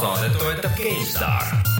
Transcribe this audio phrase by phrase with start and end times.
[0.00, 1.75] saadet toetab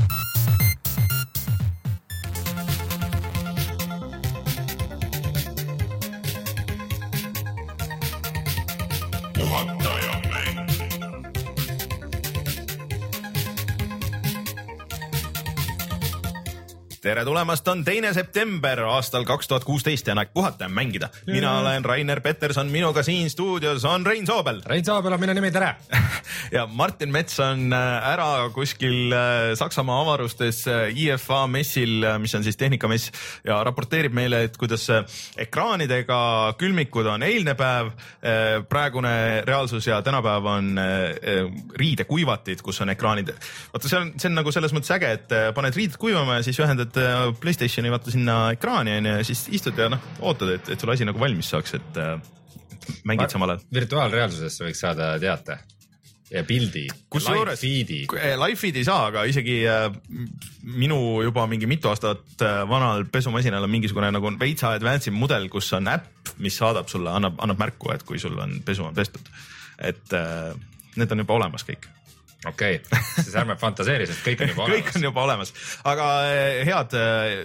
[17.07, 21.09] tere tulemast, on teine september aastal kaks tuhat kuusteist ja on aeg puhata ja mängida.
[21.27, 25.53] mina olen Rainer Peterson, minuga siin stuudios on Rein Soobel Rein Soobel on minu nimi,
[25.55, 25.77] tere.
[26.57, 32.43] ja Martin Mets on äh, ära kuskil äh, Saksamaa avarustes äh, IFA messil, mis on
[32.43, 33.13] siis tehnikamess
[33.47, 34.89] ja raporteerib meile, et kuidas
[35.39, 36.19] ekraanidega
[36.59, 37.93] külmikud on eilne päev,
[38.69, 39.15] praegune
[39.47, 40.75] reaalsus ja tänapäev on
[41.79, 43.31] riidekuivatid, kus on ekraanid.
[43.73, 46.59] vaata, see on, see on nagu selles mõttes äge, et paned riided kuivama ja siis
[46.63, 50.83] ühendad äh, Playstationi vaata sinna ekraani onju ja siis istud ja noh, ootad, et, et
[50.83, 52.19] sul asi nagu valmis saaks, et äh,
[53.09, 53.65] mängid samal ajal.
[53.81, 55.59] virtuaalreaalsusesse võiks saada teate
[56.31, 56.87] ja pildi.
[57.13, 58.03] kusjuures feed'i.
[58.11, 59.89] live feed'i ei saa, aga isegi äh,
[60.67, 65.91] minu juba mingi mitu aastat vanal pesumasinal on mingisugune nagu veitsa advanced mudel, kus on
[65.93, 69.29] äpp, mis saadab sulle, annab, annab märku, et kui sul on pesu on pestud.
[69.79, 70.17] et
[70.97, 71.91] need on juba olemas kõik.
[72.47, 75.07] Okei okay., siis ärme fantaseeri, sest kõik on juba kõik olemas on.
[75.09, 75.53] juba olemas,
[75.89, 77.37] aga äh, head äh,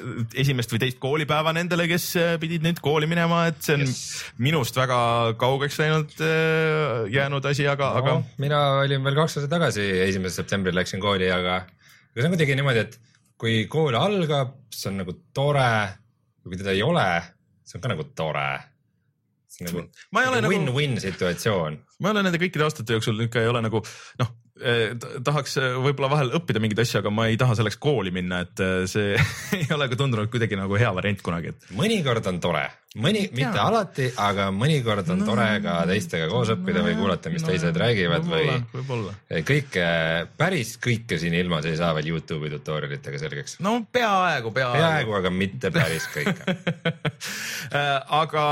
[0.44, 4.02] esimest või teist koolipäeva nendele, kes äh, pidid nüüd kooli minema, et see on Yes.
[4.38, 5.00] minust väga
[5.42, 6.12] kaugeks läinud
[7.16, 11.30] jäänud asi, aga no., aga mina olin veel kaks aastat tagasi, esimesel septembril läksin kooli,
[11.32, 13.00] aga, aga see on kuidagi niimoodi, et
[13.42, 15.70] kui kool algab, see on nagu tore.
[16.44, 17.08] kui teda ei ole,
[17.66, 18.50] see on ka nagu tore.
[19.62, 19.82] nagu
[20.14, 21.76] Ma ei ole nagu- win-win situatsioon.
[22.02, 23.82] ma ei ole nende kõikide aastate jooksul ikka ei ole nagu
[24.22, 24.30] noh,
[25.26, 28.62] tahaks äh, võib-olla vahel õppida mingeid asju, aga ma ei taha selleks kooli minna, et
[28.64, 29.16] äh, see
[29.58, 32.64] ei ole ka tundunud kuidagi nagu hea variant kunagi, et mõnikord on tore,
[33.02, 33.68] mõni, mitte Jaa.
[33.70, 37.82] alati, aga mõnikord on no, tore ka teistega koos õppida või kuulata, mis no, teised
[37.84, 39.88] räägivad või kõike,
[40.40, 43.58] päris kõike siin ilmas ei saa veel Youtube'i tutorialitega selgeks.
[43.66, 46.60] no peaaegu, peaaegu, peaaegu, aga mitte päris kõike.
[48.22, 48.44] Aga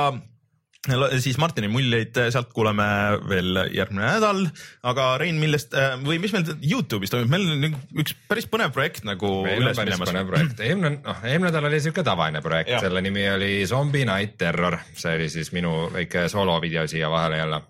[1.19, 2.85] siis Martini muljeid äh, sealt kuuleme
[3.27, 4.45] veel järgmine nädal,
[4.87, 9.03] aga Rein, millest äh, või mis meil Youtube'is toimub, meil on üks päris põnev projekt
[9.07, 10.13] nagu meil üles minemas.
[10.63, 12.77] eelmine, noh, eelmine nädal oli siuke tavaline projekt.
[12.79, 17.61] Selle nimi oli Zombie Night Terror, see oli siis minu väike soolovideo siia vahele jälle.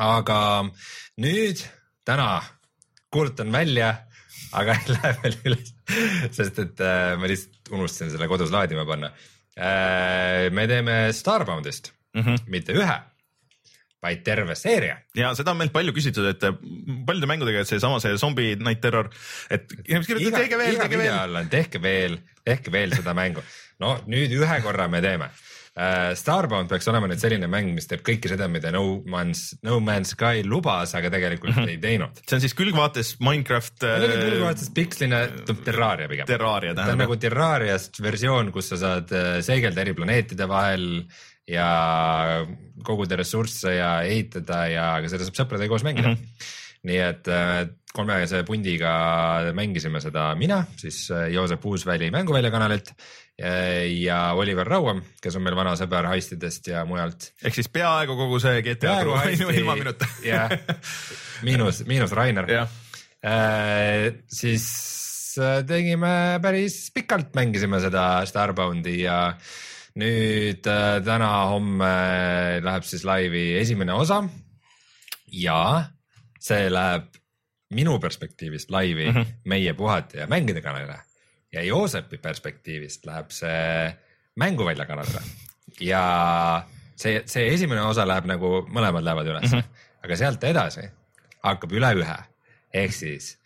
[0.00, 0.38] aga
[1.22, 1.60] nüüd,
[2.08, 2.28] täna
[3.12, 3.90] kuulutan välja,
[4.56, 5.74] aga ei lähe veel üles,
[6.32, 9.12] sest et äh, ma lihtsalt unustasin selle kodus laadima panna.
[9.54, 10.48] Äh,.
[10.50, 12.22] me teeme Starboundist mm.
[12.22, 12.46] -hmm.
[12.54, 12.98] mitte ühe,
[14.04, 14.98] vaid terve seeria.
[15.16, 16.60] ja seda on meilt palju küsitud, et äh,
[17.06, 19.10] paljude mängudega, et seesama see Zombie Night Terror,
[19.50, 21.42] et inimesed kirjutavad, tehke veel, tehke veel.
[21.56, 23.44] tehke veel, tehke veel seda mängu.
[23.82, 26.12] no nüüd ühe korra me teeme uh,.
[26.14, 30.12] Starbound peaks olema nüüd selline mäng, mis teeb kõike seda, mida No Man's, No Man's
[30.14, 31.72] Sky lubas, aga tegelikult mm -hmm.
[31.74, 32.22] ei teinud.
[32.22, 35.20] see on siis külgvaates Minecraft äh, vaatasin piksline
[35.64, 36.26] Terraria pigem.
[36.26, 41.06] Terraria ta on tähendab nagu Terrariast versioon, kus sa saad äh, seegelda eri planeetide vahel
[41.48, 42.44] ja
[42.84, 46.14] koguda ressursse ja ehitada ja, aga seda saab sõpradega koos mängida mm.
[46.14, 46.52] -hmm.
[46.90, 47.58] nii et äh,
[47.94, 48.94] kolmekese pundiga
[49.54, 55.44] mängisime seda mina, siis äh, Joosep Uusväli Mänguvälja kanalilt äh, ja Oliver Rauam, kes on
[55.46, 57.32] meil vana sõber heistidest ja mujalt.
[57.44, 59.20] ehk siis peaaegu kogu see GTA turu
[59.52, 60.08] ilma minuta.
[60.32, 60.50] jah,
[61.42, 62.50] miinus, miinus Rainer
[63.24, 64.64] Äh, siis
[65.40, 69.32] äh, tegime päris pikalt, mängisime seda Starboundi ja
[69.94, 71.90] nüüd äh, täna-homme
[72.64, 74.22] läheb siis laivi esimene osa.
[75.32, 75.84] ja
[76.40, 77.06] see läheb
[77.74, 79.20] minu perspektiivist laivi mm Mhm.
[79.22, 79.34] -hmm.
[79.44, 80.98] meie puhata ja mängida kanalile
[81.52, 83.94] ja Joosepi perspektiivist läheb see
[84.36, 85.20] mänguvälja kanalile
[85.80, 86.66] ja
[86.96, 89.64] see, see esimene osa läheb nagu mõlemad lähevad üles mm, Mhm.
[89.64, 90.04] -hmm.
[90.04, 90.90] aga sealt edasi
[91.42, 92.18] hakkab üle ühe
[92.74, 93.38] ehk siis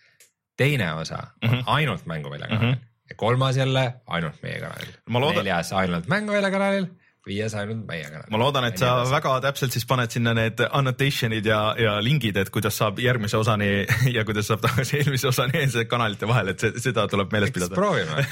[0.56, 1.54] teine osa on mm Mhm.
[1.60, 1.62] -hmm.
[1.66, 2.87] ainult mänguvälja kanalil mm -hmm.
[3.08, 4.96] Ja kolmas jälle ainult meie kanalil.
[5.08, 6.86] Ma loodan- neljas ainult mänguvälja kanalil,
[7.28, 8.30] viies ainult meie kanalil.
[8.30, 12.50] ma loodan, et sa väga täpselt siis paned sinna need annotation'id ja, ja lingid, et
[12.54, 13.86] kuidas saab järgmise osani
[14.16, 17.74] ja kuidas saab tagasi eelmise osani see kanalite vahel, et seda tuleb meeles pidada.
[17.74, 18.24] proovime,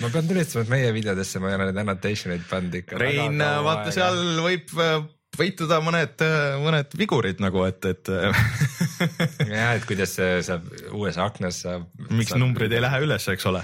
[0.00, 3.00] ma pean tunnistama, et meie videodesse ma ei ole neid annotation eid pannud ikka.
[3.00, 4.72] Rein, vaata seal võib
[5.38, 6.22] peituda mõned,
[6.62, 8.10] mõned vigurid nagu, et, et
[9.54, 11.86] jah, et kuidas see saab uues aknas saab.
[12.10, 13.62] miks numbrid ei lähe üles, eks ole.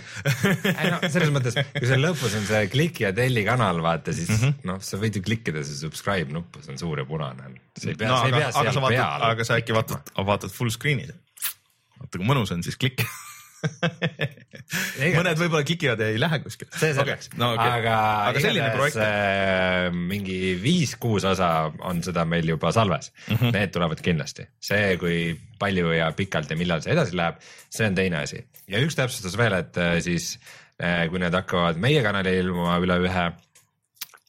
[0.72, 4.31] ei no selles mõttes, kui seal lõpus on see kliki ja telli kanal, vaata siis
[4.32, 4.43] mm.
[4.43, 4.69] -hmm.
[4.72, 7.55] noh, sa võid ju klikkida see subscribe nuppu, see on suur ja punane.
[7.78, 9.26] sa ei pea no sa ei aga, pea seal vaatad, peal.
[9.31, 11.08] aga sa äkki vaatad, vaatad full screen'i.
[12.00, 13.06] vaata kui mõnus on siis klikk.
[15.19, 16.71] mõned võib-olla klikivad ja ei lähe kuskile.
[16.77, 17.41] see selleks okay.
[17.41, 17.81] no, okay.
[17.81, 17.97] aga,
[18.31, 21.51] aga selline projekt äh, mingi viis-kuus osa
[21.89, 23.53] on seda meil juba salves mm, -hmm.
[23.57, 24.49] need tulevad kindlasti.
[24.71, 25.19] see, kui
[25.61, 28.43] palju ja pikalt ja millal see edasi läheb, see on teine asi.
[28.69, 30.33] ja üks täpsustus veel, et äh, siis
[30.83, 33.31] äh, kui need hakkavad meie kanalil ilmuma üle ühe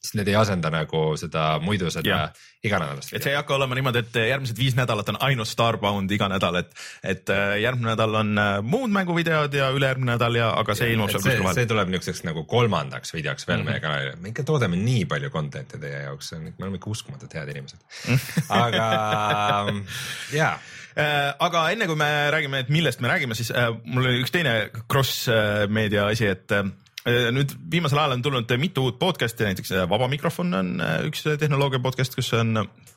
[0.02, 2.24] siis need ei asenda nagu seda muidu seda
[2.66, 3.12] iganädalast.
[3.14, 6.58] et see ei hakka olema niimoodi, et järgmised viis nädalat on ainult Starbound iga nädal,
[6.58, 6.74] et,
[7.06, 11.12] et äh, järgmine nädal on äh, muud mänguvideod ja ülejärgmine nädal ja, aga see ilmub
[11.12, 11.60] seal kuskil vahel.
[11.60, 13.70] see tuleb niisuguseks nagu kolmandaks videoks veel mm -hmm.
[13.70, 17.54] meie kanalile, me ikka toodame nii palju content'i teie jaoks, me oleme ikka uskumatult head
[17.54, 17.78] inimesed
[18.50, 18.86] aga
[20.40, 20.54] jaa
[20.98, 23.54] äh, aga enne kui me räägime, et millest me räägime, siis
[23.84, 25.28] mul oli üks teine cross
[25.70, 26.58] meedia asi, et
[27.04, 31.24] nüüd viimasel ajal on tulnud mitu uut podcast'i, näiteks äh, Vaba Mikrofon on äh, üks
[31.40, 32.91] tehnoloogia podcast, kus on Äh,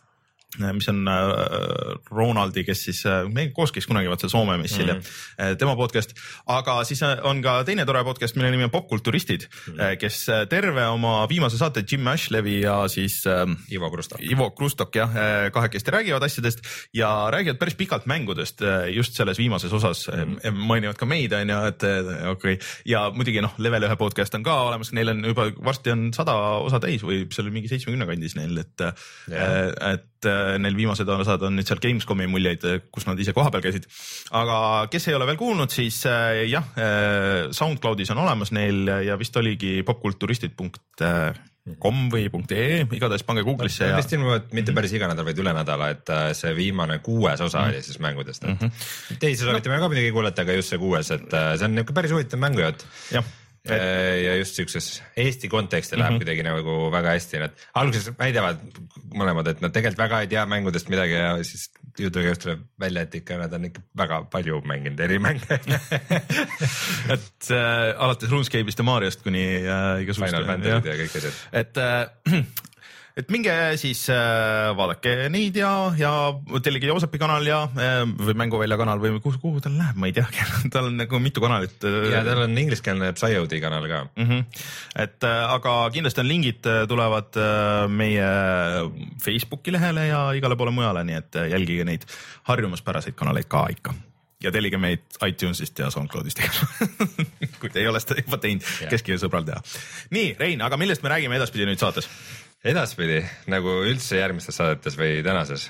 [0.59, 4.99] mis on äh, Ronaldi, kes siis, äh, me koos käis kunagi vaata Soome messil mm
[4.99, 5.49] -hmm.
[5.49, 6.15] ja tema podcast,
[6.47, 9.97] aga siis on ka teine tore podcast, mille nimi on Popkulturistid mm, -hmm.
[9.99, 13.23] kes terve oma viimase saate Jim Ashlevi ja siis
[13.71, 15.11] Ivo Krustok, Ivo Krustok jah,
[15.51, 16.59] kahekesti räägivad asjadest
[16.93, 18.61] ja räägivad päris pikalt mängudest
[18.93, 20.51] just selles viimases osas mm -hmm.
[20.51, 22.57] mainivad ka meid on ju, et okei okay.
[22.85, 26.33] ja muidugi noh, level ühe podcast on ka olemas, neil on juba varsti on sada
[26.35, 28.81] osa täis või seal mingi seitsmekümne kandis neil, et
[29.29, 33.19] yeah., et et äh, neil viimased osad on nüüd seal Gamescomi muljeid, äh, kus nad
[33.21, 33.85] ise kohapeal käisid.
[34.35, 34.57] aga
[34.91, 36.65] kes ei ole veel kuulnud, siis äh, jah,
[37.55, 42.23] SoundCloudis on olemas neil ja vist oligi popkulturistid.com või
[42.53, 43.97] .ee, igatahes pange Google'isse ja.
[43.97, 46.07] vist ilmuvad mitte päris iga nädal, vaid üle nädala, et
[46.37, 47.73] see viimane kuues osa mm -hmm.
[47.73, 48.71] oli siis mängudest, et mm -hmm.
[49.19, 49.81] teisi soovitame no.
[49.81, 52.79] ka muidugi kuulata, aga just see kuues, et see on niisugune päris huvitav mängujutt.
[53.11, 53.25] jah
[53.69, 56.19] ja just siukses Eesti konteksti läheb mm -hmm.
[56.23, 58.61] kuidagi nagu väga hästi, nad alguses väidavad
[59.15, 61.69] mõlemad, et nad tegelikult väga ei tea mängudest midagi ja siis
[61.99, 65.41] jutu käest tuleb välja, et ikka nad on ikka väga palju mänginud eri mänge
[67.15, 70.35] et äh, alates RuneScape'ist ja Mariost kuni äh, igasuguste.
[70.35, 71.43] Final Fantasy'd ja kõik asjad.
[71.51, 72.43] et äh,
[73.15, 76.11] et minge siis äh, vaadake neid ja, ja
[76.63, 80.15] tellige Joosepi kanal ja äh, või Mänguvälja kanal või kuhu, kuhu tal läheb, ma ei
[80.15, 80.25] tea
[80.73, 82.09] tal on nagu mitu kanalit äh,.
[82.11, 84.27] ja tal on ingliskeelne Psyodi kanal ka mm.
[84.27, 84.65] -hmm.
[85.05, 88.27] et äh, aga kindlasti on lingid äh, tulevad äh, meie
[89.23, 92.03] Facebooki lehele ja igale poole mujale, nii et äh, jälgige neid
[92.51, 93.95] harjumuspäraseid kanaleid ka ikka
[94.43, 96.41] ja tellige meid iTunesist ja SoundCloudist
[97.61, 99.61] kui te ei ole seda juba teinud yeah., käskige sõbral teha.
[100.11, 102.09] nii, Rein, aga millest me räägime edaspidi nüüd saates?
[102.65, 103.19] Edaspidi
[103.51, 105.69] nagu üldse järgmistes saadetes või tänases?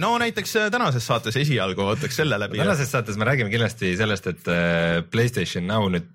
[0.00, 2.58] no näiteks äh, tänases saates esialgu võtaks selle läbi.
[2.60, 6.08] tänases saates me räägime kindlasti sellest, et äh, Playstation Now nüüd,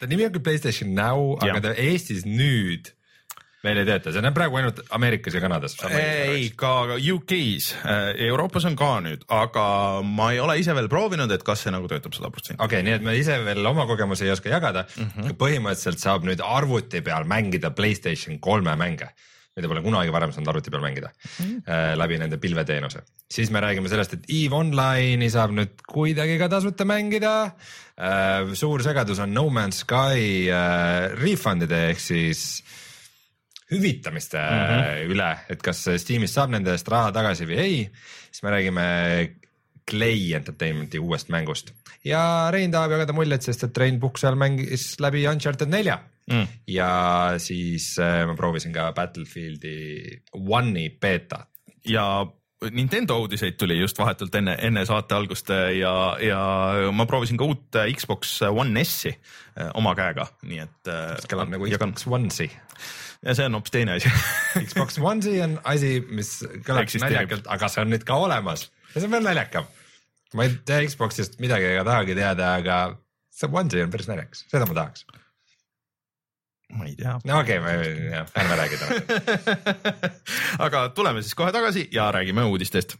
[0.00, 2.94] ta nimi on küll Playstation Now, aga ta Eestis nüüd
[3.62, 5.76] veel ei tööta, see on praegu ainult Ameerikas ja Kanadas.
[5.88, 9.64] ei, ka UK-s, äh, Euroopas on ka nüüd, aga
[10.06, 12.58] ma ei ole ise veel proovinud, et kas see nagu töötab sada protsenti.
[12.58, 15.12] okei okay,, nii et me ise veel oma kogemusi ei oska jagada mm.
[15.14, 15.36] -hmm.
[15.38, 19.12] põhimõtteliselt saab nüüd arvuti peal mängida Playstation kolme mänge
[19.56, 23.02] mida pole kunagi varem saanud arvuti peal mängida mm äh, läbi nende pilveteenuse.
[23.30, 27.52] siis me räägime sellest, et EVE Online'i saab nüüd kuidagi ka tasuta mängida
[27.94, 28.54] äh,.
[28.54, 32.81] suur segadus on No Man's Sky äh, refund'ide ehk siis äh,
[33.72, 35.12] hüvitamiste mm -hmm.
[35.14, 37.78] üle, et kas Steamis saab nende eest raha tagasi või ei,
[38.30, 38.86] siis me räägime
[39.88, 41.72] Clay Entertainmenti uuest mängust
[42.06, 45.98] ja Rein tahab jagada muljet, sest et Rein Pukk seal mängis läbi Uncharted nelja
[46.30, 46.46] mm.
[46.74, 46.90] ja
[47.42, 51.48] siis äh, ma proovisin ka Battlefieldi One'i beetat.
[51.86, 52.26] ja
[52.70, 56.42] Nintendo uudiseid tuli just vahetult enne, enne saate algust ja, ja
[56.94, 60.92] ma proovisin ka uut Xbox One S-i äh, oma käega, nii et.
[61.16, 62.50] mis kõlab nagu Xbox One-si
[63.22, 64.10] ja see on hoopis teine asi.
[64.66, 66.34] Xbox One-si on asi, mis
[66.66, 68.68] kõlab naljakalt, aga see on nüüd ka olemas.
[68.92, 69.70] Ja see on veel naljakam.
[70.36, 72.78] ma ei tea Xbox'ist midagi ega tahagi teada, aga
[73.32, 75.06] see One-si on päris naljakas, seda ma tahaks.
[76.72, 77.18] ma ei tea.
[77.28, 79.00] no okei okay,, jah, ärme räägi täna.
[80.66, 82.96] Aga tuleme siis kohe tagasi ja räägime uudistest.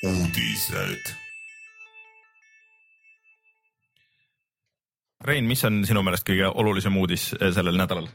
[0.00, 1.19] Uudised
[5.20, 8.08] Rein, mis on sinu meelest kõige olulisem uudis eh, sellel nädalal?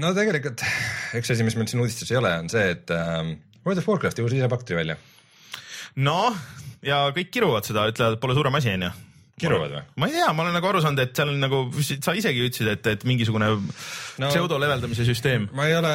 [0.00, 0.62] no tegelikult
[1.18, 3.32] üks asi, mis meil siin uudistes ei ole, on see, et äh,
[3.64, 4.98] World of Warcrafti uus isepakk tuli välja.
[6.04, 6.36] noh,
[6.84, 8.92] ja kõik kiruvad seda, ütlevad, et pole suurem asi, onju
[9.42, 9.82] kiruvad või?
[9.98, 12.70] ma ei tea, ma olen nagu aru saanud, et seal on nagu, sa isegi ütlesid,
[12.76, 15.48] et, et mingisugune no, pseudo leveldamise süsteem.
[15.56, 15.92] ma ei ole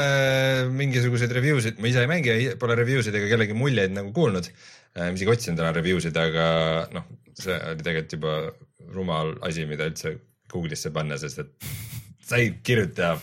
[0.73, 4.49] mingisuguseid review sid, ma ise ei mängi, pole review sid ega kellegi muljeid nagu kuulnud.
[4.97, 6.47] ma isegi otsisin täna review sid, aga
[6.95, 7.05] noh,
[7.37, 8.39] see oli tegelikult juba
[8.93, 10.17] rumal asi, mida üldse
[10.51, 11.71] Google'isse panna, sest et
[12.27, 13.15] sa ei kirjuta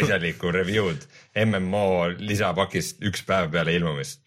[0.00, 1.06] asjalikku review'd
[1.44, 1.86] MMO
[2.20, 4.20] lisapakist üks päev peale ilmumist.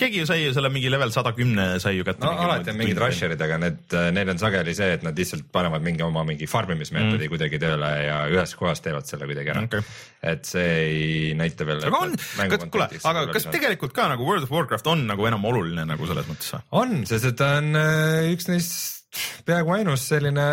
[0.00, 2.24] keegi ju sai ju selle mingi level sada kümne sai ju kätte.
[2.24, 5.84] no alati on mingid rusher'id, aga need, neil on sageli see, et nad lihtsalt panevad
[5.84, 7.32] mingi oma mingi farmimismeetodi mm.
[7.34, 9.84] kuidagi tööle ja ühes kohas teevad selle kuidagi ära okay..
[10.22, 11.84] et see ei näita veel.
[11.90, 12.16] aga on,
[12.64, 16.30] kuule, aga kas tegelikult ka nagu World of Warcraft on nagu enam oluline nagu selles
[16.30, 19.03] mõttes on, sest et ta on äh, üks neist
[19.48, 20.46] peaaegu ainus selline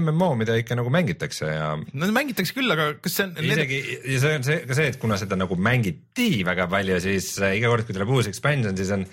[0.00, 3.80] MMO, mida ikka nagu mängitakse ja no mängitakse küll, aga kas see on, isegi
[4.14, 7.58] ja see on see ka see, et kuna seda nagu mängiti väga palju, siis äh,
[7.58, 9.04] iga kord, kui tuleb uus expansion, siis on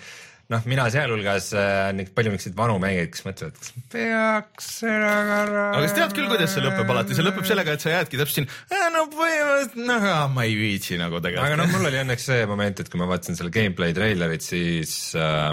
[0.52, 5.86] noh, mina sealhulgas äh, palju niisuguseid vanu mängijaid, kes mõtlevad, kas peaks seda ka aga
[5.90, 8.50] sa tead küll, kuidas see lõpeb alati, see lõpeb sellega, et sa jäädki täpselt siin,
[8.94, 11.62] no põhimõtteliselt, noh, ma ei viitsi nagu aga tegelikult.
[11.62, 15.50] noh, mul oli õnneks see moment, et kui ma vaatasin selle gameplay treilerit, siis äh,,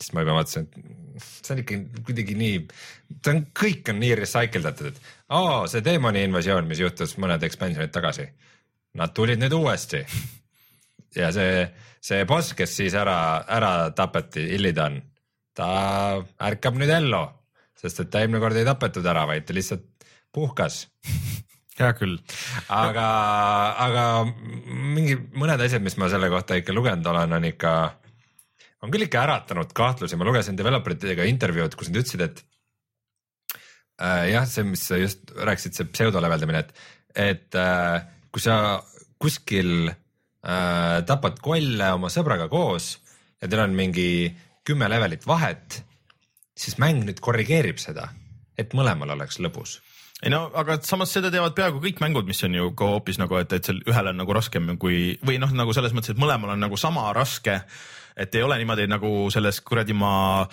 [0.00, 1.03] siis ma juba mõtlesin, et
[1.44, 2.58] see on ikka kuidagi nii,
[3.22, 7.46] ta on, kõik on nii recycle datud, et aa, see teemani invasioon, mis juhtus mõned
[7.46, 8.28] expansion'id tagasi.
[8.98, 10.04] Nad tulid nüüd uuesti.
[11.18, 11.64] ja see,
[12.02, 13.16] see boss, kes siis ära,
[13.50, 15.00] ära tapeti, Illidan,
[15.54, 15.68] ta
[16.42, 17.24] ärkab nüüd ellu,
[17.78, 19.90] sest et ta eelmine kord ei tapetud ära, vaid ta lihtsalt
[20.34, 20.84] puhkas
[21.78, 22.18] hea küll.
[22.70, 23.06] aga,
[23.82, 24.04] aga
[24.94, 27.74] mingi mõned asjad, mis ma selle kohta ikka lugenud olen, on ikka,
[28.84, 32.42] on küll ikka äratanud kahtlusi, ma lugesin developer itega intervjuud, kus nad ütlesid, et
[34.00, 36.84] äh, jah, see, mis sa just rääkisid, see pseudoleveldamine, et,
[37.26, 38.58] et äh, kui sa
[39.22, 42.94] kuskil äh, tapad kolle oma sõbraga koos
[43.40, 44.08] ja teil on mingi
[44.64, 45.80] kümme levelit vahet,
[46.56, 48.10] siis mäng nüüd korrigeerib seda,
[48.60, 49.78] et mõlemal oleks lõbus
[50.24, 53.36] ei no aga samas seda teevad peaaegu kõik mängud, mis on ju ka hoopis nagu,
[53.40, 56.54] et, et seal ühel on nagu raskem kui või noh, nagu selles mõttes, et mõlemal
[56.54, 57.60] on nagu sama raske.
[58.16, 60.44] Et ei ole niimoodi nagu selles kuradi ma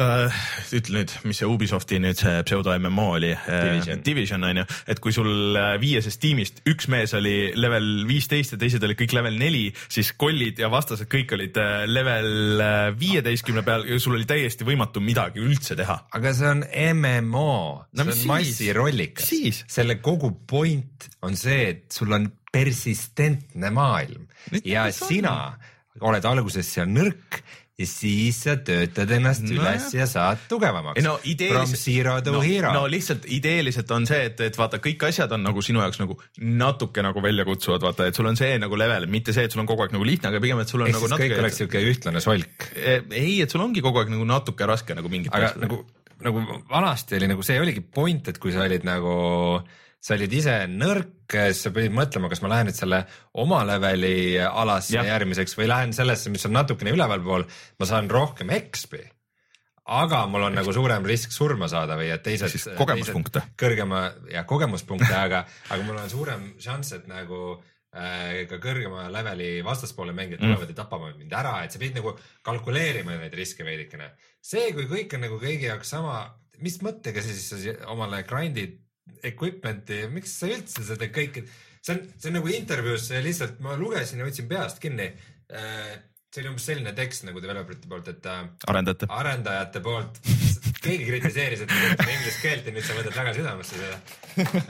[0.00, 0.38] äh,,
[0.76, 4.44] ütle nüüd, mis see Ubisofti nüüd see pseudo MMO oli äh, Division.
[4.48, 8.84] On ju, et kui sul äh, viiesest tiimist üks mees oli level viisteist ja teised
[8.86, 12.62] olid kõik level neli, siis kollid ja vastased kõik olid äh, level
[13.00, 15.98] viieteistkümne peal ja sul oli täiesti võimatu midagi üldse teha.
[16.16, 17.52] aga see on MMO,
[17.92, 18.26] No see on siis?
[18.30, 19.30] massirollikas
[19.68, 25.63] selle kogu point on see, et sul on persistentne maailm Mis- ja mis on?
[26.02, 27.42] Oled alguses seal nõrk
[27.74, 30.04] ja siis sa töötad ennast No üles jah.
[30.04, 31.02] ja saad tugevamaks.
[31.02, 35.42] no ideeliselt, no, hero no lihtsalt ideeliselt on see, et, et vaata, kõik asjad on
[35.42, 39.34] nagu sinu jaoks nagu natuke nagu väljakutsuvad, vaata, et sul on see nagu level, mitte
[39.34, 41.10] see, et sul on kogu aeg nagu lihtne, aga pigem, et sul on ehk nagu
[41.10, 41.82] siis kõik oleks natuke.
[41.82, 42.68] siuke ühtlane solk.
[43.10, 45.82] ei, et sul ongi kogu aeg nagu natuke raske nagu mingit aga nagu,
[46.22, 49.16] nagu vanasti oli nagu see oligi point, et kui sa olid nagu,
[50.04, 53.00] sa olid ise nõrk, siis sa pidid mõtlema, kas ma lähen nüüd selle
[53.40, 55.06] oma leveli alasse Jah.
[55.14, 57.46] järgmiseks või lähen sellesse, mis on natukene ülevalpool,
[57.80, 59.00] ma saan rohkem XP.
[59.84, 62.76] aga mul on nagu suurem risk surma saada või et teised.
[62.76, 63.42] Kogemuspunkte.
[63.60, 67.40] kõrgema ja kogemuspunkte, aga, aga mul on suurem šanss, et nagu
[67.96, 70.54] äh, ka kõrgema leveli vastaspoole mängijad Mm.
[70.54, 74.12] tulevad ja tapavad mind ära, et sa pidid nagu kalkuleerima neid riske veidikene.
[74.40, 78.83] see, kui kõik on nagu kõigi jaoks sama, mis mõttega sa siis omale grind'id
[79.24, 81.44] equipment'i, miks sa üldse seda kõike,
[81.80, 85.10] see on, see on nagu intervjuus lihtsalt, ma lugesin ja võtsin peast kinni.
[86.34, 89.06] See oli umbes selline tekst nagu developerite poolt, et äh, arendajate.
[89.14, 90.18] arendajate poolt,
[90.82, 93.98] keegi kritiseeris, et inglise keelt ja nüüd sa võtad väga südamesse seda.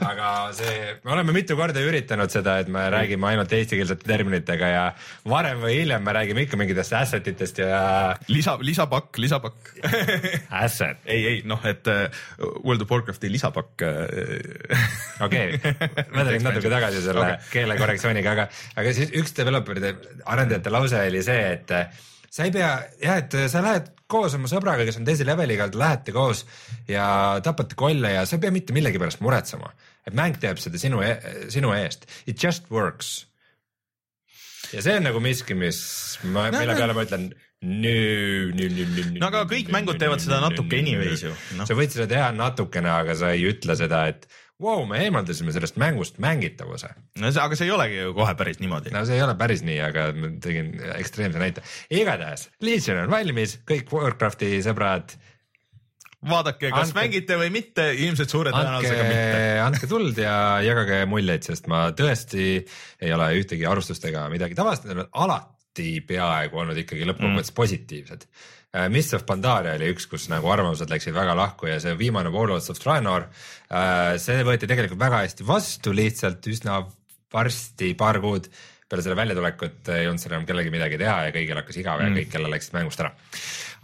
[0.05, 4.83] aga see, me oleme mitu korda üritanud seda, et me räägime ainult eestikeelsete terminitega ja
[5.25, 7.81] varem või hiljem me räägime ikka mingitest asset itest ja
[8.29, 9.73] lisa, lisapakk, lisapakk.
[10.65, 12.05] asset, ei, ei noh, et äh,
[12.61, 14.85] World of Warcrafti lisapakk äh,.
[15.25, 15.57] okei,
[16.13, 17.39] ma tulin natuke tagasi selle Okei.
[17.39, 17.51] okay.
[17.57, 19.95] keelekorrektsiooniga, aga, aga siis üks developeride,
[20.29, 22.71] arendajate lause oli see, et äh, sa ei pea,
[23.01, 26.43] jah, et äh, sa lähed koos oma sõbraga, kes on teise leveliga, lähete koos
[26.89, 27.05] ja
[27.45, 29.71] tapate kolle ja sa ei pea mitte millegi pärast muretsema.
[30.05, 31.01] et mäng teeb seda sinu,
[31.49, 33.25] sinu eest, it just works.
[34.73, 35.81] ja see on nagu miski, mis
[36.23, 36.79] ma, No, mille no.
[36.79, 37.27] peale ma ütlen
[37.65, 37.95] no,
[38.51, 39.19] no, no, no, no.
[39.19, 41.65] no aga kõik mängud teevad seda natuke anyways ju, noh.
[41.65, 44.29] sa võid seda teha natukene, aga sa ei ütle seda, et
[44.61, 46.89] wow,, me eemaldasime sellest mängust mängitavuse.
[47.19, 48.93] no see, aga see ei olegi ju kohe päris niimoodi.
[48.95, 51.63] no see ei ole päris nii, aga ma tegin ekstreemse näite.
[51.91, 55.17] igatahes, Legion on valmis, kõik Warcrafti sõbrad,
[56.29, 60.35] vaadake, kas Andke- mängite või mitte, ilmselt suure tõenäosusega mitte., andke tuld ja
[60.65, 62.47] jagage muljeid, sest ma tõesti
[63.01, 67.59] ei ole ühtegi arvustust ega midagi tavastanud, alati peaaegu olnud ikkagi lõppkokkuvõttes mm.
[67.59, 68.27] positiivsed.
[68.91, 72.67] Mists of Pandaria oli üks, kus nagu arvamused läksid väga lahku ja see viimane Warlords
[72.73, 73.29] of Draenor,
[74.19, 76.81] see võeti tegelikult väga hästi vastu, lihtsalt üsna
[77.33, 78.49] varsti, paar kuud
[78.85, 82.09] peale selle väljatulekut ei olnud seal enam kellelgi midagi teha ja kõigil hakkas igav ja
[82.13, 83.13] kõik jälle läksid mängust ära.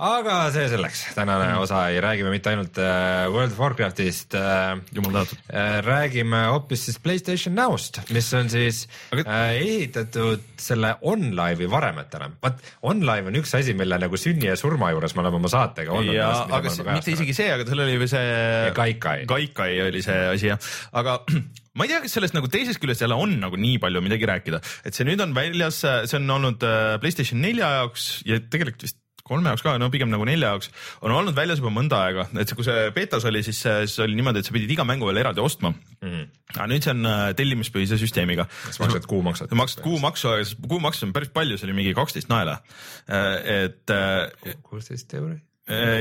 [0.02, 4.80] Aga see selleks, tänane osa ei räägi me mitte ainult äh, World of Warcraftist äh,.
[4.96, 5.42] jumal tänatud.
[5.54, 12.32] äh, räägime hoopis siis Playstation Nowst, mis on siis Aga- ehitatud selle OnLive'i varemetele.
[12.42, 15.94] vaat OnLive on üks asi, mille nagu sünni ja surma juures me oleme oma saatega
[15.94, 16.16] olnud.
[16.18, 18.72] ja, aga see, mitte isegi see, aga seal oli veel see.
[18.82, 19.26] Gaikai.
[19.30, 21.20] Gaikai oli see asi jah, aga
[21.78, 24.64] ma ei tea, kas sellest nagu teisest küljest jälle on nagu nii palju midagi rääkida,
[24.82, 26.66] et see nüüd on väljas, see on olnud
[27.04, 31.14] Playstation nelja jaoks ja tegelikult vist kolme jaoks ka, no pigem nagu nelja jaoks, on
[31.16, 34.42] olnud väljas juba mõnda aega, et see, kui see betas oli, siis, siis oli niimoodi,
[34.42, 36.08] et sa pidid iga mängu veel eraldi ostma mm.
[36.08, 36.26] -hmm.
[36.56, 38.48] aga nüüd see on äh, tellimuspõhise süsteemiga.
[38.66, 39.50] kas maksad kuumaksut?
[39.50, 42.60] sa maksad kuumaksu, aga kuumaksu on päris palju, see oli mingi kaksteist naela.
[43.08, 45.40] et äh, kuusteist euri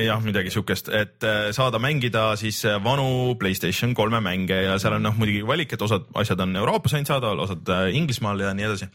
[0.05, 1.25] jah, midagi siukest, et
[1.55, 6.09] saada mängida siis vanu Playstation kolme mänge ja seal on noh muidugi valik, et osad
[6.15, 8.89] asjad on Euroopas ainult saadaval, osad Inglismaal ja nii edasi.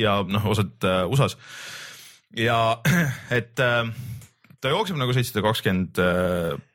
[0.00, 1.36] ja noh, osad USA-s.
[2.36, 2.58] Ja
[3.38, 6.02] et ta jookseb nagu seitsesada kakskümmend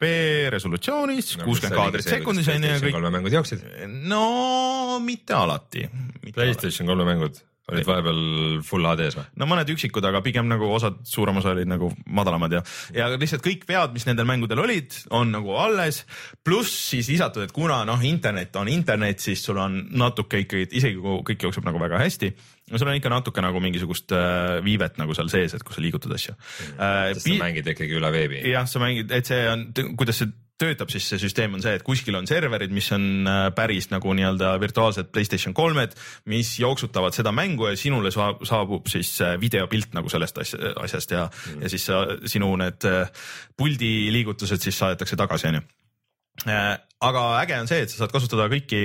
[0.01, 0.09] B
[0.53, 2.97] resolutsioonis kuuskümmend kaadrit sekundis on ju kõik.
[2.97, 3.63] kolme mängud jooksid?
[4.09, 5.87] no mitte alati.
[6.33, 7.41] Playstation kolme mängud
[7.71, 8.21] olid vahepeal
[8.65, 9.25] full HD-s või?
[9.39, 12.61] no mõned üksikud, aga pigem nagu osad, suurem osa olid nagu madalamad ja,
[12.95, 16.03] ja lihtsalt kõik vead, mis nendel mängudel olid, on nagu alles.
[16.43, 20.99] pluss siis lisatud, et kuna noh, internet on internet, siis sul on natuke ikkagi, isegi
[21.01, 22.33] kui kõik jookseb nagu väga hästi,
[22.71, 25.83] no sul on ikka natuke nagu mingisugust äh, viivet nagu seal sees, et kui sa
[25.83, 27.11] liigutad asju äh,.
[27.15, 28.45] sest sa mängid ikkagi üle veebi.
[28.51, 29.67] jah, sa mängid, et see on,
[29.99, 33.43] kuidas see töötab, siis see süsteem on see, et kuskil on serverid, mis on äh,
[33.57, 35.95] päris nagu nii-öelda virtuaalsed Playstation kolmed,
[36.29, 41.27] mis jooksutavad seda mängu ja sinule saab, saabub siis videopilt nagu sellest asja, asjast ja
[41.27, 42.89] mm., ja siis sa, sinu need
[43.57, 45.65] puldi liigutused siis saadetakse tagasi, onju
[47.01, 48.79] aga äge on see, et sa saad kasutada kõiki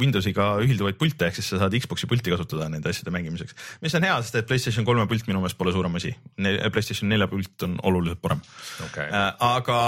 [0.00, 3.56] Windowsiga ühilduvaid pilte, ehk siis sa saad Xbox'i pulti kasutada nende asjade mängimiseks.
[3.84, 6.12] mis on hea, sest et Playstation kolme pult minu meelest pole suurem asi.
[6.40, 8.42] Playstation nelja pult on oluliselt parem
[8.86, 9.08] okay..
[9.12, 9.78] aga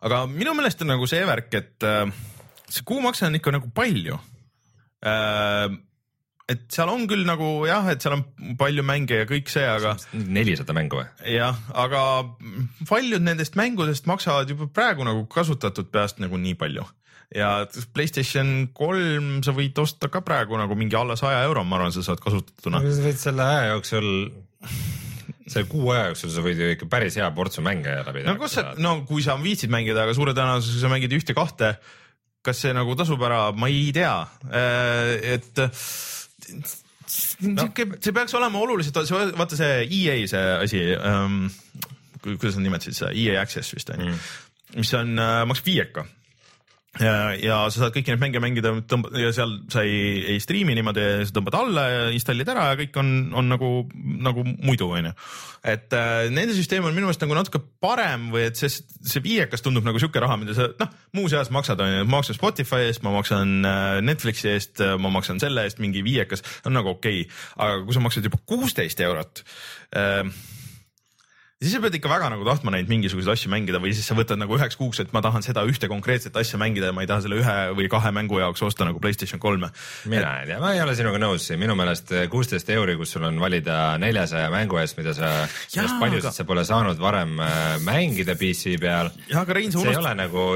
[0.00, 2.08] aga minu meelest on nagu see värk, et äh,
[2.68, 4.18] see kuumakse on ikka nagu palju
[5.04, 5.68] äh,.
[6.50, 9.96] Et seal on küll nagu jah, et seal on palju mänge ja kõik see, aga.
[10.12, 11.08] nelisada mängu või?
[11.36, 12.04] jah, aga
[12.90, 16.86] paljud nendest mängudest maksavad juba praegu nagu kasutatud peast nagu nii palju
[17.34, 17.50] ja
[17.94, 22.02] Playstation kolm sa võid osta ka praegu nagu mingi alla saja euro, ma arvan, sa
[22.04, 22.82] saad kasutatuna.
[22.82, 24.10] sa võid selle aja jooksul
[25.50, 28.34] selle kuu aja jooksul sa võid ju ikka päris hea portsu mänge läbi teha.
[28.34, 31.74] no kus sa, no kui sa viitsid mängida, aga suure tõenäosusega sa mängid ühte-kahte.
[32.42, 34.14] kas see nagu tasub ära, ma ei tea,
[35.36, 35.58] et
[37.40, 37.66] no.
[37.76, 39.00] see peaks olema oluliselt,
[39.38, 41.42] vaata see EA see asi ähm,,
[42.22, 46.06] kuidas nad nimetasid seda, EA Access vist on ju mm., mis on äh,, maksab viieka
[46.98, 48.72] ja, ja sa saad kõiki neid mänge mängida
[49.20, 52.98] ja seal sa ei, ei striimi niimoodi, sa tõmbad alla ja installid ära ja kõik
[52.98, 55.12] on, on nagu, nagu muidu, onju.
[55.70, 59.62] et äh, nende süsteem on minu meelest nagu natuke parem või et see, see viiekas
[59.62, 63.14] tundub nagu sihuke raha, mida sa noh, muuseas maksad, onju, ma maksan Spotify eest, ma
[63.14, 67.84] maksan äh, Netflixi eest, ma maksan selle eest mingi viiekas, on nagu okei okay., aga
[67.86, 69.44] kui sa maksad juba kuusteist eurot
[69.94, 70.24] äh,
[71.60, 74.38] siis sa pead ikka väga nagu tahtma neid mingisuguseid asju mängida või siis sa võtad
[74.40, 77.20] nagu üheks kuuks, et ma tahan seda ühte konkreetset asja mängida ja ma ei taha
[77.26, 79.68] selle ühe või kahe mängu jaoks osta nagu Playstation kolme.
[80.08, 80.46] mina et...
[80.46, 83.76] ei tea, ma ei ole sinuga nõus, minu meelest kuusteist euri, kus sul on valida
[84.00, 85.34] neljasaja mängu eest, mida sa,
[85.74, 86.32] millest paljusid aga...
[86.38, 89.12] sa pole saanud varem äh, mängida PC peal.
[89.28, 89.92] jah, aga Rein, sa unustad.
[89.92, 90.46] see ei ole nagu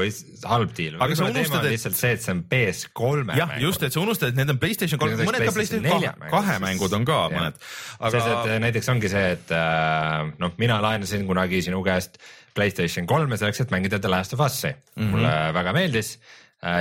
[0.55, 0.97] halb deal.
[1.05, 4.33] aga sa unustad, et lihtsalt see, et see on PS3-e jah, just, et sa unustad,
[4.33, 7.63] et need on Playstation kolm, mõned ka Playstation kahe mängud on ka mõned.
[8.09, 8.25] aga.
[8.33, 12.17] et näiteks ongi see, et äh, noh, mina laenasin kunagi sinu käest
[12.55, 14.79] Playstation kolme selleks, et mängida The Last of Us'i mm.
[14.95, 15.11] -hmm.
[15.11, 16.17] mulle väga meeldis.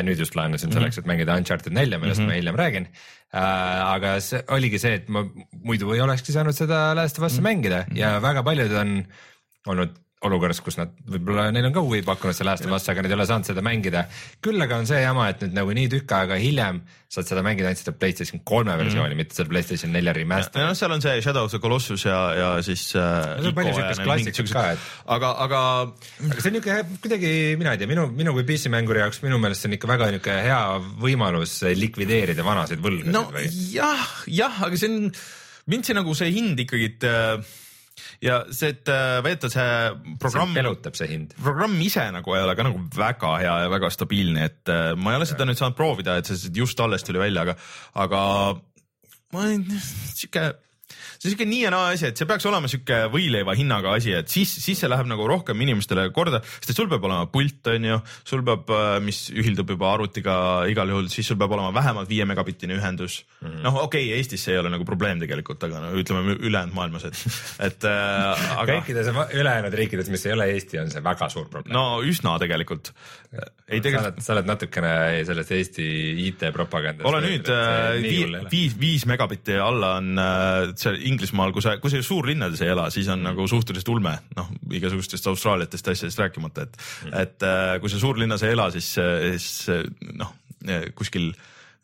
[0.07, 2.31] nüüd just laenasin selleks, et mängida Uncharted nelja, millest mm -hmm.
[2.31, 2.87] ma hiljem räägin.
[3.35, 5.24] aga see oligi see, et ma
[5.64, 7.48] muidu ei olekski saanud seda Last of Us'i mm -hmm.
[7.48, 9.05] mängida ja väga paljud on
[9.66, 13.13] olnud olukorras, kus nad võib-olla neil on ka huvi pakkunud selle aasta vastu, aga nad
[13.13, 14.07] ei ole saanud seda mängida.
[14.45, 16.83] küll aga on see jama, et nüüd nagu nii tükk aega hiljem
[17.15, 20.65] saad seda mängida ainult seda Playstation kolme versiooni mm., mitte seda Playstation nelja remaster'i.
[20.65, 23.39] noh, seal on see Shadow of the Colossus ja, ja siis äh,.
[23.39, 24.89] on palju siukest klassikat ka, et.
[25.17, 25.61] aga, aga.
[26.31, 29.39] aga see on niuke kuidagi, mina ei tea, minu, minu kui PC mänguri jaoks minu
[29.43, 30.61] meelest see on ikka väga niuke hea
[31.05, 33.51] võimalus likvideerida vanasid võlgasid no, või?
[33.75, 35.13] jah, jah, aga see on,
[35.71, 37.55] mind see nagu see hind ikkagi äh,
[38.24, 38.90] ja see, et
[39.24, 40.54] veeta see programm.
[40.57, 41.35] pelutab see hind.
[41.42, 45.14] programm ise nagu ei ole ka nagu väga hea ja väga stabiilne, et äh, ma
[45.14, 47.57] ei ole seda nüüd saanud proovida, et see just alles tuli välja, aga,
[48.07, 48.22] aga
[49.35, 49.66] ma olen
[50.14, 50.52] sihuke
[51.25, 54.13] see on siuke nii ja naa asi, et see peaks olema siuke võileiva hinnaga asi,
[54.13, 57.63] et siis, siis see läheb nagu rohkem inimestele korda, sest et sul peab olema pult,
[57.73, 60.37] on ju, sul peab, äh, mis ühildub juba arvutiga
[60.69, 63.63] igal juhul, siis sul peab olema vähemalt viie megabittine ühendus mm -hmm..
[63.65, 67.09] noh, okei okay,, Eestis see ei ole nagu probleem tegelikult, aga no ütleme ülejäänud maailmas,
[67.09, 67.25] et,
[67.71, 68.81] et äh, aga.
[68.81, 69.09] kõikides
[69.41, 71.73] ülejäänud riikides, mis ei ole Eesti, on see väga suur probleem.
[71.73, 72.93] no üsna tegelikult.
[73.69, 74.21] ei tegelikult.
[74.21, 75.89] sa oled natukene sellest Eesti
[76.29, 77.09] IT-propagandast.
[77.09, 80.21] ole nüüd, äh, viis, viis megabitti alla on
[80.77, 83.31] seal Inglismaal, kui sa, kui sa suurlinnades ei ela, siis on mm.
[83.31, 88.44] nagu suhteliselt ulme, noh igasugustest Austraaliatest asjadest rääkimata, et mm., et äh, kui sa suurlinnas
[88.44, 89.50] ei ela, siis, siis
[90.18, 90.35] noh
[90.96, 91.33] kuskil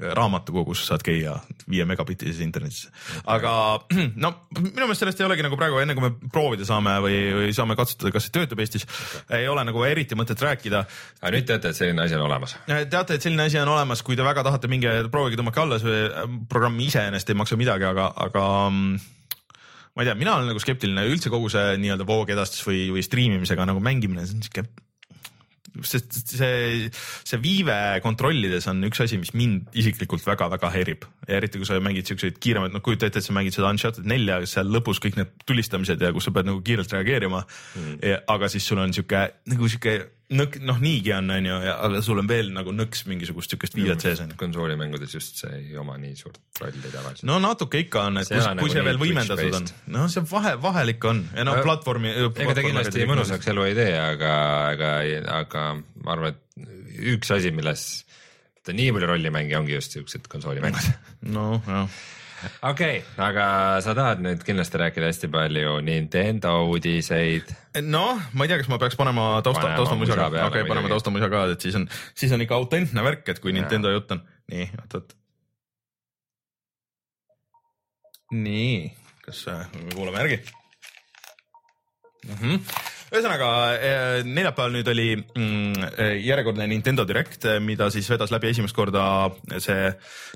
[0.00, 1.34] raamatukogus saad käia
[1.70, 2.88] viie megabitises internetis.
[3.28, 3.52] aga
[4.24, 7.52] no minu meelest sellest ei olegi nagu praegu, enne kui me proovida saame või, või
[7.56, 10.82] saame katsetada, kas see töötab Eestis okay., ei ole nagu eriti mõtet rääkida.
[11.20, 12.56] aga nüüd teate, et selline asi on olemas?
[12.66, 16.04] teate, et selline asi on olemas, kui te väga tahate, minge proovige tõmmake alla, see
[16.48, 18.44] programm iseenesest ei maksa midagi, aga, aga
[19.94, 23.66] ma ei tea, mina olen nagu skeptiline üldse kogu see nii-öelda voogedastus või, või striimimisega
[23.68, 24.68] nagu mängimine, see on siuke
[25.86, 26.90] sest see,
[27.26, 27.74] see viive
[28.04, 31.06] kontrollides on üks asi, mis mind isiklikult väga-väga häirib.
[31.30, 34.40] Eriti kui sa mängid siukseid kiiremaid, noh kujuta ette, et sa mängid seda Uncharted nelja,
[34.50, 37.44] seal lõpus kõik need tulistamised ja kus sa pead nagu kiirelt reageerima.
[37.78, 38.00] Mm..
[38.34, 39.94] aga siis sul on siuke nagu siuke
[40.36, 44.04] nõk-, noh, niigi on, on ju, aga sul on veel nagu nõks mingisugust siukest viidet
[44.04, 44.38] sees on ju.
[44.40, 47.26] konsoolimängudes just see ei oma nii suurt rolli tavaliselt.
[47.28, 50.54] no natuke ikka on, et kus, kui nagu see veel võimendatud on, no see vahe,
[50.62, 52.14] vahel ikka on ja noh, platvormi.
[52.28, 54.36] ega ta kindlasti mõnusaks elu ei tee, aga,
[54.70, 54.94] aga,
[55.40, 55.66] aga
[56.04, 56.70] ma arvan, et
[57.16, 57.88] üks asi, milles
[58.66, 60.90] ta nii palju rolli mängija ongi just siuksed konsoolimängud.
[61.34, 62.00] noh, jah
[62.62, 63.46] okei okay,, aga
[63.84, 67.50] sa tahad nüüd kindlasti rääkida hästi palju Nintendo uudiseid.
[67.86, 71.30] noh, ma ei tea, kas ma peaks panema tausta, taustamuisa ka, okei okay,, paneme taustamuisa
[71.32, 74.22] ka, et siis on, siis on ikka autentne värk, et kui Nintendo jutt on.
[74.52, 75.16] nii, oot-oot.
[78.30, 78.78] nii,
[79.26, 80.42] kas äh, kuulame järgi
[82.28, 82.40] mm?
[82.40, 88.30] -hmm ühesõnaga eh, neljapäeval nüüd oli mm, eh, järjekordne Nintendo Direct, eh, mida siis vedas
[88.30, 89.02] läbi esimest korda
[89.58, 89.90] see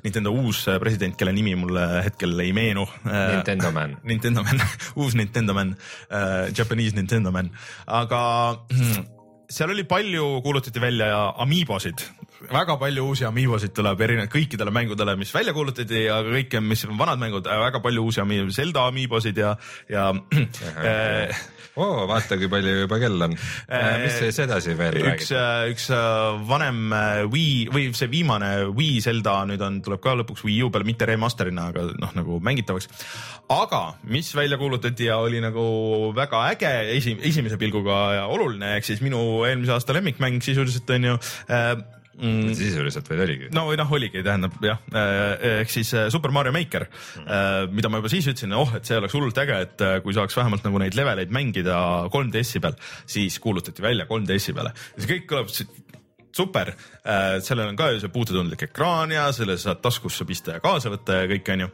[0.05, 2.87] Nintendo uus president, kelle nimi mulle hetkel ei meenu.
[3.07, 3.97] Nintendo Man.
[4.11, 4.63] Nintendo Man
[5.01, 5.75] uus Nintendo Man
[6.57, 7.53] Japanese Nintendo Man,
[7.87, 8.21] aga
[8.73, 9.07] mm,
[9.51, 11.11] seal oli palju, kuulutati välja
[11.45, 12.03] amiibosid,
[12.51, 16.99] väga palju uusi amiibosid tuleb erinevaid kõikidele mängudele, mis välja kuulutati ja kõike, mis on
[16.99, 19.55] vanad mängud, väga palju uusi amiibosid, Zelda amiibosid ja,
[19.91, 20.11] ja
[20.85, 21.45] äh,
[21.75, 23.35] oo oh,, vaata, kui palju juba kell on.
[23.67, 26.93] Äh, mis siis edasi veel üks, äh, üks äh, vanem
[27.33, 31.09] Wii või see viimane Wii Zelda nüüd on, tuleb ka lõpuks Wii U peale, mitte
[31.11, 32.91] remaster'ina, aga noh, nagu mängitavaks.
[33.55, 35.65] aga mis välja kuulutati ja oli nagu
[36.17, 41.11] väga äge esi, esimese pilguga ja oluline, ehk siis minu eelmise aasta lemmikmäng sisuliselt on
[41.11, 41.19] ju
[41.51, 41.75] äh,
[42.19, 42.55] mm..
[42.57, 43.51] sisuliselt vaid oligi.
[43.55, 47.91] no või noh, oligi, tähendab jah, äh, ehk siis äh, Super Mario Maker mm., mida
[47.91, 50.83] ma juba siis ütlesin, oh, et see oleks hullult äge, et kui saaks vähemalt nagu
[50.83, 51.77] neid leveleid mängida
[52.13, 52.77] 3DS-i peal,
[53.17, 54.75] siis kuulutati välja 3DS-i peale.
[54.97, 55.53] see kõik kõlab
[56.35, 56.73] super,
[57.47, 61.21] sellel on ka ju see puututundlik ekraan ja selle saad taskusse pista ja kaasa võtta
[61.23, 61.69] ja kõik onju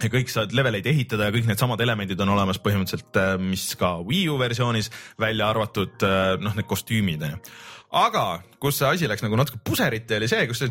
[0.00, 4.24] ja kõik saad leveleid ehitada ja kõik needsamad elemendid on olemas põhimõtteliselt, mis ka Wii
[4.32, 4.88] U versioonis
[5.20, 6.02] välja arvatud
[6.40, 7.38] noh, need kostüümid onju
[7.94, 8.26] aga
[8.60, 10.64] kus see asi läks nagu natuke puseriti, oli see, kus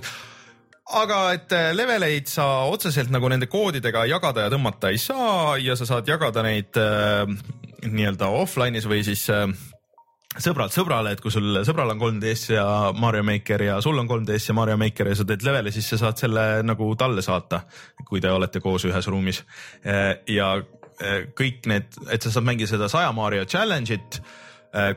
[0.99, 5.77] aga et äh, leveleid sa otseselt nagu nende koodidega jagada ja tõmmata ei saa ja
[5.79, 7.23] sa saad jagada neid äh,
[7.87, 9.47] nii-öelda offline'is või siis äh,
[10.41, 12.65] sõbralt sõbrale, et kui sul sõbral on 3DS ja
[12.97, 15.99] Mario Maker ja sul on 3DS ja Mario Maker ja sa teed leveli, siis sa
[16.01, 17.63] saad selle nagu talle saata,
[18.07, 19.43] kui te olete koos ühes ruumis.
[19.85, 24.21] Äh, ja äh, kõik need, et sa saad mängida seda saja Mario challenge'it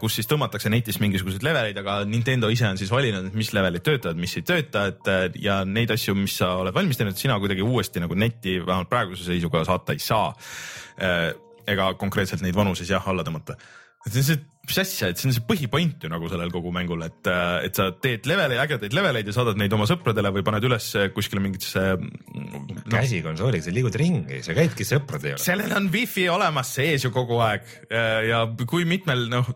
[0.01, 4.17] kus siis tõmmatakse netist mingisuguseid leveleid, aga Nintendo ise on siis valinud, mis levelid töötavad,
[4.21, 7.65] mis ei tööta, et äh, ja neid asju, mis sa oled valmis teinud, sina kuidagi
[7.65, 10.31] uuesti nagu netti vähemalt praeguse seisuga saata ei saa.
[10.97, 11.29] Äh,
[11.67, 13.59] ega konkreetselt neid vanu siis jah alla tõmmata.
[14.13, 17.05] See on see mis asja, et see on see põhipoint ju nagu sellel kogu mängul,
[17.07, 17.29] et,
[17.67, 21.43] et sa teed leveleid, ägedaid leveleid ja saadad neid oma sõpradele või paned üles kuskile
[21.45, 22.81] mingitesse no..
[22.91, 25.47] käsikonsooliga, sa liigud ringi, sa käidki sõprade juures.
[25.47, 27.71] sellel on wifi olemas sees ju kogu aeg
[28.27, 29.53] ja kui mitmel noh,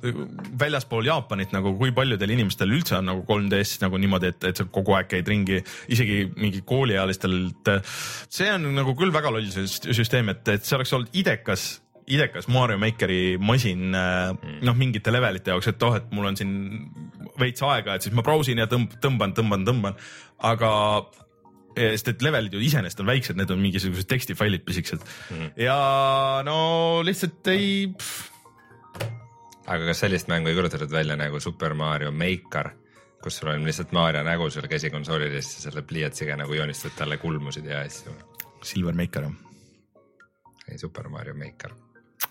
[0.61, 4.69] väljaspool Jaapanit nagu, kui paljudel inimestel üldse on nagu 3DS nagu niimoodi, et, et sa
[4.71, 5.59] kogu aeg käid ringi,
[5.91, 7.41] isegi mingi kooliealistel.
[8.31, 11.73] see on nagu küll väga loll süsteem, et, et see oleks olnud idekas
[12.11, 14.61] idekas Mario Makeri masin äh, mm.
[14.67, 16.53] noh, mingite levelite jaoks, et oh, et mul on siin
[17.41, 19.99] veits aega, et siis ma brausin ja tõmb-, tõmban, tõmban, tõmban,
[20.51, 20.73] aga
[21.77, 25.53] eh, sest et levelid ju iseenesest on väiksed, need on mingisugused tekstifailid pisikesed mm.
[25.65, 25.79] ja
[26.47, 26.59] no
[27.07, 27.89] lihtsalt ei.
[29.67, 32.73] aga kas sellist mängu ei kulutatud välja nagu Super Mario Maker,
[33.23, 37.21] kus sul on lihtsalt Mario nägu seal käsikonsoolil ja siis selle pliiatsiga nagu joonistad talle
[37.23, 38.17] kulmusid ja asju?
[38.67, 39.39] Silver Maker jah
[40.79, 41.73] Super Mario Maker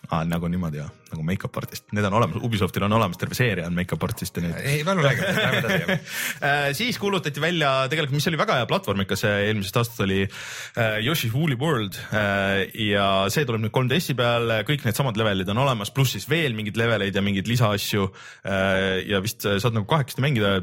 [0.09, 3.67] ah, nagu niimoodi jah, nagu make-up artist, need on olemas, Ubisoftil on olemas terve seeria
[3.69, 4.57] on make-up artist'e nüüd.
[4.61, 9.79] ei, palun räägi, lähme edasi siis kuulutati välja tegelikult, mis oli väga hea platvormikas eelmisest
[9.81, 15.19] aastast oli äh, Yoshi's Woolly World äh, ja see tuleb nüüd 3DS-i peale, kõik needsamad
[15.19, 19.77] levelid on olemas, pluss siis veel mingeid leveleid ja mingeid lisaasju äh, ja vist saad
[19.77, 20.59] nagu kahekesti mängida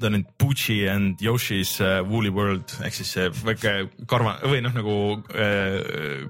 [0.00, 3.74] ta on nüüd Pucci and Yoshi's uh, Woolly World ehk siis see väike
[4.08, 4.94] karva või noh, nagu
[5.34, 6.24] äh,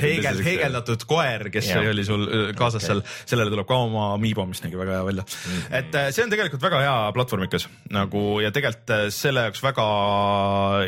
[0.00, 1.88] heegel, heegeldatud koer, kes Jah.
[1.92, 2.88] oli sul äh, kaasas Okei.
[2.88, 5.56] seal, sellele tuleb ka oma amiibo, mis nägi väga hea välja mm.
[5.56, 5.78] -hmm.
[5.80, 9.86] et äh, see on tegelikult väga hea platvormikas nagu ja tegelikult äh, selle jaoks väga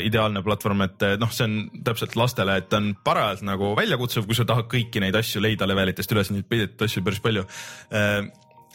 [0.03, 4.39] ideaalne platvorm, et noh, see on täpselt lastele, et ta on parajalt nagu väljakutsuv, kui
[4.39, 7.47] sa tahad kõiki neid asju leida levelitest üles, neid peidetud asju päris palju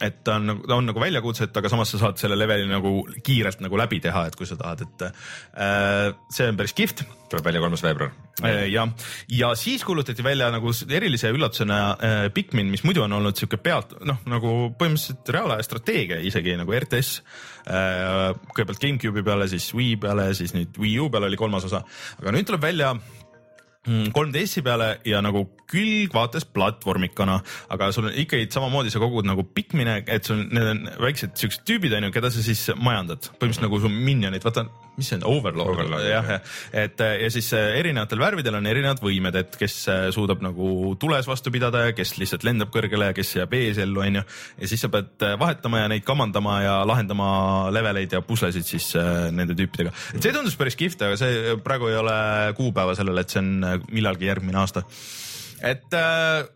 [0.04, 2.68] et ta on nagu, ta on nagu väljakutse, et aga samas sa saad selle leveli
[2.70, 7.04] nagu kiirelt nagu läbi teha, et kui sa tahad, et äh, see on päris kihvt
[7.28, 8.12] tuleb välja kolmas veebruar.
[8.44, 8.88] Äh, jah,
[9.28, 13.96] ja siis kuulutati välja nagu erilise üllatusena äh, Pikmin, mis muidu on olnud sihuke pealt
[14.06, 17.22] noh, nagu põhimõtteliselt reaalaja strateegia isegi nagu RTS
[17.68, 18.32] äh,.
[18.54, 21.82] kõigepealt GameCube'i peale, siis Wii peale, siis nüüd Wii U peale oli kolmas osa,
[22.22, 22.94] aga nüüd tuleb välja
[23.86, 27.38] 3DS-i peale ja nagu külgvaates platvormikana,
[27.72, 31.64] aga sul on ikkagi samamoodi sa kogud nagu Pikmine, et sul need on väiksed siuksed
[31.68, 34.66] tüübid onju, keda sa siis majandad, põhimõtteliselt nagu su minionid, vaata,
[34.98, 36.56] mis see on, Overlord, Overlord, jah, jah.
[36.84, 40.94] et äh, ja siis äh, erinevatel värvidel on erinevad võimed, et kes äh, suudab nagu
[41.00, 44.24] tules vastu pidada ja kes lihtsalt lendab kõrgele ja kes jääb ees ellu, onju.
[44.58, 47.30] ja siis sa pead vahetama ja neid kamandama ja lahendama
[47.74, 48.90] leveleid ja puslesid siis
[49.34, 49.94] nende tüüpidega.
[50.14, 52.18] et see tundus päris kihvt, aga see praegu ei ole
[52.58, 54.84] kuupäeva sellele, et see on millalgi järgmine aasta
[55.66, 56.46] et äh,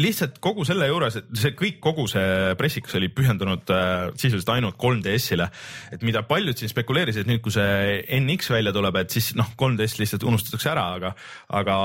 [0.00, 4.78] lihtsalt kogu selle juures, et see kõik, kogu see pressikas oli pühendunud äh, sisuliselt ainult
[4.80, 5.48] 3DS-ile.
[5.92, 9.98] et mida paljud siin spekuleerisid, nüüd, kui see NX välja tuleb, et siis noh, 3DS
[10.00, 11.14] lihtsalt unustatakse ära, aga,
[11.60, 11.78] aga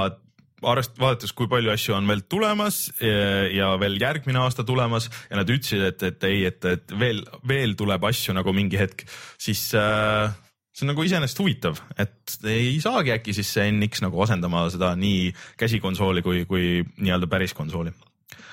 [0.62, 5.40] arvest-, vaadates, kui palju asju on veel tulemas ja, ja veel järgmine aasta tulemas ja
[5.40, 9.06] nad ütlesid, et, et ei, et, et veel, veel tuleb asju nagu mingi hetk,
[9.42, 10.30] siis äh,
[10.72, 14.94] see on nagu iseenesest huvitav, et ei saagi äkki siis see NX nagu asendama seda
[15.00, 17.92] nii käsikonsooli kui, kui nii-öelda päris konsooli.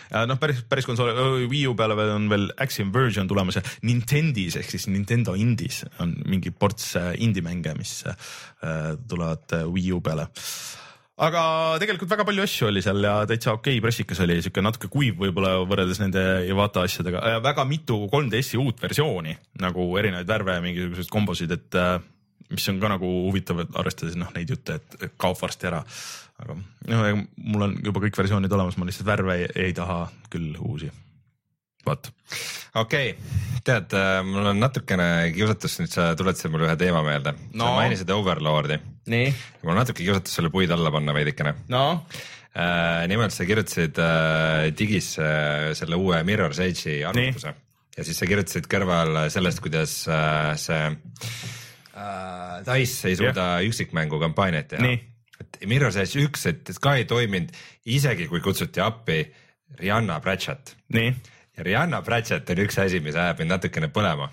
[0.08, 1.12] Noh, päris, päris konsooli,
[1.50, 6.14] Wii U peale on veel Axiom version tulemas ja Nintendis ehk siis Nintendo Indies on
[6.32, 8.16] mingi ports äh, indie-mänge, mis äh,
[9.08, 10.30] tulevad äh, Wii U peale
[11.18, 11.42] aga
[11.82, 15.56] tegelikult väga palju asju oli seal ja täitsa okei pressikas oli, siuke natuke kuiv võib-olla
[15.68, 21.54] võrreldes nende Iwata asjadega, väga mitu 3DS-i uut versiooni nagu erinevaid värve ja mingisuguseid kombosid,
[21.58, 21.98] et äh,
[22.52, 25.82] mis on ka nagu huvitav, et arvestades noh neid jutte, et kaob varsti ära.
[26.38, 30.54] aga noh, mul on juba kõik versioonid olemas, ma lihtsalt värve ei, ei taha küll
[30.56, 30.90] uusi.
[31.88, 32.10] Vot.
[32.74, 37.64] okei okay., tead, mul on natukene kiusatus nüüd, sa tuletasid mulle ühe teema meelde No.
[37.64, 38.78] sa mainisid Overlordi.
[39.12, 39.30] nii,
[39.62, 41.84] mul on natuke kiusatus sulle puid alla panna veidikene no
[42.54, 43.06] äh,.
[43.10, 47.54] nimelt sa kirjutasid äh, digisse äh, selle uue Mirror's Edge'i arvutuse
[47.98, 50.82] ja siis sa kirjutasid kõrval sellest, kuidas äh, see
[51.98, 53.66] äh, Dice ei suuda yeah.
[53.68, 55.00] üksikmängu kampaaniat teha Nii..
[55.42, 57.50] et Mirror's Edge üks, et ka ei toiminud
[57.88, 59.22] isegi kui kutsuti appi
[59.78, 61.10] Rihanna Pratchett nii
[61.64, 64.30] Rihanna Pratchett on üks asi, mis ajab mind natukene põlema.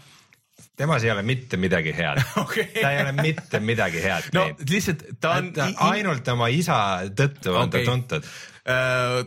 [0.75, 2.67] temas ei ole mitte midagi head Okei.
[2.81, 4.69] ta ei ole mitte midagi head no teinud.
[4.69, 5.53] lihtsalt ta on
[5.91, 6.77] ainult oma isa
[7.15, 7.85] tõttu on Okei.
[7.85, 8.35] ta tuntud.
[8.65, 9.21] Äh,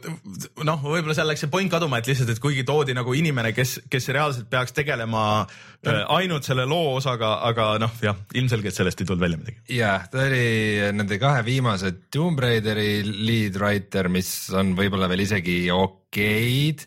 [0.67, 3.77] noh, võib-olla seal läks see point kaduma, et lihtsalt, et kuigi toodi nagu inimene, kes,
[3.87, 9.07] kes reaalselt peaks tegelema äh, ainult selle loo osaga, aga noh, jah, ilmselgelt sellest ei
[9.07, 9.63] tulnud välja midagi.
[9.77, 15.61] jah, ta oli nende kahe viimase Tomb Raideri lead writer, mis on võib-olla veel isegi
[15.71, 16.83] okeid,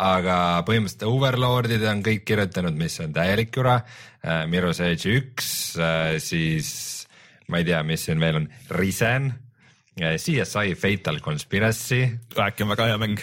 [0.00, 3.78] aga põhimõtteliselt Overlordid on kõik kirjutanud, mis on täielik jura.
[4.50, 5.48] Mirror's Edge üks,
[6.24, 6.68] siis
[7.52, 9.30] ma ei tea, mis siin veel on, Risen,
[9.94, 12.02] CSI Fatal Conspiracy,
[12.40, 13.20] äkki on väga hea mäng.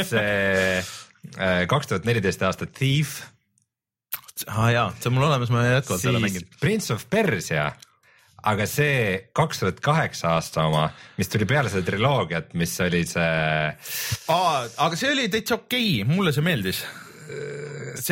[0.00, 0.82] see
[1.68, 3.18] kaks tuhat neliteist aasta Thief
[4.50, 6.56] aa jaa, see on mul olemas, ma jätkuvalt ei ole mänginud.
[6.60, 7.68] Prince of Persia,
[8.50, 8.98] aga see
[9.36, 13.70] kaks tuhat kaheksa aasta oma, mis tuli peale seda triloogiat, mis oli see
[14.34, 16.84] aga see oli täitsa okei okay., mulle see meeldis.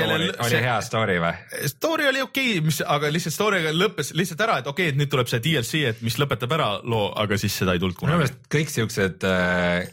[0.07, 1.33] oli, oli hea story või?
[1.69, 5.01] Story oli okei okay,, mis, aga lihtsalt story'ga lõppes lihtsalt ära, et okei okay,, et
[5.01, 8.07] nüüd tuleb see DLC, et mis lõpetab ära loo, aga siis seda ei tulnud minu
[8.07, 8.23] kunagi.
[8.25, 9.93] meelest kõik siuksed äh,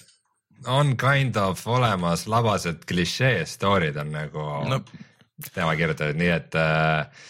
[0.71, 4.81] on kind of olemas labased klišee story'd on nagu no.
[5.53, 7.29] tema kirjutatud, nii et äh,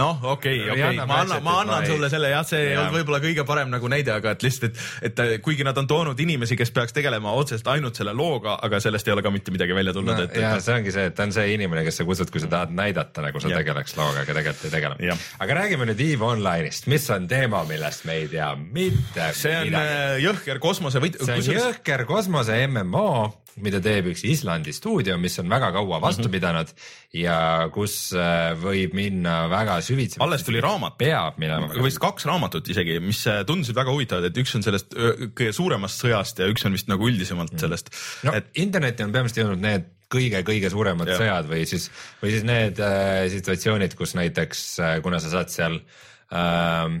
[0.00, 3.44] noh, okei okei ma annan, ma annan sulle selle jah, see ei olnud võib-olla kõige
[3.48, 6.96] parem nagu näide, aga et lihtsalt, et, et kuigi nad on toonud inimesi, kes peaks
[6.96, 10.26] tegelema otseselt ainult selle looga, aga sellest ei ole ka mitte midagi välja tulnud no,
[10.26, 12.50] ja et see ongi see, et ta on see inimene, kes sa kutsud, kui sa
[12.52, 13.62] tahad näidata, nagu sa Jah.
[13.62, 18.06] tegeleks looga, aga tegelikult ei tegele aga räägime nüüd EVE Online'ist, mis on teema, millest
[18.08, 19.94] me ei tea mitte see on midagi.
[19.94, 21.20] äh, jõhker kosmosevõit-.
[21.22, 23.10] see on jõhker kosmose MMO,
[23.62, 26.32] mida teeb üks Islandi stuudio, mis on väga kaua vastu Mhm.
[26.32, 26.72] pidanud
[27.14, 30.20] ja kus äh, võib minna väga süvitsi.
[30.20, 30.98] alles tuli raamat.
[30.98, 31.68] peab minema.
[31.82, 36.02] vist kaks raamatut isegi, mis äh, tundusid väga huvitavad, et üks on sellest kõige suuremast
[36.02, 37.90] sõjast ja üks on vist nagu üldisemalt sellest
[38.24, 38.50] no et et...
[38.62, 41.20] internetti on peamiselt jõudnud need kõige-kõige suuremad Jah.
[41.22, 41.88] sõjad või siis,
[42.22, 45.80] või siis need äh, situatsioonid, kus näiteks äh, kuna sa saad seal
[46.34, 47.00] ähm,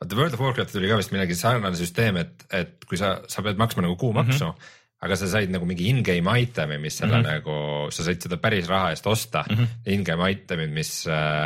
[0.00, 3.44] vaata World of Warcrafti tuli ka vist midagi sarnane süsteem, et, et kui sa, sa
[3.46, 4.72] pead maksma nagu kuumaksu mm, -hmm.
[5.04, 7.38] Aga sa said nagu mingi in-game item'i, mis selle mm -hmm.
[7.38, 9.92] nagu, sa said seda päris raha eest osta mm -hmm.
[9.96, 10.92] in-game item'id, mis,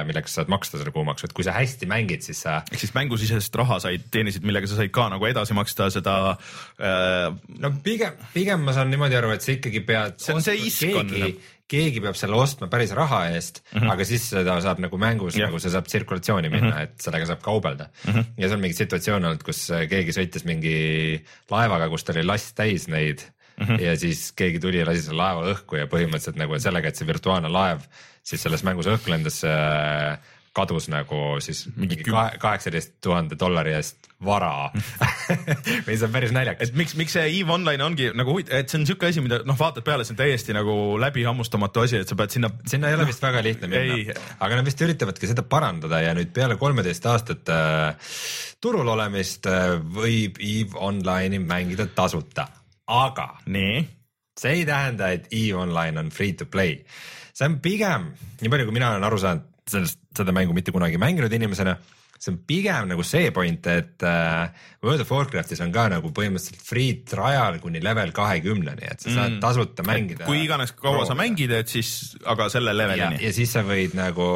[0.07, 2.95] millega sa saad maksta selle kuumaksu, et kui sa hästi mängid, siis sa ehk siis
[2.95, 6.39] mängusisest raha said, teenisid, millega sa said ka nagu edasi maksta seda
[6.79, 10.19] äh, no pigem, pigem ma saan niimoodi aru, et sa ikkagi pead.
[10.19, 13.93] See on see iskon, keegi keegi peab selle ostma päris raha eest mm, -hmm.
[13.93, 15.49] aga siis seda saab nagu mängus Jah.
[15.49, 16.83] nagu see saab tsirkulatsiooni minna mm, -hmm.
[16.83, 18.13] et sellega saab kaubelda mm.
[18.13, 18.25] -hmm.
[18.37, 20.79] ja seal on mingi situatsioon olnud, kus äh, keegi sõitis mingi
[21.51, 23.27] laevaga, kus tal oli last täis neid
[23.59, 23.67] mm.
[23.67, 23.83] -hmm.
[23.85, 27.07] ja siis keegi tuli ja lasi selle laeva õhku ja põhimõtteliselt nagu sellega, et see
[27.07, 27.85] virtuaalne laev
[28.23, 29.41] siis selles mängus õhku lendas,
[30.59, 34.71] kadus nagu siis mingi kaheksateist tuhande dollari eest vara
[35.87, 38.73] või see on päris naljakas et miks, miks see EVE Online ongi nagu huvitav, et
[38.73, 42.11] see on siuke asi, mida noh, vaatad peale, see on täiesti nagu läbihammustamatu asi, et
[42.11, 45.47] sa pead sinna sinna ei ole vist väga lihtne minna, aga nad vist üritavadki seda
[45.47, 48.11] parandada ja nüüd peale kolmeteist aastat äh,
[48.61, 52.49] turul olemist äh, võib EVE Online'i mängida tasuta,
[52.89, 53.85] aga nii,
[54.39, 56.81] see ei tähenda, et EVE Online on free to play.
[57.35, 60.99] see on pigem, nii palju kui mina olen aru saanud sellest, seda mängu mitte kunagi
[60.99, 61.77] mänginud inimesena,
[62.19, 64.49] see on pigem nagu see point, et äh,
[64.83, 69.37] World of Warcraftis on ka nagu põhimõtteliselt free trial kuni level kahekümneni, et sa saad
[69.37, 69.41] Mm.
[69.45, 70.25] tasuta mängida.
[70.27, 73.21] kui iganes kaua sa mängid, et siis, aga selle levelini.
[73.23, 74.27] ja siis sa võid nagu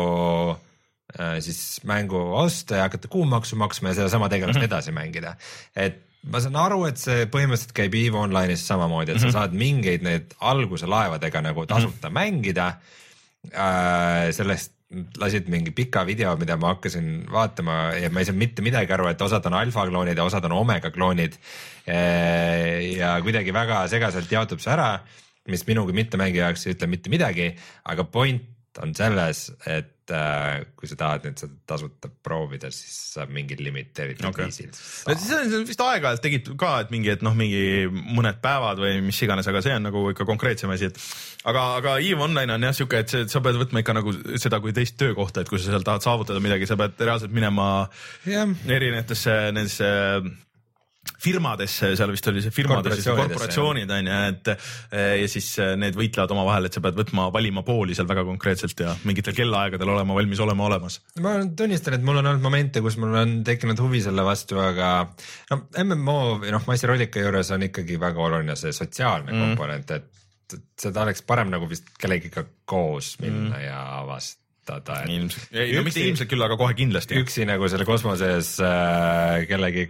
[1.19, 4.71] äh, siis mängu osta ja hakata kuumaksu maksma ja sedasama tegelast mm -hmm.
[4.71, 5.37] edasi mängida.
[5.77, 9.33] et ma saan aru, et see põhimõtteliselt käib EVE Online'is samamoodi, et mm -hmm.
[9.33, 12.21] sa saad mingeid neid alguse laevadega nagu tasuta mm -hmm.
[12.21, 12.67] mängida
[13.53, 14.31] äh,.
[14.33, 14.73] sellest
[15.17, 19.09] lasid mingi pika video, mida ma hakkasin vaatama ja ma ei saanud mitte midagi aru,
[19.09, 21.39] et osad on alfa kloonid ja osad on omega kloonid.
[22.97, 25.01] ja kuidagi väga segaselt jaotub see ära,
[25.49, 27.49] mis minu kui mittemängija jaoks ei ütle mitte midagi,
[27.85, 33.33] aga point on selles, et äh, kui sa tahad nüüd seda tasuta proovida, siis saab
[33.35, 34.49] mingil limiteeritud okay.
[34.49, 38.81] viisil no siis on vist aeg-ajalt tegid ka, et mingi, et noh, mingi mõned päevad
[38.83, 41.03] või mis iganes, aga see on nagu ikka konkreetsem asi, et
[41.49, 44.63] aga, aga EVE Online on jah siuke, et see, sa pead võtma ikka nagu seda
[44.65, 47.69] kui teist töökohta, et kui sa seal tahad saavutada midagi, sa pead reaalselt minema
[48.29, 49.93] jah, erinevatesse nendesse
[51.23, 55.75] firmadesse, seal vist oli see firmadesse, Korporatsioonidesse, korporatsioonid on ju, et eh, ja siis eh,
[55.81, 59.95] need võitlevad omavahel, et sa pead võtma, valima pooli seal väga konkreetselt ja mingitel kellaaegadel
[59.95, 60.99] olema valmis olema olemas.
[61.23, 64.95] ma tunnistan, et mul on olnud momente, kus mul on tekkinud huvi selle vastu, aga
[65.53, 69.47] no MMO või noh, massirallika juures on ikkagi väga oluline see sotsiaalne mm.
[69.47, 70.11] komponent, et
[70.53, 73.63] et seda oleks parem nagu vist kellegiga koos minna mm.
[73.65, 74.99] ja avastada.
[75.09, 77.17] ilmselt, ei no mitte ilmselt küll, aga kohe kindlasti.
[77.23, 79.87] üksi nagu selle kosmoses äh, kellegi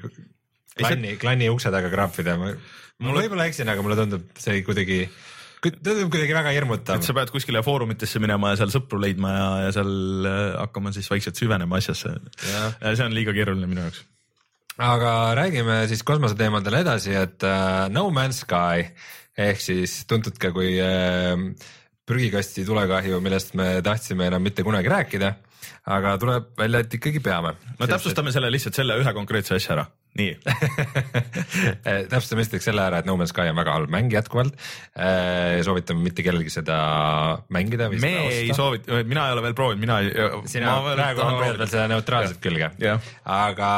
[0.79, 5.01] klanni, klanni ukse taga kraapida, ma, ma Mulle- võib-olla eksin, aga mulle tundub see kuidagi,
[5.63, 7.17] tundub kuidagi väga hirmutav et sa.
[7.17, 9.93] pead kuskile foorumitesse minema ja seal sõpru leidma ja, ja seal
[10.29, 12.17] eh, hakkama siis vaikselt süvenema asjasse.
[12.49, 12.81] Jah.
[12.95, 14.05] see on liiga keeruline minu jaoks.
[14.79, 18.89] aga räägime siis kosmoseteemadel edasi, et uh, No Man's Sky
[19.39, 21.37] ehk siis tuntud ka kui uh,
[22.09, 25.33] prügikasti tulekahju, millest me tahtsime enam mitte kunagi rääkida,
[25.95, 27.55] aga tuleb välja, et ikkagi peame.
[27.79, 29.87] no täpsustame selle lihtsalt selle ühe konkreetse asja ära.
[30.19, 30.33] nii,
[32.13, 34.57] täpsustame esiteks selle ära, et No Man's Sky on väga halb mäng jätkuvalt.
[35.65, 36.79] soovitame mitte kellelgi seda
[37.55, 38.59] mängida või me seda ei osta.
[38.61, 40.13] soovi, mina ei ole veel proovinud, mina ei.
[40.53, 43.71] sina praegu hoiad veel seda neutraalset külge, jah, aga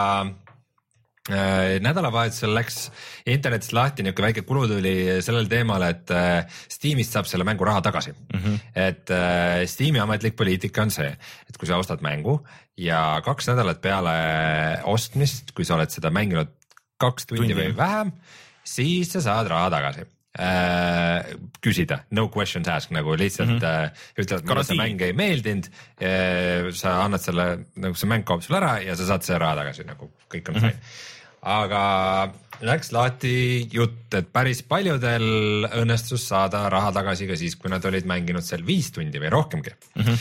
[1.24, 2.90] nädalavahetusel läks
[3.24, 8.12] internetist lahti niisugune väike kulutuli sellel teemal, et äh, Steamist saab selle mängu raha tagasi
[8.12, 8.40] mm.
[8.40, 8.58] -hmm.
[8.74, 11.08] et äh, Steam'i ametlik poliitika on see,
[11.48, 12.42] et kui sa ostad mängu
[12.76, 14.12] ja kaks nädalat peale
[14.84, 16.52] ostmist, kui sa oled seda mänginud
[17.00, 17.54] kaks tundi, Tundi.
[17.54, 18.12] või vähem,
[18.64, 20.04] siis sa saad raha tagasi
[20.38, 21.24] äh,
[21.64, 23.88] küsida, no questions asked nagu lihtsalt mm -hmm.
[23.88, 26.70] äh, ütlevad, mulle see mäng ei meeldinud äh,.
[26.76, 27.48] sa annad selle,
[27.80, 30.60] nagu see mäng kaob sul ära ja sa saad selle raha tagasi nagu kõik on
[30.60, 30.80] fine mm.
[30.80, 31.50] -hmm.
[31.58, 31.82] aga
[32.64, 33.32] läks lahti
[33.72, 38.62] jutt, et päris paljudel õnnestus saada raha tagasi ka siis, kui nad olid mänginud seal
[38.66, 40.02] viis tundi või rohkemgi mm.
[40.02, 40.18] -hmm.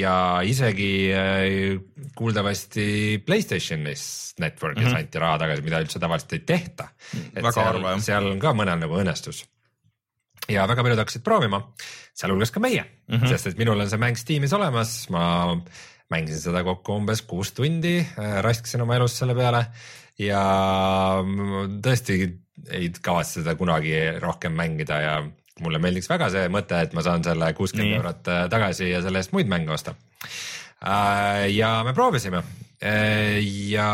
[0.00, 1.78] ja isegi äh,
[2.16, 4.98] kuuldavasti Playstationis Networkis mm -hmm.
[4.98, 6.88] anti raha tagasi, mida üldse tavaliselt ei tehta.
[7.34, 9.44] väga seal, seal ka mõnel nagu õnnestus
[10.50, 11.62] ja väga paljud hakkasid proovima,
[12.16, 12.84] sealhulgas ka meie.
[13.08, 13.32] Mm, -hmm.
[13.32, 15.56] sest et minul on see mäng Steamis olemas, ma
[16.10, 19.64] mängisin seda kokku umbes kuus tundi, raiskasin oma elust selle peale.
[20.20, 20.42] Ja
[21.82, 22.16] tõesti
[22.68, 25.14] ei kavatse seda kunagi rohkem mängida ja
[25.64, 29.22] mulle meeldiks väga see mõte, et ma saan selle kuuskümmend eurot äh, tagasi ja selle
[29.22, 29.94] eest muid mänge osta.
[30.80, 32.42] Äh, ja me proovisime.
[32.80, 33.38] Äh,
[33.70, 33.90] ja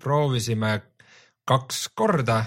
[0.00, 0.78] proovisime
[1.44, 2.38] kaks korda,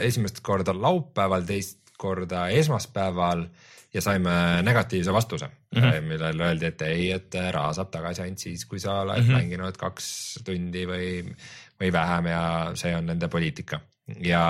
[0.00, 3.46] esimest korda laupäeval, teist korda esmaspäeval
[3.94, 6.00] ja saime negatiivse vastuse mm, -hmm.
[6.00, 9.32] millel öeldi, et ei, et raha saab tagasi ainult siis, kui sa oled mm -hmm.
[9.32, 10.08] mänginud kaks
[10.44, 11.34] tundi või
[11.80, 13.80] või vähem ja see on nende poliitika
[14.20, 14.44] ja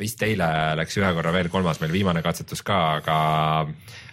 [0.00, 0.48] vist eile
[0.80, 3.16] läks ühe korra veel kolmas meil viimane katsetus ka, aga,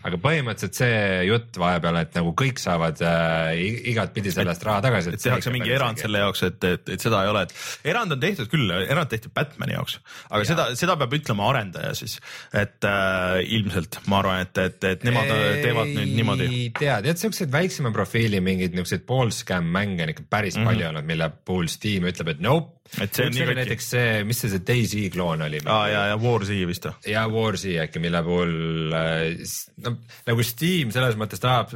[0.07, 3.59] aga põhimõtteliselt see jutt vahepeal, et nagu kõik saavad äh,
[3.91, 5.13] igatpidi sellest raha tagasi.
[5.13, 8.21] et tehakse mingi erand selle jaoks, et, et, et seda ei ole, et erand on
[8.21, 9.99] tehtud küll, erand tehti Batman'i jaoks,
[10.29, 10.49] aga ja.
[10.51, 12.17] seda, seda peab ütlema arendaja siis,
[12.55, 16.49] et äh, ilmselt ma arvan, et, et, et nemad ei, teevad nüüd niimoodi.
[16.79, 20.71] tead, et siukseid väiksema profiili mingeid niukseid poolscam mänge on ikka päris mm -hmm.
[20.71, 23.57] palju olnud, mille puhul Steam ütleb, et nope et see on nii katki.
[23.59, 25.59] näiteks see, mis see, see Daisy kloon oli?
[25.65, 26.95] aa ja, ja War Z vist või?
[27.11, 29.96] ja War Z äkki, mille puhul äh, no
[30.27, 31.73] nagu Steam selles mõttes tahab,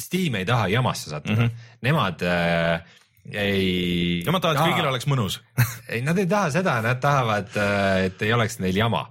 [0.00, 1.78] Steam ei taha jamasse sattuda mm, -hmm.
[1.86, 2.96] nemad äh,
[3.32, 4.22] ei.
[4.26, 5.38] Nemad tahavad, et kõigil oleks mõnus
[5.92, 9.06] ei, nad ei taha seda, nad tahavad, äh, et ei oleks neil jama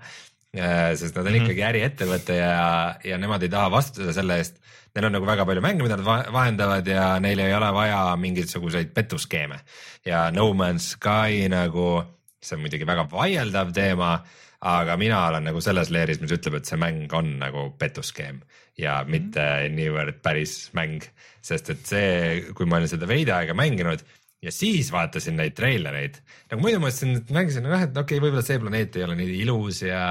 [0.57, 1.43] äh, sest nad on mm -hmm.
[1.43, 4.59] ikkagi äriettevõte ja, ja nemad ei taha vastutada selle eest
[4.93, 8.93] neil on nagu väga palju mänge, mida nad vahendavad ja neil ei ole vaja mingisuguseid
[8.93, 9.59] petuskeeme
[10.05, 12.03] ja No Man's Sky nagu,
[12.43, 14.19] see on muidugi väga vaieldav teema,
[14.63, 18.41] aga mina olen nagu selles leeris, mis ütleb, et see mäng on nagu petuskeem
[18.79, 19.77] ja mitte mm -hmm.
[19.77, 21.03] niivõrd päris mäng,
[21.41, 24.03] sest et see, kui ma olin seda veidi aega mänginud
[24.43, 26.19] ja siis vaatasin neid treilereid,
[26.51, 29.39] nagu muidu mõtlesin, et mängisin, noh, et okei okay,, võib-olla see planeet ei ole nii
[29.43, 30.03] ilus ja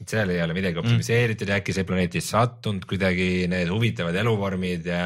[0.00, 1.52] et seal ei ole midagi optimiseeritud mm.
[1.52, 5.04] ja äkki see planeet ei sattunud kuidagi need huvitavad eluvormid ja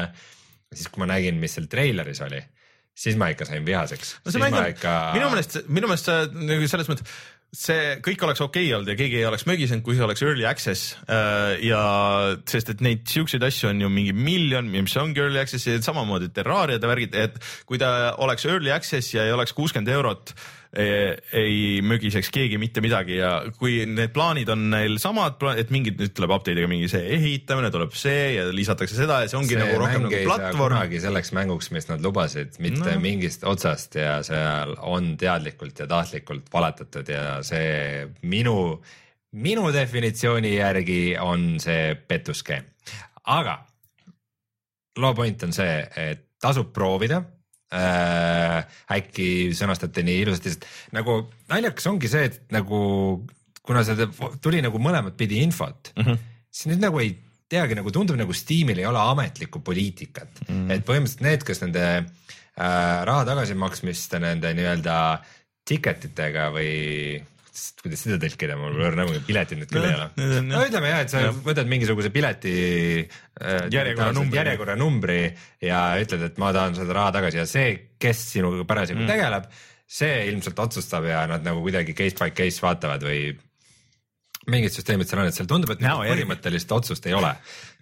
[0.73, 2.41] siis, kui ma nägin, mis seal treileris oli,
[2.95, 4.17] siis ma ikka sain vihaseks.
[4.25, 4.95] no ikka...
[5.15, 7.19] minu meelest, minu meelest nagu selles mõttes
[7.55, 10.45] see kõik oleks okei okay olnud ja keegi ei oleks mögisenud, kui see oleks early
[10.45, 10.93] access.
[11.09, 11.81] Äh, ja
[12.49, 16.29] sest et neid siukseid asju on ju mingi miljon, mis ongi early access ja samamoodi
[16.35, 20.58] Terrariad ja värgid, et kui ta oleks early access ja ei oleks kuuskümmend eurot äh,
[20.77, 26.13] ei mögiseks keegi mitte midagi ja kui need plaanid on neil samad, et mingid nüüd
[26.13, 29.79] tuleb update'iga mingi see ehitamine, tuleb see ja lisatakse seda ja see ongi see nagu
[29.81, 30.75] rohkem nagu platvorm.
[30.75, 32.99] kunagi selleks mänguks, mis nad lubasid, mitte no.
[33.01, 38.77] mingist otsast ja seal on teadlikult ja tahtlikult valetatud ja see minu,
[39.41, 42.69] minu definitsiooni järgi on see pettuskeem,
[43.25, 43.57] aga
[45.01, 47.23] loo point on see, et tasub proovida
[47.75, 48.59] äh,
[48.95, 52.79] äkki sõnastati nii ilusasti, sest nagu naljakas ongi see, et nagu
[53.65, 54.07] kuna see
[54.41, 56.29] tuli nagu mõlemat pidi infot mm, -hmm.
[56.49, 57.13] siis nüüd nagu ei
[57.49, 60.71] teagi, nagu tundub nagu Steamil ei ole ametlikku poliitikat mm, -hmm.
[60.73, 64.95] et põhimõtteliselt need, kes nende äh, raha tagasimaksmiste nende nii-öelda
[65.69, 67.21] ticket itega või
[67.81, 70.07] kuidas seda tõlkida, mul võõr nägu, piletid nüüd küll ei ole.
[70.47, 71.33] no ütleme jah, et sa ja.
[71.45, 72.53] võtad mingisuguse pileti
[73.03, 75.19] äh, järjekorranumbri järjekorranumbri
[75.65, 79.11] ja ütled, et ma tahan seda raha tagasi ja see, kes sinuga parasjagu mm.
[79.11, 79.51] tegeleb,
[79.89, 83.31] see ilmselt otsustab ja nad nagu kuidagi case by case vaatavad või
[84.51, 87.31] mingid süsteemid seal on, et seal tundub, et no, põhimõttelist otsust ei ole.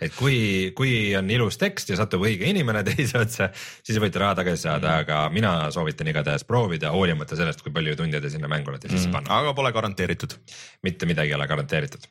[0.02, 0.38] et kui,
[0.78, 4.88] kui on ilus tekst ja satub õige inimene teise otsa, siis võite raha tagasi saada
[4.88, 5.06] mm, -hmm.
[5.08, 9.08] aga mina soovitan igatahes proovida, hoolimata sellest, kui palju tunde te sinna mängu olete sisse
[9.08, 9.28] mm -hmm.
[9.28, 9.32] pannud.
[9.40, 10.38] aga pole garanteeritud.
[10.84, 12.08] mitte midagi ei ole garanteeritud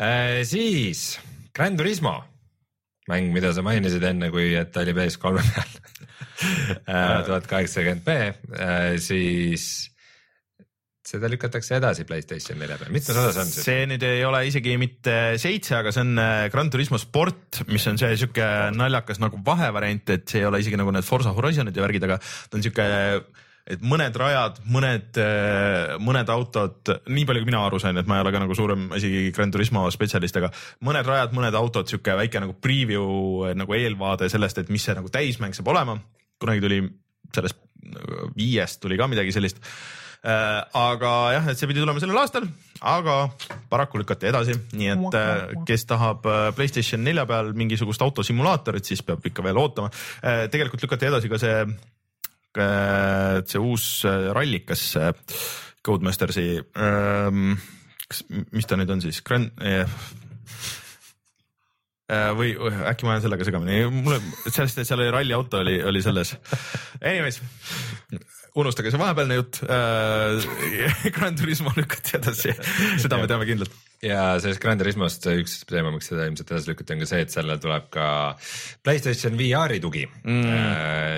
[0.00, 0.42] äh,.
[0.44, 1.20] siis
[1.54, 2.24] Gran Turismo,
[3.08, 5.72] mäng, mida sa mainisid enne, kui et ta oli PS3 peal
[6.96, 8.08] äh, tuhat kaheksakümmend B,
[8.56, 9.91] äh, siis
[11.06, 13.66] seda lükatakse edasi Playstation nelja peale, mitmes osa see on siis?
[13.66, 17.86] see nüüd ei ole isegi mitte seitse, aga see on äh, Gran Turismo Sport, mis
[17.90, 21.76] on see sihuke naljakas nagu vahevariant, et see ei ole isegi nagu need Forza Horizonid
[21.76, 22.86] ja värgid, aga ta on sihuke
[23.72, 28.18] et mõned rajad, mõned, äh, mõned autod, nii palju kui mina aru sain, et ma
[28.18, 30.52] ei ole ka nagu suurem isegi Gran Turismo spetsialist, aga
[30.86, 35.10] mõned rajad, mõned autod, sihuke väike nagu preview nagu eelvaade sellest, et mis see nagu
[35.10, 35.98] täismäng saab olema.
[36.42, 36.78] kunagi tuli
[37.34, 37.58] sellest
[38.38, 42.44] viiest tuli ka midagi sellist Äh, aga jah, et see pidi tulema sellel aastal,
[42.86, 43.16] aga
[43.70, 49.02] paraku lükati edasi, nii et äh, kes tahab äh, Playstation nelja peal mingisugust autosimulaatorit, siis
[49.06, 49.90] peab ikka veel ootama.
[50.52, 51.56] tegelikult lükati edasi ka see
[52.58, 55.12] äh, see uus äh, rallikas äh,
[55.82, 57.56] Codemastersi ähm,,
[58.08, 59.82] kas, mis ta nüüd on siis, Grand äh,
[62.12, 65.80] äh, või äh, äkki ma olen sellega segamini, mulle sellest, et seal oli ralliauto oli,
[65.82, 66.36] oli selles.
[67.00, 67.40] Anyways,
[68.58, 71.12] unustage see vahepealne jutt äh,.
[71.16, 72.52] Gran Turismo lükati edasi,
[73.00, 73.72] seda me teame kindlalt
[74.02, 77.34] ja sellest Gran Turismost üks teema, miks seda ilmselt edasi lükati, on ka see, et
[77.34, 78.06] sellel tuleb ka
[78.84, 80.64] Playstation VR-i tugi mm..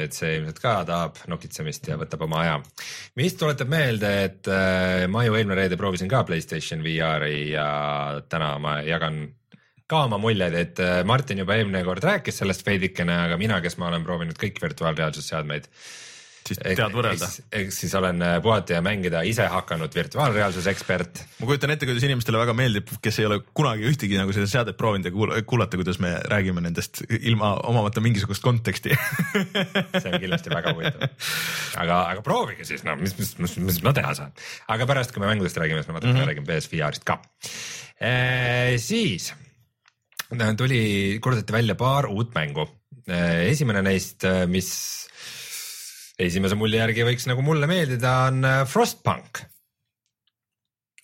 [0.04, 2.58] et see ilmselt ka tahab nokitsemist ja võtab oma aja.
[3.20, 7.68] mis tuletab meelde, et äh, ma ju eelmine reede proovisin ka Playstation VR-i ja
[8.28, 9.24] täna ma jagan
[9.90, 13.80] ka oma muljeid, et äh, Martin juba eelmine kord rääkis sellest veidikene, aga mina, kes
[13.80, 15.72] ma olen proovinud kõiki virtuaalreaalsusseadmeid
[16.48, 17.28] siis tead võrrelda.
[17.60, 21.22] eks siis olen äh, puhata ja mängida ise hakanud virtuaalreaalsuse ekspert.
[21.40, 24.78] ma kujutan ette, kuidas inimestele väga meeldib, kes ei ole kunagi ühtegi nagu seda seadet
[24.80, 28.92] proovinud ja kuulata, kuidas me räägime nendest ilma omamata mingisugust konteksti
[30.02, 31.08] see on kindlasti väga huvitav.
[31.80, 34.36] aga, aga proovige siis, no mis, mis, mis, mis ma teha saan.
[34.68, 36.30] aga pärast, kui me mängudest räägime, siis me natuke mm -hmm.
[36.32, 37.20] räägime PSVR-ist ka
[38.00, 38.78] e,.
[38.78, 39.32] siis
[40.56, 42.68] tuli, kuulutati välja paar uut mängu.
[43.06, 44.70] esimene neist, mis
[46.20, 49.42] esimese mulje järgi võiks nagu mulle meeldida, on äh, Frostpunk.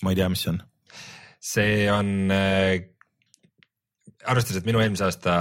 [0.04, 0.62] ma ei tea, mis see on.
[1.40, 2.86] see on äh,,
[4.28, 5.34] arvestades, et minu eelmise aasta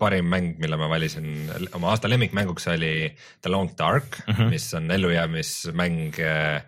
[0.00, 3.10] parim mäng, mille ma valisin oma aasta lemmikmänguks oli
[3.44, 4.50] The Long Dark mm, -hmm.
[4.50, 6.62] mis on ellujäämismäng äh,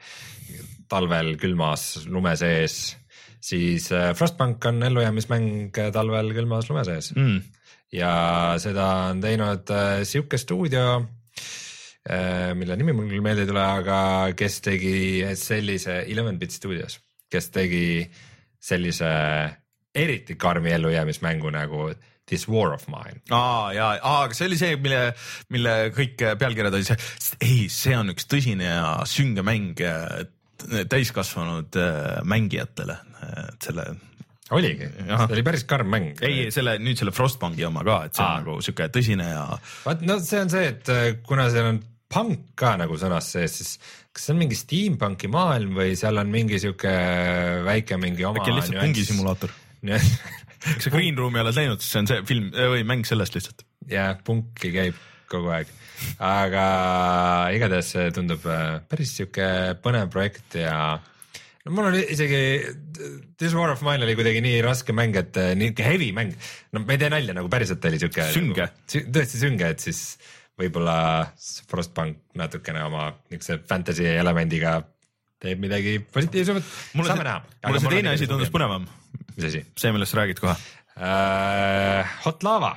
[0.88, 2.96] talvel külmas lume sees,
[3.40, 7.42] siis äh, Frostpunk on ellujäämismäng äh, talvel külmas lume sees mm.
[7.92, 9.72] ja seda on teinud
[10.04, 11.02] sihuke stuudio
[12.58, 13.98] mille nimi mul küll meelde ei tule, aga
[14.38, 16.98] kes tegi sellise Eleven Bit Studios,
[17.28, 18.06] kes tegi
[18.58, 19.10] sellise
[19.94, 21.90] eriti karmi ellujäämismängu nagu
[22.28, 23.22] This War of Mine.
[23.30, 25.04] aa ja, aga see oli see, mille,
[25.54, 26.98] mille kõik pealkirjad olid see,
[27.40, 29.80] ei, see on üks tõsine ja sünge mäng
[30.90, 32.98] täiskasvanud äh, mängijatele,
[33.48, 33.86] et selle
[34.50, 36.10] oligi, see oli päris karm mäng.
[36.24, 38.34] ei, selle nüüd selle Frostbanki oma ka, et see Aa.
[38.34, 39.44] on nagu sihuke tõsine ja.
[39.86, 43.58] vaat no see on see, et äh, kuna seal on punk ka nagu sõnas sees,
[43.60, 43.74] siis
[44.12, 46.92] kas see on mingi steampunki maailm või seal on mingi sihuke
[47.68, 48.40] väike mingi oma.
[48.40, 49.52] äkki lihtsalt pungisimulaator
[50.64, 53.62] kui sa Green Room'i oled näinud, siis see on see film või mäng sellest lihtsalt.
[53.90, 54.96] jah, punki käib
[55.28, 55.70] kogu aeg,
[56.24, 56.64] aga
[57.54, 62.40] igatahes see tundub äh, päris sihuke põnev projekt ja no mul oli isegi,
[63.38, 66.32] This War of Mine oli kuidagi nii raske mäng, et äh, niisugune heavy mäng,
[66.72, 68.30] no ma ei tee nalja, nagu päriselt oli sihuke.
[68.32, 69.06] sünge nagu,.
[69.18, 70.02] tõesti sünge, et siis
[70.58, 70.98] võib-olla
[71.70, 74.78] Frostbank natukene oma niisuguse fantasy elemendiga
[75.38, 77.38] teeb midagi positiivsemat, saame näha.
[77.66, 78.88] mulle see teine asi tundus põnevam.
[79.36, 79.62] mis asi?
[79.78, 82.18] see, millest sa räägid kohe uh,.
[82.24, 82.74] Hot Lava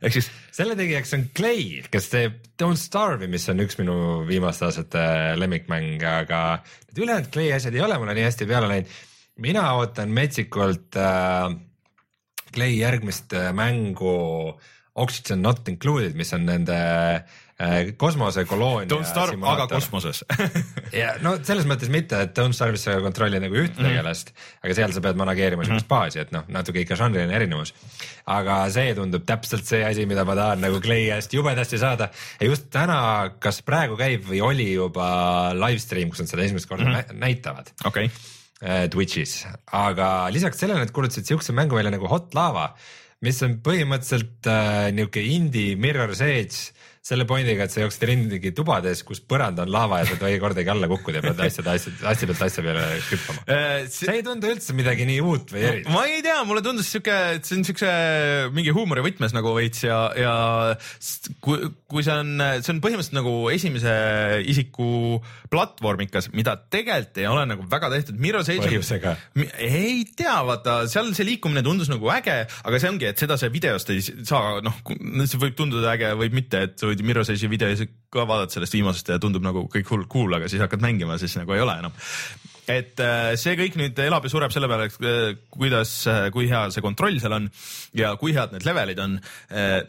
[0.00, 3.96] ehk siis selle tegijaks on Clay, kes teeb Don't Starve'i, mis on üks minu
[4.28, 5.02] viimaste aastate
[5.36, 6.40] lemmikmänge, aga
[6.88, 8.96] need ülejäänud Clay asjad ei ole mulle nii hästi peale läinud.
[9.44, 11.52] mina ootan metsikult äh,
[12.54, 14.16] Clay järgmist äh, mängu
[14.54, 18.88] äh, Oxygen not included, mis on nende äh, kosmosekoloonia.
[18.88, 20.22] Don't starve, aga kosmoses
[21.02, 23.88] ja no selles mõttes mitte, et Don't Starve'is sa kontrollid nagu ühte mm.
[23.90, 24.32] tegelast,
[24.64, 25.68] aga seal sa pead manageerima mm.
[25.68, 27.74] sihukest baasi, et noh, natuke ikka žanriline erinevus.
[28.32, 32.50] aga see tundub täpselt see asi, mida ma tahan nagu Clay hästi jubedasti saada ja
[32.50, 32.98] just täna,
[33.42, 37.20] kas praegu käib või oli juba live stream, kus nad seda esimest korda mm.
[37.20, 37.72] näitavad.
[37.84, 38.14] okei okay
[38.64, 39.42] äh, Twitch'is,
[39.76, 42.70] aga lisaks sellele nad kuulutasid siukse mängu välja nagu Hot Lava
[43.24, 46.75] mis on põhimõtteliselt äh, niuke indie mirror's edge
[47.06, 50.38] selle pointiga, et sa jooksed ringi tubades, kus põrand on laava ja sa ei tohi
[50.42, 53.84] kordagi alla kukkuda ja pead asjad, asjad, asja pealt asja peale hüppama äh,.
[53.86, 54.08] See...
[54.08, 55.90] see ei tundu üldse midagi nii uut või erilist.
[55.94, 57.92] ma ei tea, mulle tundus siuke, et see on siukse
[58.56, 60.34] mingi huumori võtmes nagu veits ja, ja
[61.44, 63.94] kui, kui see on, see on põhimõtteliselt nagu esimese
[64.50, 65.20] isiku
[65.52, 68.18] platvormikas, mida tegelikult ei ole nagu väga tehtud.
[68.66, 69.14] Põhjusega.
[69.62, 73.50] ei tea, vaata seal see liikumine tundus nagu äge, aga see ongi, et seda sa
[73.52, 74.82] videost ei saa, noh,
[75.22, 78.76] see võib tunduda äge, võib mitte, et sa võid Mirror's Edge'i videosid ka vaadata sellest
[78.76, 81.78] viimasest ja tundub nagu kõik hull cool, aga siis hakkad mängima, siis nagu ei ole
[81.82, 81.96] enam
[82.70, 86.66] et äh, see kõik nüüd elab ja sureb selle peale, äh, kuidas, äh, kui hea
[86.74, 87.48] see kontroll seal on
[87.96, 89.18] ja kui head need levelid on.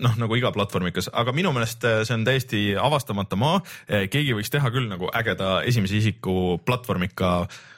[0.04, 3.60] noh, nagu iga platvormikas, aga minu meelest see on täiesti avastamata maa.
[3.88, 7.32] keegi võiks teha küll nagu ägeda esimese isiku platvormika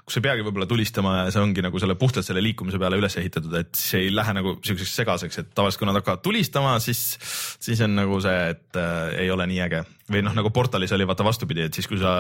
[0.10, 3.16] kus ei peagi võib-olla tulistama ja see ongi nagu selle puhtalt selle liikumise peale üles
[3.22, 7.04] ehitatud, et see ei lähe nagu siukseks segaseks, et tavaliselt kui nad hakkavad tulistama, siis,
[7.62, 9.84] siis on nagu see, et äh, ei ole nii äge.
[10.10, 12.14] või noh, nagu portalis oli vaata vastupidi, et siis kui sa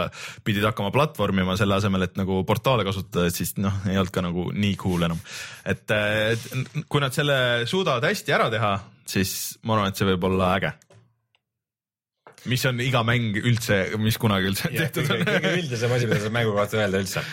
[0.45, 4.21] pidid hakkama platvormima selle asemel, et nagu portaale kasutada, et siis noh, ei olnud ka
[4.21, 5.17] nagu nii cool enam.
[5.65, 8.75] et, äh, kui nad selle suudavad hästi ära teha,
[9.09, 10.75] siis ma arvan, et see võib olla äge
[12.47, 15.23] mis on iga mäng üldse, mis kunagi üldse tehtud on.
[15.27, 17.23] kõige üldisem asi, mida saab mängu kohta öelda üldse.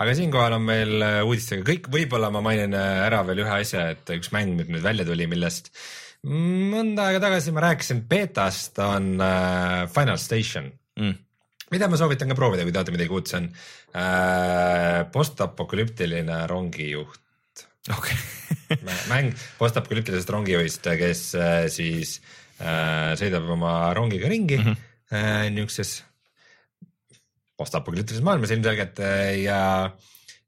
[0.00, 3.90] Aga siinkohal on meil äh, uudistega kõik, võib-olla ma mainin äh, ära veel ühe asja,
[3.94, 5.72] et üks mäng, mis nüüd välja tuli, millest
[6.26, 10.68] mõnda aega tagasi ma rääkisin betast, on äh, Final Station
[11.00, 11.16] mm.
[11.72, 13.48] mida ma soovitan ka proovida, kui teate midagi uut, see on
[13.96, 18.16] äh, postapokalüptiline rongijuht okay.
[19.12, 22.18] mäng postapokalüptilisest rongijuhist, kes äh, siis
[22.60, 24.86] äh, sõidab oma rongiga ringi mm -hmm.
[25.12, 26.00] äh, niisuguses
[27.60, 29.60] postapokalüptilises maailmas ilmselgelt äh, ja,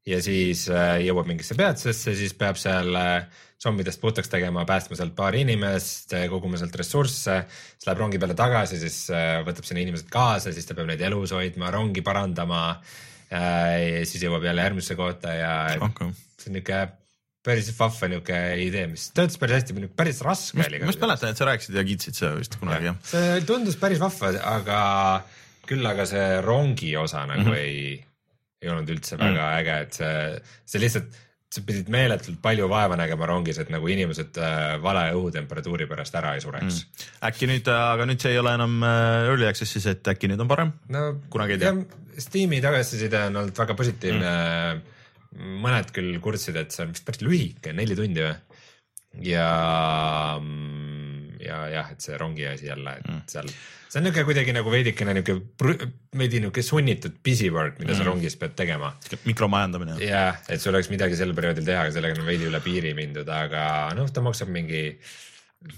[0.09, 5.13] ja siis äh, jõuab mingisse peatusesse, siis peab seal äh, zombidest puhtaks tegema, päästma sealt
[5.15, 8.97] paari inimest, koguma sealt ressursse, siis läheb rongi peale tagasi, siis
[9.47, 12.65] võtab sinna inimesed kaasa, siis ta peab neid elus hoidma, rongi parandama.
[13.31, 16.11] ja siis jõuab jälle järgmisse kohta ja okay.
[16.37, 16.81] see on niuke
[17.43, 20.79] päris vahva niuke idee, mis töötas päris hästi, päris raske oli.
[20.83, 22.99] ma just mäletan, et sa rääkisid ja kiitsid seda vist kunagi jah.
[23.07, 24.83] see tundus päris vahva, aga
[25.67, 27.59] küll aga see rongi osa nagu mm -hmm.
[27.59, 27.99] ei,
[28.61, 29.59] ei olnud üldse väga mm -hmm.
[29.59, 31.19] äge, et see, see lihtsalt,
[31.53, 36.33] sa pidid meeletult palju vaeva nägema rongis, et nagu inimesed äh, vale õhutemperatuuri pärast ära
[36.35, 37.03] ei sureks mm.
[37.29, 40.49] äkki nüüd, aga nüüd see ei ole enam äh, early access'is, et äkki nüüd on
[40.49, 41.03] parem no,?
[41.29, 41.75] kunagi ei tea.
[42.17, 44.33] Steam'i tagasiside on olnud väga positiivne
[44.73, 45.53] mm.
[45.61, 48.33] mõned küll kurtsid, et see on vist päris lühike, neli tundi või?
[49.21, 49.47] ja,
[51.45, 53.23] ja jah, et see rongi asi jälle, et mm.
[53.31, 53.49] seal,
[53.87, 55.37] see on niuke kuidagi nagu veidikene niuke,
[56.19, 57.99] veidi niuke sunnitud busy work, mida mm.
[57.99, 58.93] sa rongis pead tegema.
[59.25, 59.99] mikromajandamine.
[60.03, 63.29] jah, et sul oleks midagi sel perioodil teha, aga sellega on veidi üle piiri mindud,
[63.29, 63.67] aga
[63.97, 64.87] noh, ta maksab mingi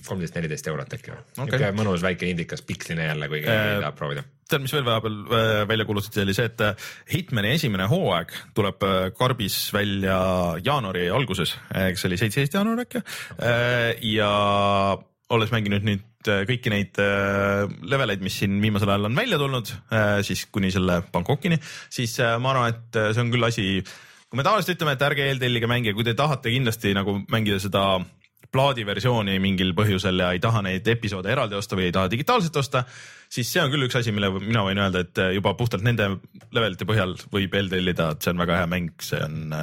[0.05, 1.45] kolmteist, neliteist eurot äkki okay..
[1.45, 4.23] niuke mõnus väike indikas, piksline jälle, kui keegi äh, tahab proovida.
[4.49, 8.85] tead, mis veel vahepeal äh, välja kuulutati, oli see, et äh, Hitmani esimene hooaeg tuleb
[9.17, 10.19] karbis välja
[10.65, 11.55] jaanuari alguses,
[11.85, 13.03] eks see oli seitseteist jaanuar äkki
[14.15, 14.31] ja
[15.33, 16.99] olles mänginud nüüd kõiki neid
[17.85, 19.71] leveleid, mis siin viimasel ajal on välja tulnud,
[20.25, 21.57] siis kuni selle Bangkokini,
[21.93, 23.65] siis ma arvan, et see on küll asi,
[24.29, 27.85] kui me tavaliselt ütleme, et ärge eeltellige mänge, kui te tahate kindlasti nagu mängida seda
[28.55, 32.85] plaadiversiooni mingil põhjusel ja ei taha neid episoode eraldi osta või ei taha digitaalselt osta,
[33.29, 36.13] siis see on küll üks asi, mille mina võin öelda, et juba puhtalt nende
[36.55, 39.53] levelite põhjal võib eeltellida, et see on väga hea mäng, see on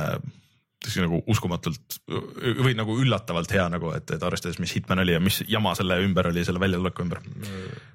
[0.89, 5.21] äh, nagu uskumatult või nagu üllatavalt hea nagu, et, et arvestades, mis Hitman oli ja
[5.23, 7.23] mis jama selle ümber oli, selle väljatuleku ümber.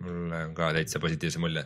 [0.04, 1.66] mul on ka täitsa positiivse mulje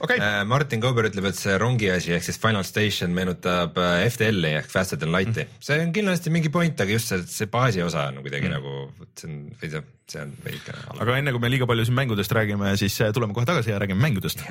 [0.00, 0.18] okay..
[0.18, 4.56] Äh, Martin Kauber ütleb, et see rongi asi ehk siis Final Station meenutab äh, FTL-i
[4.62, 5.62] ehk Faster than light'i mm..
[5.64, 8.58] see on kindlasti mingi point, aga just see, see baasi osa on kuidagi mm.
[8.58, 10.86] nagu, see on veidi, see on veidikene.
[10.98, 13.82] aga enne kui me liiga palju siin mängudest räägime, siis äh, tuleme kohe tagasi ja
[13.82, 14.46] räägime mängudest.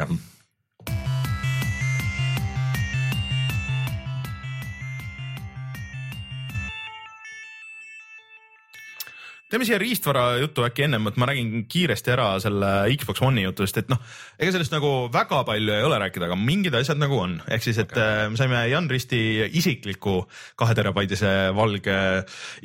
[9.52, 13.80] Teeme siia riistvara juttu äkki ennem, et ma räägin kiiresti ära selle Xbox One'i jutust,
[13.80, 14.02] et noh,
[14.40, 17.80] ega sellest nagu väga palju ei ole rääkida, aga mingid asjad nagu on, ehk siis,
[17.84, 18.32] et okay.
[18.32, 19.22] Me saime Jan Risti
[19.60, 20.20] isikliku
[20.60, 22.00] kahe terabaidise valge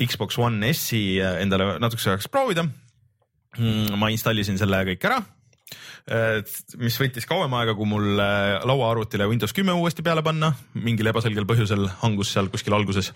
[0.00, 2.66] Xbox One S-i endale natukese ajaks proovida.
[3.58, 5.20] Mm, ma installisin selle kõik ära
[6.82, 11.46] mis võttis kauem aega, kui mul äh, lauaarvutile Windows kümme uuesti peale panna, mingil ebaselgel
[11.48, 13.12] põhjusel hangus seal kuskil alguses.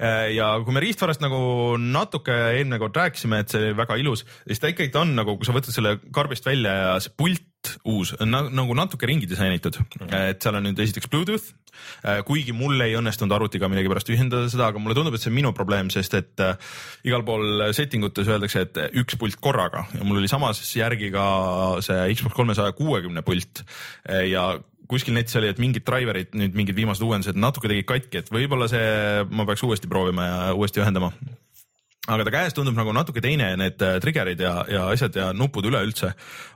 [0.00, 4.62] Äh, ja kui me riistvarast nagu natuke eelmine kord rääkisime, et see väga ilus, siis
[4.62, 7.46] ta ikkagi on nagu, kui sa võtad selle karbist välja ja see pult
[7.88, 9.78] uus on nagu natuke ringi disainitud.
[9.80, 10.30] Mm, -hmm.
[10.30, 11.52] et seal on nüüd esiteks Bluetooth,
[12.04, 15.38] äh, kuigi mul ei õnnestunud arvutiga millegipärast ühendada seda, aga mulle tundub, et see on
[15.38, 16.56] minu probleem, sest et äh,
[17.04, 19.86] igal pool setting utes öeldakse, et üks pult korraga.
[19.94, 21.24] Ja mul oli samas järgi ka
[21.84, 23.64] see Xbox kolmesaja kuuekümne pult.
[24.08, 24.52] Äh, ja
[24.90, 28.66] kuskil netis oli, et mingid driver'id nüüd mingid viimased uuendused natuke tegid katki, et võib-olla
[28.68, 28.82] see,
[29.30, 31.12] ma peaks uuesti proovima ja uuesti ühendama
[32.14, 35.66] aga ta käes tundub nagu natuke teine, need äh, trigger'id ja, ja asjad ja nupud
[35.68, 36.12] üleüldse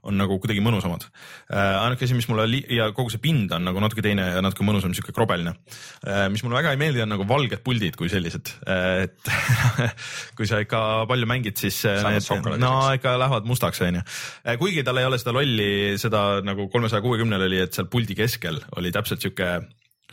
[0.09, 1.85] on nagu kuidagi mõnusamad äh,.
[1.85, 4.95] ainuke asi, mis mulle ja kogu see pind on nagu natuke teine ja natuke mõnusam,
[4.97, 6.27] sihuke krobeline äh,.
[6.33, 9.33] mis mulle väga ei meeldi, on nagu valged puldid kui sellised äh,, et
[10.39, 14.03] kui sa ikka palju mängid, siis äh, need, no ikka lähevad mustaks, onju.
[14.45, 18.17] Äh, kuigi tal ei ole seda lolli, seda nagu kolmesaja kuuekümnel oli, et seal puldi
[18.19, 19.57] keskel oli täpselt sihuke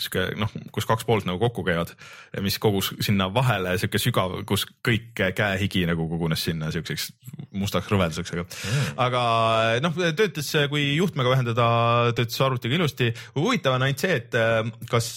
[0.02, 1.93] sihuke noh, kus kaks poolt nagu kokku käivad,
[2.43, 7.12] mis kogus sinna vahele sihuke sügav, kus kõik käehigi nagu kogunes sinna siukseks
[7.58, 9.22] mustaks rõveduseks, aga mm., aga
[9.86, 11.68] noh, töötas, kui juhtmega ühendada,
[12.18, 13.12] töötas arvutiga ilusti.
[13.38, 15.14] huvitav on ainult see, et kas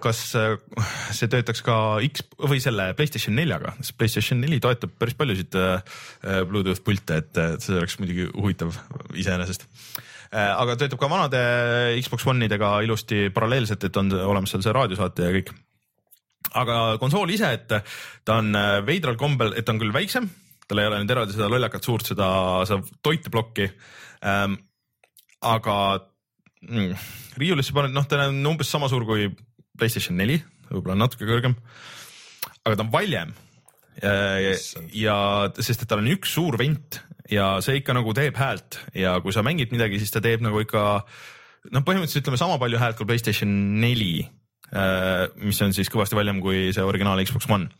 [0.00, 1.74] kas see töötaks ka
[2.06, 5.58] X või selle Playstation neljaga, sest Playstation neli toetab päris paljusid
[6.48, 8.72] Bluetooth pilte, et see oleks muidugi huvitav
[9.12, 9.68] iseenesest
[10.00, 11.40] Äh, aga töötab ka vanade
[11.98, 15.50] Xbox One idega ilusti paralleelselt, et on olemas seal see raadiosaate ja kõik.
[16.60, 20.28] aga konsool ise, et ta on äh, veidral kombel, et ta on küll väiksem,
[20.70, 22.30] tal ei ole nüüd eraldi seda lollakat suurt seda,
[22.68, 23.66] seda toiteplokki
[24.26, 24.56] ähm,.
[25.40, 25.76] aga
[26.62, 26.94] mm,
[27.40, 29.30] riiulisse paned, noh, ta on umbes sama suur kui
[29.80, 30.36] Playstation neli,
[30.68, 31.54] võib-olla natuke kõrgem.
[32.62, 33.30] aga ta on valjem.
[34.00, 34.92] Issand.
[34.96, 35.14] ja
[35.58, 37.00] sest, et tal on üks suur vent
[37.30, 40.60] ja see ikka nagu teeb häält ja kui sa mängid midagi, siis ta teeb nagu
[40.62, 40.82] ikka
[41.70, 43.50] noh, põhimõtteliselt ütleme sama palju häält kui Playstation
[43.80, 44.24] neli
[44.74, 47.70] äh, mis on siis kõvasti valjem kui see originaal Xbox One.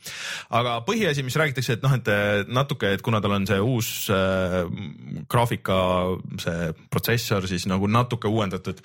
[0.56, 3.92] aga põhiasi, mis räägitakse, et noh, et äh, natuke, et kuna tal on see uus
[4.14, 4.62] äh,
[5.30, 5.80] graafika,
[6.42, 8.82] see protsessor siis nagu natuke uuendatud.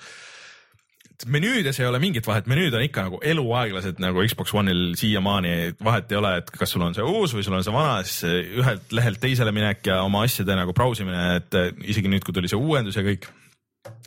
[1.24, 6.12] Menüüdes ei ole mingit vahet, menüüd on ikka nagu eluaeglased nagu Xbox One'il siiamaani, vahet
[6.12, 8.92] ei ole, et kas sul on see uus või sul on see vana, siis ühelt
[8.96, 12.60] lehelt teisele minek ja oma asjade nagu brausimine, et äh, isegi nüüd, kui tuli see
[12.60, 13.30] uuendus ja kõik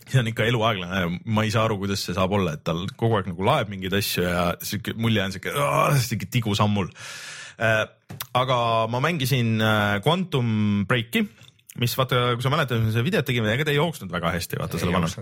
[0.09, 3.17] see on ikka eluaeglane, ma ei saa aru, kuidas see saab olla, et tal kogu
[3.17, 5.53] aeg nagu laeb mingeid asju ja sihuke mulje on sihuke,
[6.05, 6.89] sihuke tigusammul.
[8.39, 8.57] aga
[8.89, 11.25] ma mängisin äh, Quantum Breaki,
[11.79, 14.61] mis vaata, kui sa mäletad, me seda videot tegime, ega ta ei jooksnud väga hästi,
[14.61, 15.17] vaata selle vanus.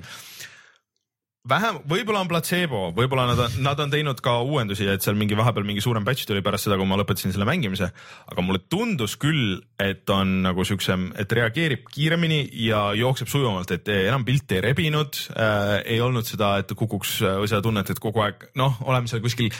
[1.48, 5.66] vähem, võib-olla on platseebo, võib-olla nad nad on teinud ka uuendusi, et seal mingi vahepeal
[5.68, 7.90] mingi suurem batch tuli pärast seda, kui ma lõpetasin selle mängimise.
[8.32, 13.88] aga mulle tundus küll, et on nagu siuksem, et reageerib kiiremini ja jookseb sujuvamalt, et
[13.96, 18.26] enam pilti ei rebinud äh,, ei olnud seda, et kukuks või seda tunnet, et kogu
[18.26, 19.54] aeg noh, oleme seal kuskil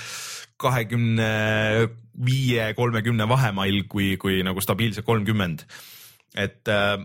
[0.58, 1.30] kahekümne
[2.26, 5.68] viie, kolmekümne vahemail, kui, kui nagu stabiilselt kolmkümmend.
[6.36, 6.98] et äh,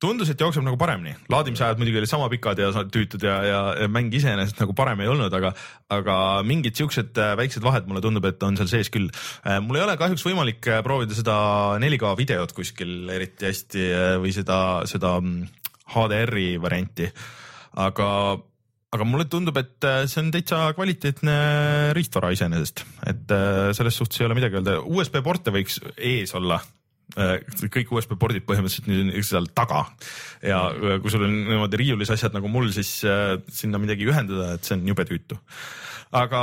[0.00, 3.88] tundus, et jookseb nagu paremini, laadimisajad muidugi olid sama pikad ja tüütud ja, ja, ja
[3.92, 5.52] mäng iseenesest nagu parem ei olnud, aga,
[5.92, 9.10] aga mingid siuksed äh, väiksed vahed mulle tundub, et on seal sees küll.
[9.66, 11.36] mul ei ole kahjuks võimalik äh, proovida seda
[11.82, 15.48] 4K videot kuskil eriti hästi äh, või seda, seda mm,
[15.90, 17.10] HDR-i varianti,
[17.82, 18.10] aga
[18.90, 21.36] aga mulle tundub, et äh, see on täitsa kvaliteetne
[21.96, 26.58] riistvara iseenesest, et äh, selles suhtes ei ole midagi öelda, USB porte võiks ees olla.
[26.58, 26.79] äh,
[27.16, 29.84] kõik USB pordid põhimõtteliselt nüüd on seal taga
[30.46, 34.54] ja äh, kui sul on niimoodi riiulis asjad nagu mul, siis äh, sinna midagi ühendada,
[34.56, 35.38] et see on jube tüütu.
[36.16, 36.42] aga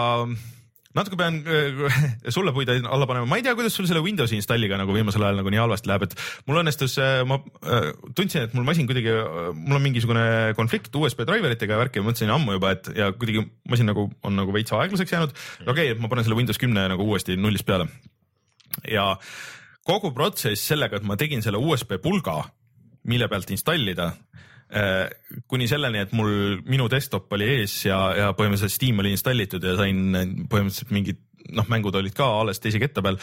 [0.97, 1.97] natuke pean äh,
[2.35, 5.41] sulle puid alla panema, ma ei tea, kuidas sul selle Windowsi installiga nagu viimasel ajal
[5.41, 6.15] nagu nii halvasti läheb, et
[6.49, 6.97] mul õnnestus,
[7.29, 9.15] ma äh, tundsin, et mul masin kuidagi,
[9.55, 10.27] mul on mingisugune
[10.59, 14.39] konflikt USB driveritega ja värki ja mõtlesin ammu juba, et ja kuidagi masin nagu on
[14.41, 15.35] nagu veits aeglaseks jäänud.
[15.63, 17.89] okei okay,, et ma panen selle Windows kümne nagu uuesti nullist peale
[18.91, 19.13] ja
[19.87, 22.41] kogu protsess sellega, et ma tegin selle USB pulga,
[23.07, 25.05] mille pealt installida äh,
[25.47, 29.77] kuni selleni, et mul minu desktop oli ees ja, ja põhimõtteliselt Steam oli installitud ja
[29.79, 30.03] sain
[30.51, 31.23] põhimõtteliselt mingid
[31.55, 33.19] noh, mängud olid ka alles teise ketta peal,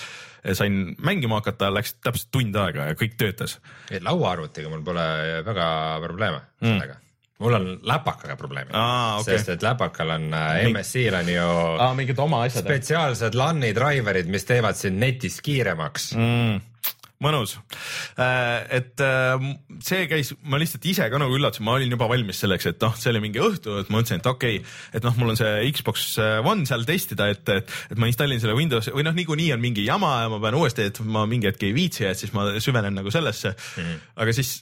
[0.57, 3.59] sain mängima hakata, läks täpselt tund aega ja kõik töötas.
[4.01, 5.09] lauaarvutiga mul pole
[5.45, 5.67] väga
[6.05, 6.71] probleeme Mm.
[6.71, 7.01] sellega.
[7.43, 9.39] Mul on läpakaga probleemid Aa, okei.
[9.39, 11.49] sest et läpakal on äh, MSI-l on ju
[11.83, 12.67] aa, mingid oma asjad.
[12.67, 16.61] spetsiaalsed LAN-i driver'id, mis teevad sind netist kiiremaks mm,.
[17.25, 17.57] mõnus,
[18.15, 19.47] et äh,
[19.83, 22.95] see käis, ma lihtsalt ise ka nagu üllatasin, ma olin juba valmis selleks, et noh,
[23.01, 25.73] see oli mingi õhtu, et ma mõtlesin, et okei okay,, et noh, mul on see
[25.75, 26.07] Xbox
[26.45, 30.21] One seal testida, et, et ma installin selle Windows või noh, niikuinii on mingi jama
[30.23, 33.11] ja ma pean uuesti, et ma mingi hetk ei viitsi, et siis ma süvenen nagu
[33.15, 33.83] sellesse mm.
[33.83, 34.07] -hmm.
[34.23, 34.61] aga siis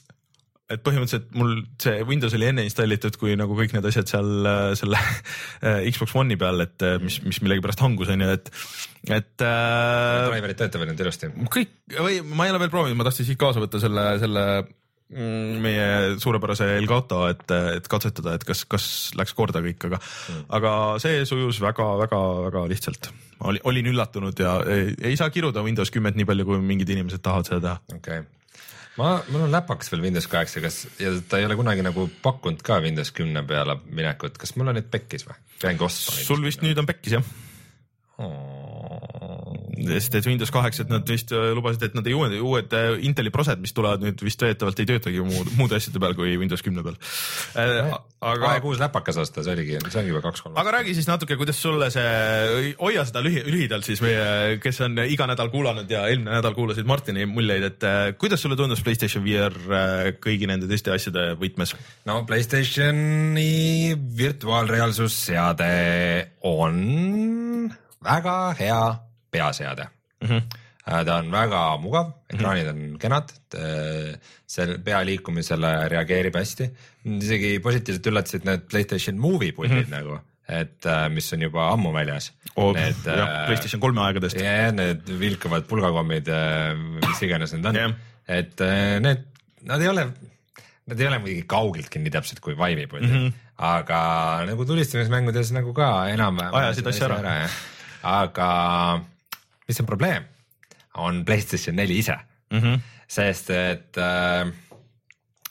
[0.71, 4.67] et põhimõtteliselt mul see Windows oli enne installitud kui nagu kõik need asjad seal äh,
[4.79, 8.53] selle äh, Xbox One'i peal, et äh, mis, mis millegipärast hangus on ju, et,
[9.11, 11.33] et driver'id töötavad nüüd ilusti.
[11.51, 15.57] kõik või ma ei ole veel proovinud, ma tahtsin siit kaasa võtta selle, selle mm,
[15.65, 15.87] meie
[16.23, 17.43] suurepärase Elgato, et,
[17.79, 18.85] et katsetada, et kas, kas
[19.19, 23.11] läks korda kõik, aga mm., aga see sujus väga-väga-väga lihtsalt.
[23.51, 27.25] oli, olin üllatunud ja ei, ei saa kiruda Windows kümmet nii palju, kui mingid inimesed
[27.25, 27.99] tahavad seda teha.
[27.99, 28.42] okei okay.
[28.99, 32.61] ma, mul on läpaks veel Windows kaheksa, kas ja ta ei ole kunagi nagu pakkunud
[32.65, 35.39] ka Windows kümne peale minekut, kas mul on nüüd pekkis või?
[35.63, 36.17] peangi ostma.
[36.27, 37.31] sul vist nüüd on pekkis jah?
[39.73, 42.97] Sest et Windows kaheksa, et nad vist äh, lubasid, et nad ei uued, uued äh,
[43.07, 46.61] Inteli prosed, mis tulevad nüüd vist veetavalt ei töötagi muud, muude asjade peal kui Windows
[46.65, 46.97] kümne peal.
[48.23, 50.57] aga aeg uus läpakas osta, see oligi, see ongi juba kaks-kolm.
[50.61, 55.01] aga räägi siis natuke, kuidas sulle see, hoia seda lühi, lühidalt siis meie, kes on
[55.05, 59.25] iga nädal kuulanud ja eelmine nädal kuulasid Martini muljeid, et äh, kuidas sulle tundus Playstation
[59.25, 61.73] VR äh, kõigi nende teiste asjade võtmes?
[62.09, 65.73] no Playstationi virtuaalreaalsusseade
[66.45, 66.77] on
[68.03, 68.83] väga hea
[69.33, 69.89] peaseade
[70.23, 71.05] Mm -hmm.
[71.05, 73.31] ta on väga mugav, ekraanid on kenad,
[74.55, 76.69] seal pea liikumisele reageerib hästi.
[77.19, 79.95] isegi positiivselt üllatasid need Playstation Movie puldid mm -hmm.
[79.97, 82.31] nagu, et äh, mis on juba ammu väljas.
[82.55, 84.39] Need, jah, PlayStation kolme aegadest.
[84.39, 86.27] ja need vilkavad pulgakommid,
[87.07, 87.89] mis iganes need on Jah.
[87.89, 89.25] yeah., et äh, need,
[89.61, 90.07] nad ei ole,
[90.87, 93.33] nad ei ole muidugi kaugeltki nii täpsed kui Vive'i puldid mm, -hmm.
[93.57, 93.99] aga
[94.47, 96.53] nagu tulistamismängudes nagu ka enam-vähem.
[96.53, 97.49] Ajasid asja ära..
[98.03, 98.51] aga
[99.67, 100.29] mis on probleem,
[100.97, 102.19] on Playstation neli ise
[102.53, 102.79] Mm -hmm.
[103.07, 104.45] sest et äh,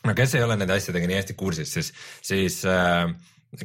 [0.05, 1.93] no kes ei ole nende asjadega nii hästi kursis, siis,
[2.23, 3.11] siis äh,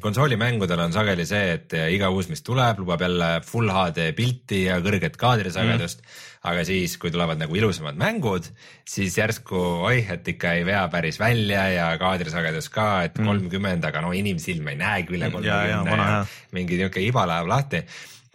[0.02, 4.82] konsoolimängudel on sageli see, et iga uus, mis tuleb, lubab jälle full HD pilti ja
[4.84, 6.26] kõrget kaadrisagedust mm..
[6.52, 8.50] aga siis, kui tulevad nagu ilusamad mängud,
[8.88, 13.28] siis järsku oih, et ikka ei vea päris välja ja kaadrisagedus ka, et mhm.
[13.28, 17.48] kolmkümmend mm., aga no inimsilm ei näegi üle kolmekümne ja, ja mingi niuke iba läheb
[17.48, 17.86] lahti.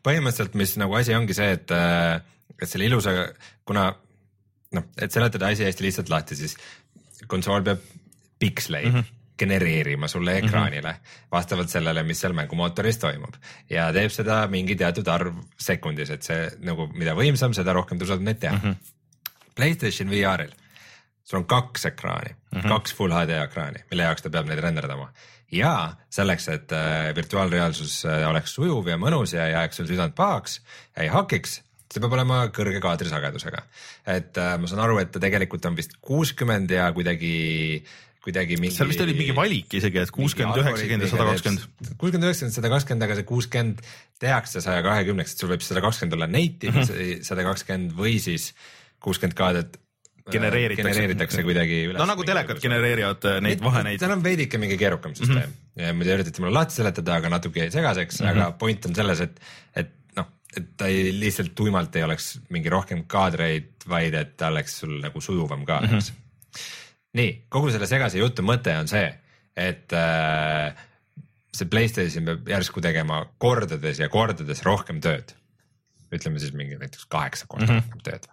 [0.03, 1.73] Põhimõtteliselt, mis nagu asi ongi see, et,
[2.59, 3.15] et selle ilusa,
[3.69, 3.89] kuna
[4.77, 6.57] noh, et seletada asi hästi lihtsalt lahti, siis
[7.31, 7.83] konsool peab
[8.43, 9.01] piksleid mm.
[9.01, 10.47] -hmm genereerima sulle mhm.
[10.47, 11.29] ekraanile mm -hmm.
[11.33, 13.35] vastavalt sellele, mis seal mängumootoris toimub
[13.71, 18.07] ja teeb seda mingi teatud arv sekundis, et see nagu, mida võimsam, seda rohkem ta
[18.07, 18.61] suudab neid teha mm.
[18.63, 18.77] -hmm.
[19.55, 20.53] Playstation VR-il
[21.25, 22.69] sul on kaks ekraani mm, -hmm.
[22.69, 25.13] kaks full HD ekraani, mille jaoks ta peab neid renderdama
[25.53, 30.17] ja selleks, et äh, virtuaalreaalsus äh, oleks sujuv ja mõnus ja ei jääks sul südant
[30.19, 30.61] pahaks,
[30.97, 31.61] ei hakiks
[31.93, 33.67] see peab olema kõrge kaadrisagedusega.
[34.09, 37.85] et äh, ma saan aru, et ta tegelikult on vist kuuskümmend ja kuidagi
[38.23, 38.77] kuidagi mingi.
[38.77, 41.67] seal vist oli mingi valik isegi, et kuuskümmend, üheksakümmend ja sada kakskümmend.
[41.99, 43.83] kuuskümmend, üheksakümmend, sada kakskümmend, aga see kuuskümmend
[44.23, 47.25] tehakse saja kahekümneks, et sul võib sada kakskümmend olla native -hmm.
[47.27, 48.53] sada kakskümmend või siis
[49.03, 49.81] kuuskümmend kaadrit
[50.31, 51.99] genereeritakse, genereeritakse kuidagi üles.
[51.99, 53.99] no nagu telekad genereerivad äh, neid vaheneid.
[54.03, 55.83] seal on veidike mingi keerukam süsteem mm -hmm.
[55.83, 58.31] ja muidu üritati mulle lahti seletada, aga natuke jäi segaseks mm, -hmm.
[58.31, 59.41] aga point on selles, et,
[59.77, 64.53] et noh, et ta ei, lihtsalt tuimalt ei oleks mingi rohkem kaadreid, vaid et ta
[64.55, 66.63] oleks sul nagu sujuvam ka mm, -hmm.
[67.19, 69.09] nii, kogu selle segase jutu mõte on see,
[69.57, 70.75] et äh,
[71.53, 75.35] see Playstation peab järsku tegema kordades ja kordades rohkem tööd.
[76.13, 77.83] ütleme siis mingi näiteks kaheksa korda mm -hmm.
[77.83, 78.32] rohkem tööd.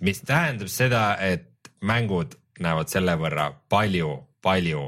[0.00, 4.86] Mis tähendab seda, et mängud näevad selle võrra palju, palju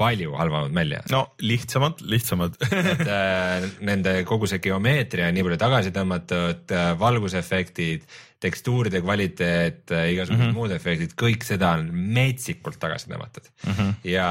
[0.00, 1.02] palju halvemad välja.
[1.12, 2.56] no lihtsamad, lihtsamad
[2.94, 8.06] et äh, nende kogu see geomeetria on nii palju tagasi tõmmatud äh,, valgusefektid,
[8.40, 10.56] tekstuuride kvaliteet, igasugused mm -hmm.
[10.56, 13.72] muud efektid, kõik seda on metsikult tagasi tõmmatud mm.
[13.72, 13.92] -hmm.
[14.08, 14.30] ja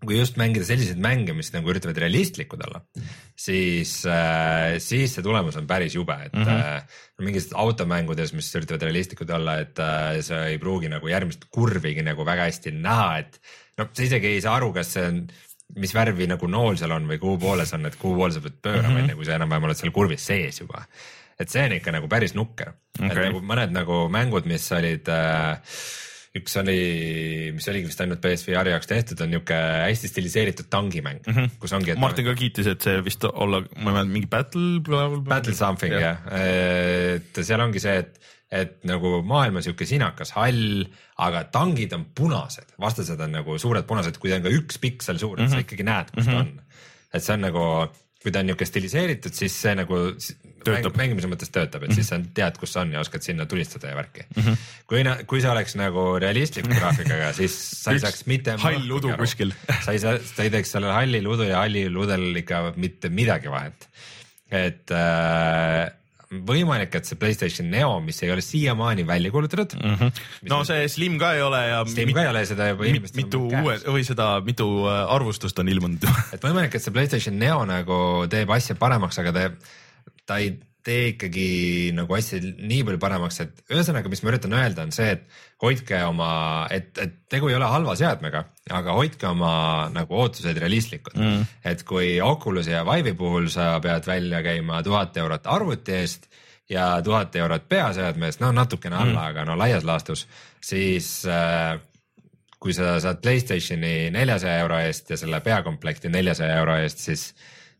[0.00, 2.80] kui just mängida selliseid mänge, mis nagu üritavad realistlikud olla,
[3.36, 6.80] siis äh,, siis see tulemus on päris jube, et mm -hmm.
[6.80, 12.02] äh, mingis automängudes, mis üritavad realistlikud olla, et äh, sa ei pruugi nagu järgmist kurvigi
[12.02, 13.40] nagu väga hästi näha, et
[13.78, 15.22] noh, sa isegi ei saa aru, kas see on
[15.76, 18.40] mis värvi nagu nool seal on või kuhu poole see on, et kuhu poole sa
[18.40, 19.16] pead pöörama, enne mm -hmm.
[19.16, 20.86] kui sa enam-vähem oled seal kurvis sees juba
[21.40, 25.08] et see on ikka nagu päris nukker okay., et nagu mõned nagu mängud, mis olid
[25.08, 25.60] äh,
[26.38, 26.78] üks oli,
[27.56, 31.56] mis oligi vist ainult BSVR jaoks tehtud, on niuke hästi stiliseeritud tangimäng mm, -hmm.
[31.62, 31.96] kus ongi.
[31.98, 35.18] Martin ka kiitis, et see vist olla, ma ei mäleta, mingi battle.
[35.26, 36.42] Battle something jah ja.,
[37.16, 38.20] et seal ongi see, et,
[38.62, 40.84] et nagu maailm on siuke sinakas hall,
[41.18, 45.18] aga tangid on punased, vastased on nagu suured punased, kui ta on ka üks piksel
[45.18, 45.50] suur mm, -hmm.
[45.50, 45.66] sa mhm.
[45.66, 46.54] ikkagi näed, kus mm -hmm.
[46.54, 46.78] ta on.
[47.14, 47.66] et see on nagu
[48.20, 49.96] kui ta on niisugune stiliseeritud, siis see nagu
[50.64, 50.96] töötab.
[50.98, 51.98] mängimise mõttes töötab, et mm -hmm.
[51.98, 54.42] siis sa tead, kus see on ja oskad sinna tulistada ja värki mm.
[54.42, 54.56] -hmm.
[54.86, 58.56] kui, kui see oleks nagu realistliku graafikaga, siis sa ei saaks mitte.
[58.58, 59.54] hall udu kuskil
[59.84, 63.50] sa ei saa, sa ei teeks sellel hallil udu ja hallil udel ikka mitte midagi
[63.50, 63.88] vahet.
[64.50, 65.90] et äh,
[66.30, 69.94] võimalik, et see Playstation Neo, mis ei ole siiamaani välja kuulutatud mm.
[69.94, 70.20] -hmm.
[70.50, 71.84] no see Slim ka ei ole ja.
[71.86, 75.58] Slim ka ei ole, seda juba inimestel mit, mitu uue või seda, mitu äh, arvustust
[75.58, 79.48] on ilmunud et võimalik, et see Playstation Neo nagu teeb asja paremaks, aga ta,
[80.30, 80.54] ta ei
[80.84, 81.46] tee ikkagi
[81.92, 85.26] nagu asja nii palju paremaks, et ühesõnaga, mis ma üritan öelda, on see, et
[85.60, 86.30] hoidke oma,
[86.72, 88.46] et, et tegu ei ole halva seadmega,
[88.78, 89.52] aga hoidke oma
[89.92, 91.44] nagu ootused realistlikud mm..
[91.68, 96.30] et kui Oculus'i ja Vive'i puhul sa pead välja käima tuhat eurot arvuti eest
[96.70, 100.24] ja tuhat eurot peaseadme eest, no natukene alla mm., aga no laias laastus,
[100.64, 101.76] siis äh,
[102.60, 107.30] kui sa saad Playstationi neljasaja euro eest ja selle peakomplekti neljasaja euro eest, siis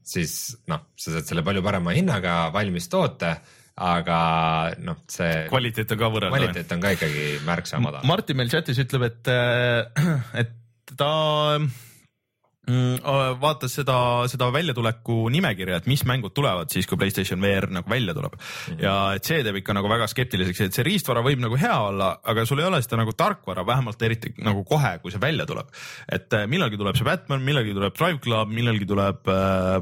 [0.07, 3.35] siis noh, sa saad selle palju parema hinnaga valmis toote
[3.81, 4.21] aga
[4.85, 5.47] noh, see.
[5.49, 6.37] kvaliteet on ka võrreldav.
[6.37, 8.09] kvaliteet on ka ikkagi märksa madalam.
[8.11, 9.31] Martin meil chatis ütleb, et,
[10.43, 10.53] et
[11.01, 11.13] ta
[13.41, 13.97] vaatas seda,
[14.31, 18.79] seda väljatuleku nimekirja, et mis mängud tulevad siis, kui Playstation VR nagu välja tuleb mm.
[18.83, 22.13] ja et see teeb ikka nagu väga skeptiliseks, et see riistvara võib nagu hea olla,
[22.33, 25.73] aga sul ei ole seda nagu tarkvara, vähemalt eriti nagu kohe, kui see välja tuleb.
[26.09, 29.77] et äh, millalgi tuleb see Batman, millalgi tuleb Drive Club, millalgi tuleb äh,,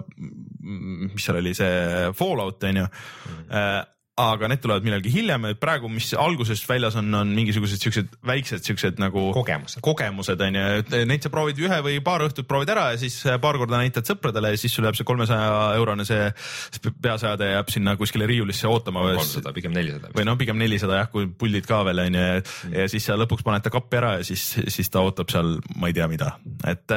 [0.59, 3.47] mis seal oli, see Fallout on ju mm.
[3.49, 3.85] Äh,
[4.19, 8.65] aga need tulevad millalgi hiljem, et praegu, mis alguses väljas on, on mingisugused siuksed väiksed
[8.67, 12.73] siuksed nagu kogemused, kogemused on ju, et neid sa proovid ühe või paar õhtut proovid
[12.75, 16.29] ära ja siis paar korda näitad sõpradele ja siis sul jääb see kolmesaja eurone see
[17.05, 19.05] peaseade jääb sinna kuskile riiulisse ootama.
[19.19, 20.13] kolmsada, pigem nelisada.
[20.17, 22.75] või no pigem nelisada jah, kui puldid ka veel on ju mm.
[22.75, 25.91] ja siis sa lõpuks paned ta kappi ära ja siis, siis ta ootab seal, ma
[25.91, 26.35] ei tea, mida,
[26.67, 26.97] et,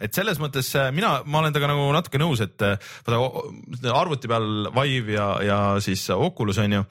[0.00, 2.66] et selles mõttes mina, ma olen temaga nagu natuke nõus, et
[3.06, 6.82] vaata arvuti peal Vive ja, ja siis Oculus Oculus on ju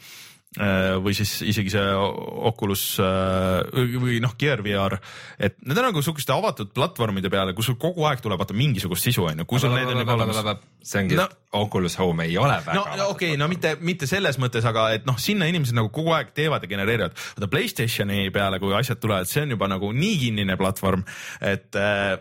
[0.59, 1.83] äh, või siis isegi see
[2.49, 4.97] Oculus äh, või noh, Gear VR,
[5.39, 9.07] et need on nagu siukeste avatud platvormide peale, kus sul kogu aeg tuleb vaata mingisugust
[9.07, 10.61] sisu on ju, kui sul need on juba olemas.
[10.83, 14.39] see ongi No- Oculus Home ei ole väga no okei okay,, no mitte, mitte selles
[14.41, 17.15] mõttes, aga et noh, sinna inimesed nagu kogu aeg teevad ja genereerivad.
[17.37, 21.05] vaata Playstationi peale, kui asjad tulevad, see on juba nagu nii kinnine platvorm,
[21.41, 22.15] et äh,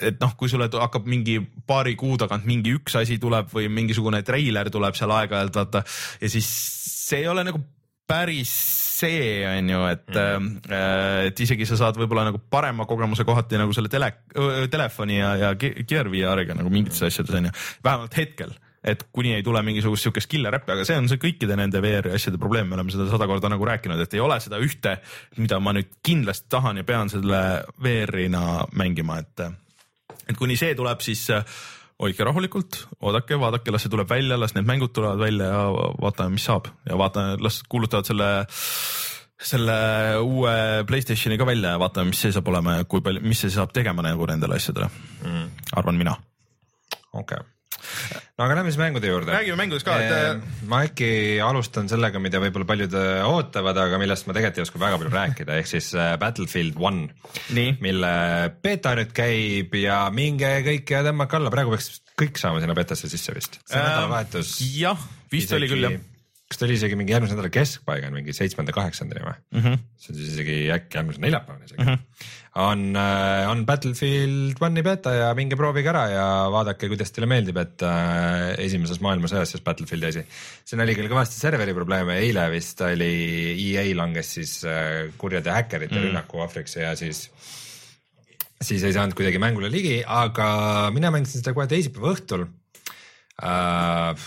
[0.00, 1.38] et noh, kui sulle hakkab mingi
[1.68, 5.82] paari kuu tagant mingi üks asi tuleb või mingisugune treiler tuleb seal aeg-ajalt vaata
[6.20, 6.48] ja siis
[7.10, 7.60] see ei ole nagu
[8.10, 8.52] päris
[9.00, 10.48] see on ju, et mm.,
[11.28, 14.10] et isegi sa saad võib-olla nagu parema kogemuse kohati nagu selle tele,
[14.70, 17.54] telefoni ja, ja Ge- Gear VR-iga nagu mingites asjades on ju,
[17.86, 21.56] vähemalt hetkel et kuni ei tule mingisugust siukest killer äppi, aga see on see kõikide
[21.58, 24.60] nende VR asjade probleem, me oleme seda sada korda nagu rääkinud, et ei ole seda
[24.62, 24.94] ühte,
[25.36, 27.42] mida ma nüüd kindlasti tahan ja pean selle
[27.84, 29.44] VR-ina mängima, et
[30.30, 31.60] et kuni see tuleb, siis äh,
[32.00, 35.62] hoidke rahulikult, oodake, vaadake, las see tuleb välja, las need mängud tulevad välja ja
[36.00, 38.30] vaatame, mis saab ja vaatame, las kuulutavad selle
[39.40, 39.76] selle
[40.20, 43.52] uue Playstationi ka välja ja vaatame, mis see saab olema ja kui palju, mis see
[43.52, 44.90] saab tegema nagu nendele asjadele
[45.24, 45.46] mm.,
[45.80, 46.16] arvan mina.
[47.12, 49.34] okei okay., no aga lähme siis mängude juurde.
[49.34, 51.10] räägime mängudest ka, et ma äkki
[51.44, 55.12] alustan sellega, mida võib-olla paljud äh, ootavad, aga millest ma tegelikult ei oska väga palju
[55.12, 57.10] rääkida, ehk siis äh, Battlefield One,
[57.84, 58.12] mille
[58.64, 63.12] beeta nüüd käib ja minge kõik ja tõmmake alla, praegu peaks kõik saama sinna betasse
[63.12, 63.60] sisse vist.
[63.66, 64.54] see Ähm, nädalavahetus.
[64.78, 66.00] jah, vist oli küll jah.
[66.48, 69.36] kas ta oli isegi mingi järgmise nädala keskpaigal, mingi seitsmenda, kaheksandani või?
[69.52, 69.88] Mm -hmm.
[70.00, 71.92] see on siis isegi äkki järgmise neljapäevani isegi mm.
[71.92, 72.32] -hmm.
[72.58, 72.96] on,
[73.46, 78.56] on Battlefield One'i beeta ja minge proovige ära ja vaadake, kuidas teile meeldib, et äh,
[78.64, 80.24] esimeses maailmasõjas siis Battlefieldi asi.
[80.66, 83.12] siin oli küll kõvasti serveri probleeme, eile vist oli
[83.54, 86.08] EA langes siis äh, kurjade häkkerite mm.
[86.08, 87.28] rünnaku ohvriks ja siis
[88.60, 92.48] siis ei saanud kuidagi mängule ligi, aga mina mängisin seda kohe teisipäeva õhtul
[93.40, 94.26] äh,.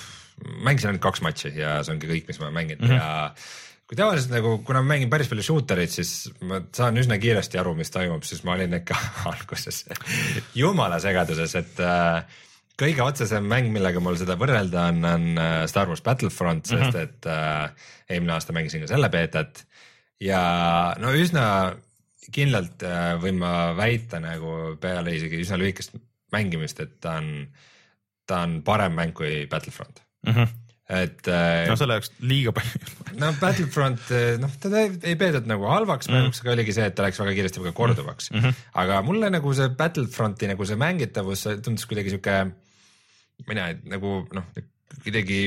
[0.64, 3.04] mängisin ainult kaks matši ja see ongi kõik, mis ma olen mänginud mm -hmm.
[3.04, 3.36] ja
[3.94, 7.76] kui tavaliselt nagu, kuna ma mängin päris palju shooterit, siis ma saan üsna kiiresti aru,
[7.78, 8.98] mis toimub, siis ma olin ikka
[9.32, 9.84] alguses
[10.58, 12.39] jumala segaduses, et äh,
[12.80, 16.89] kõige otsesem mäng, millega mul seda võrrelda on, on äh, Star Wars Battlefront, sest mm
[16.89, 17.04] -hmm.
[17.04, 19.62] et äh, eelmine aasta mängisin ka selle beetat
[20.20, 20.41] ja
[20.98, 21.46] no üsna
[22.34, 25.94] kindlalt äh, võin ma väita nagu peale isegi üsna lühikest
[26.34, 27.46] mängimist, et ta on,
[28.26, 30.48] ta on parem mäng kui Battlefront, Mm -hmm.
[30.90, 32.82] Et äh, no selle jaoks liiga palju.
[33.22, 34.10] no Battlefront,
[34.42, 37.38] noh, teda ei, ei peetud nagu halvaks mänguks, aga oligi see, et ta läks väga
[37.38, 38.42] kiiresti väga korduvaks mm.
[38.44, 38.68] -hmm.
[38.84, 42.38] aga mulle nagu see Battlefronti nagu see mängitavus tundus kuidagi sihuke,
[43.48, 44.52] mina ei- nagu noh,
[45.04, 45.40] kuidagi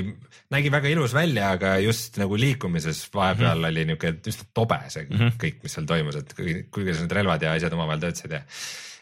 [0.55, 3.69] nägi väga ilus välja, aga just nagu liikumises vahepeal mm -hmm.
[3.69, 5.39] oli niuke üsna tobe see mm -hmm.
[5.43, 8.43] kõik, mis seal toimus, et kui- kuidas need relvad ja asjad omavahel töötasid ja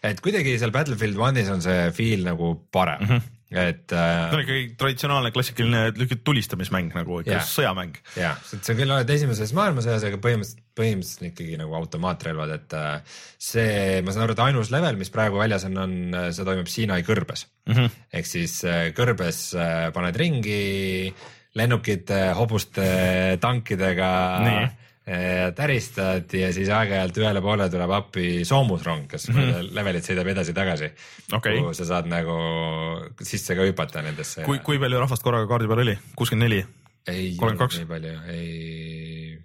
[0.03, 3.21] et kuidagi seal Battlefield One'is on see feel nagu parem mm, -hmm.
[3.61, 7.47] Et äh, see on ikkagi traditsionaalne klassikaline lühike tulistamismäng nagu ikka Jah.
[7.49, 7.99] sõjamäng.
[8.19, 13.17] jah, sa küll oled esimeses maailmasõjas, aga põhimõtteliselt, põhimõtteliselt on ikkagi nagu automaatrelvad, et äh,
[13.39, 15.97] see, ma saan aru, et ainus level, mis praegu väljas on, on,
[16.35, 17.75] see toimub Siinai kõrbes mm.
[17.75, 17.99] -hmm.
[18.21, 21.13] ehk siis äh, kõrbes äh, paned ringi
[21.55, 22.87] lennukite, hobuste,
[23.43, 24.11] tankidega
[24.43, 24.65] Nii.
[25.09, 29.73] Äh, täristad ja siis aeg-ajalt ühele poole tuleb appi soomusrong, kes mm -hmm.
[29.77, 30.91] levelit sõidab edasi-tagasi
[31.33, 31.59] Okei.
[31.59, 32.37] kuhu sa saad nagu
[33.21, 34.45] sisse ka hüpata nendesse.
[34.45, 35.99] kui, kui palju rahvast korraga kaardi peal oli?
[36.17, 36.65] kuuskümmend neli?
[37.09, 37.41] ei 32?
[37.41, 39.39] olnud nii palju, ei.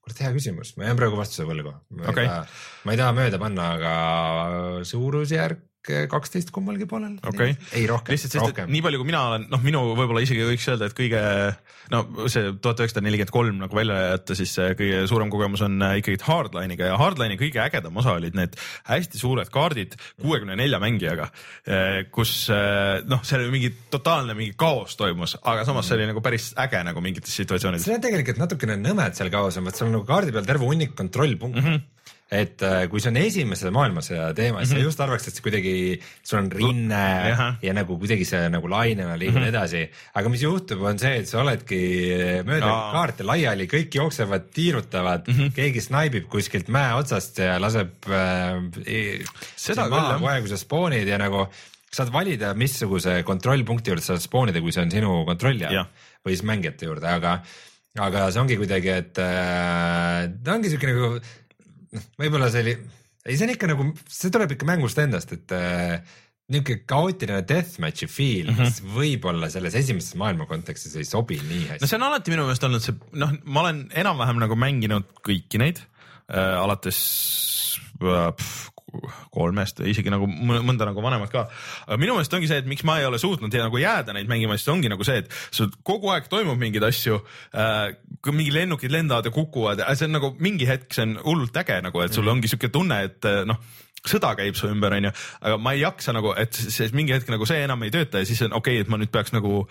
[0.00, 1.74] kurat, hea küsimus, ma jään praegu vastuse võlgu.
[1.90, 2.24] ma Okei.
[2.24, 2.46] ei taha,
[2.84, 5.69] ma ei taha mööda panna, aga suurusjärk
[6.10, 7.16] kaksteist kummalgi poolel.
[7.26, 7.54] Okei.
[7.78, 10.66] ei rohkem, lihtsalt sest, et nii palju kui mina olen, noh, minu võib-olla isegi võiks
[10.68, 11.20] öelda, et kõige
[11.94, 15.96] no see tuhat üheksasada nelikümmend kolm nagu välja jätta, siis kõige suurem kogemus on äh,
[16.02, 18.58] ikkagi Hardline'iga ja Hardline'i kõige ägedam osa olid need
[18.90, 21.30] hästi suured kaardid kuuekümne nelja mängijaga,
[22.12, 26.24] kus äh, noh, seal oli mingi totaalne mingi kaos toimus, aga samas see oli nagu
[26.24, 27.88] päris äge nagu mingites situatsioonides.
[27.88, 30.68] see on tegelikult natukene nõmed seal kaos on, vaat seal on nagu kaardi peal terve
[30.68, 31.72] hunnik kontrollpunkte mm.
[31.72, 31.88] -hmm
[32.30, 34.82] et äh, kui see on esimese maailmasõja teema, siis mm -hmm.
[34.82, 35.72] sa just arvaks, et see kuidagi,
[36.22, 37.00] sul on rinne
[37.30, 37.56] Jah.
[37.62, 39.48] ja nagu kuidagi see nagu lainena liigub mm -hmm.
[39.48, 39.82] edasi,
[40.14, 41.80] aga mis juhtub, on see, et sa oledki
[42.46, 42.92] mööda Aa.
[42.92, 45.52] kaarte laiali, kõik jooksevad, tiirutavad mm, -hmm.
[45.54, 49.26] keegi snaibib kuskilt mäe otsast ja laseb äh,
[49.56, 51.48] Seda maha kohe, kui sa spoonid ja nagu
[51.90, 55.84] saad valida, missuguse kontrollpunkti juurde sa saad spoonida, kui see on sinu kontrolli all
[56.24, 57.40] või siis mängijate juurde, aga,
[57.98, 61.18] aga see ongi kuidagi, et äh, ta ongi siuke nagu
[62.20, 62.74] võib-olla see oli,
[63.26, 66.00] ei, see on ikka nagu, see tuleb ikka mängust endast, et äh,
[66.50, 68.66] niisugune kaootiline deathmatch'i feel mm, -hmm.
[68.66, 71.90] mis võib-olla selles esimeses maailma kontekstis ei sobi nii no hästi.
[71.90, 75.78] see on alati minu meelest olnud see, noh, ma olen enam-vähem nagu mänginud kõiki neid
[75.78, 76.98] äh, alates
[78.02, 78.70] äh, pff,
[79.30, 81.46] kolmest isegi nagu mõ- mõnda nagu vanemat ka.
[81.86, 84.30] aga minu meelest ongi see, et miks ma ei ole suutnud ja nagu jääda neid
[84.30, 87.20] mängima, siis ongi nagu see, et sul kogu aeg toimub mingeid asju
[87.54, 87.94] äh,.
[88.20, 91.78] Kui mingi lennukid lendavad ja kukuvad, see on nagu mingi hetk, see on hullult äge
[91.82, 92.32] nagu, et sul Mhm.
[92.36, 93.60] ongi siuke tunne, et äh, noh
[94.06, 95.10] sõda käib su ümber, onju,
[95.42, 98.28] aga ma ei jaksa nagu, et see mingi hetk nagu see enam ei tööta ja
[98.28, 99.66] siis on okei okay,, et ma nüüd peaks nagu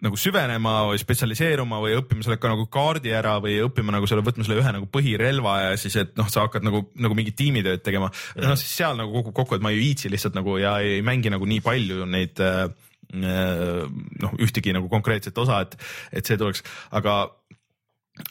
[0.00, 4.24] nagu süvenema või spetsialiseeruma või õppima selle ka nagu kaardi ära või õppima nagu selle,
[4.24, 7.82] võtma selle ühe nagu põhirelva ja siis, et noh, sa hakkad nagu, nagu mingit tiimitööd
[7.84, 8.08] tegema.
[8.40, 11.32] noh, siis seal nagu kukub kokku, et ma ei viitsi lihtsalt nagu ja ei mängi
[11.32, 12.72] nagu nii palju neid äh,
[13.12, 15.76] noh, ühtegi nagu konkreetset osa, et,
[16.12, 16.64] et see tuleks,
[16.96, 17.20] aga,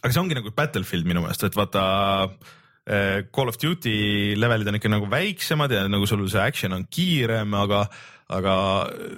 [0.02, 1.84] aga see ongi nagu Battlefield minu meelest, et vaata
[2.86, 6.88] äh, Call of Duty levelid on ikka nagu väiksemad ja nagu sul see action on
[6.92, 7.84] kiirem, aga,
[8.40, 8.56] aga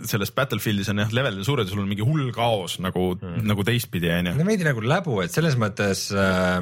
[0.10, 3.46] selles Battlefieldis on jah, levelid on suured ja sul on mingi hull kaos nagu mm.,
[3.52, 4.36] nagu teistpidi onju.
[4.40, 6.60] no veidi nagu läbu, et selles mõttes äh,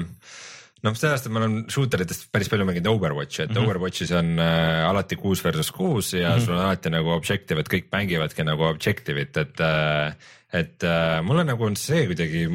[0.85, 3.67] noh, sellest, et ma olen shooter itest päris palju mänginud Overwatchi, et mm -hmm.
[3.67, 6.45] Overwatchis on äh, alati kuus versus kuus ja mm -hmm.
[6.45, 10.13] sul on alati nagu objective, et kõik mängivadki nagu objective'it, et äh,
[10.53, 12.47] et äh, mulle nagu on see kuidagi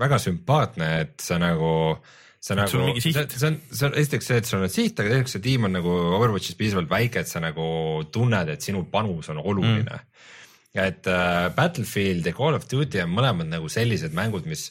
[0.00, 1.72] väga sümpaatne, et sa nagu
[2.42, 3.14] sa nagu, siht.
[3.38, 5.76] see on, see on esiteks see, et sul on siht, aga teiseks see tiim on
[5.76, 7.66] nagu Overwatchis piisavalt väike, et sa nagu
[8.14, 10.24] tunned, et sinu panus on oluline mm.
[10.82, 14.70] et äh, Battlefield ja Call of Duty on mõlemad nagu sellised mängud, mis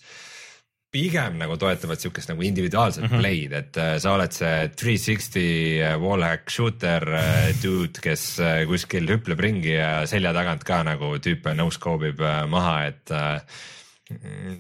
[0.92, 3.22] pigem nagu toetavad siukest nagu individuaalset mm -hmm.
[3.24, 9.08] play'd, et äh, sa oled see three sixty wallhack shooter äh, dude, kes äh, kuskil
[9.08, 13.40] hüpleb ringi ja selja tagant ka nagu tüüpe no-scope ib äh, maha, et äh,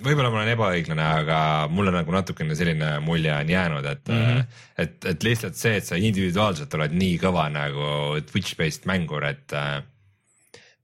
[0.06, 4.46] võib-olla ma olen ebaõiglane, aga mulle nagu natukene selline mulje on jäänud, et mm, -hmm.
[4.78, 9.82] et, et lihtsalt see, et sa individuaalselt oled nii kõva nagu Twitch-based mängur, et äh,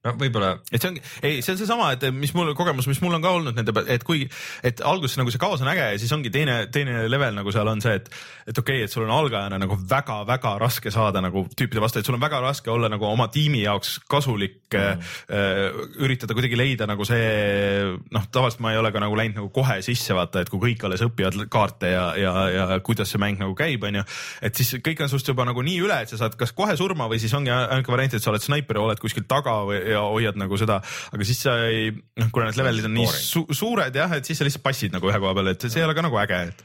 [0.08, 3.18] no võib-olla et see on, ei, see on seesama, et mis mul kogemus, mis mul
[3.18, 4.26] on ka olnud nende peal, et kui,
[4.66, 7.70] et alguses nagu see kaos on äge ja siis ongi teine, teine level nagu seal
[7.72, 8.10] on see, et,
[8.48, 12.10] et okei okay,, et sul on algajana nagu väga-väga raske saada nagu tüüpide vastu, et
[12.10, 15.06] sul on väga raske olla nagu oma tiimi jaoks kasulik mm.
[15.32, 19.52] äh,, üritada kuidagi leida nagu see, noh, tavaliselt ma ei ole ka nagu läinud nagu
[19.54, 23.40] kohe sisse vaata, et kui kõik alles õpivad kaarte ja, ja, ja kuidas see mäng
[23.42, 24.04] nagu käib, onju.
[24.46, 27.10] et siis kõik on sinust juba nagu nii üle, et sa saad kas kohe surma
[27.12, 30.06] või siis ongi ainuke variant, et sa oled snaiper ja oled kuskil taga või ja
[30.06, 30.80] hoiad nagu seda,
[31.14, 34.40] aga siis sa ei, noh, kuna need levelid on nii su suured jah, et siis
[34.40, 36.64] sa lihtsalt passid nagu ühe koha peal, et see ei ole ka nagu äge, et.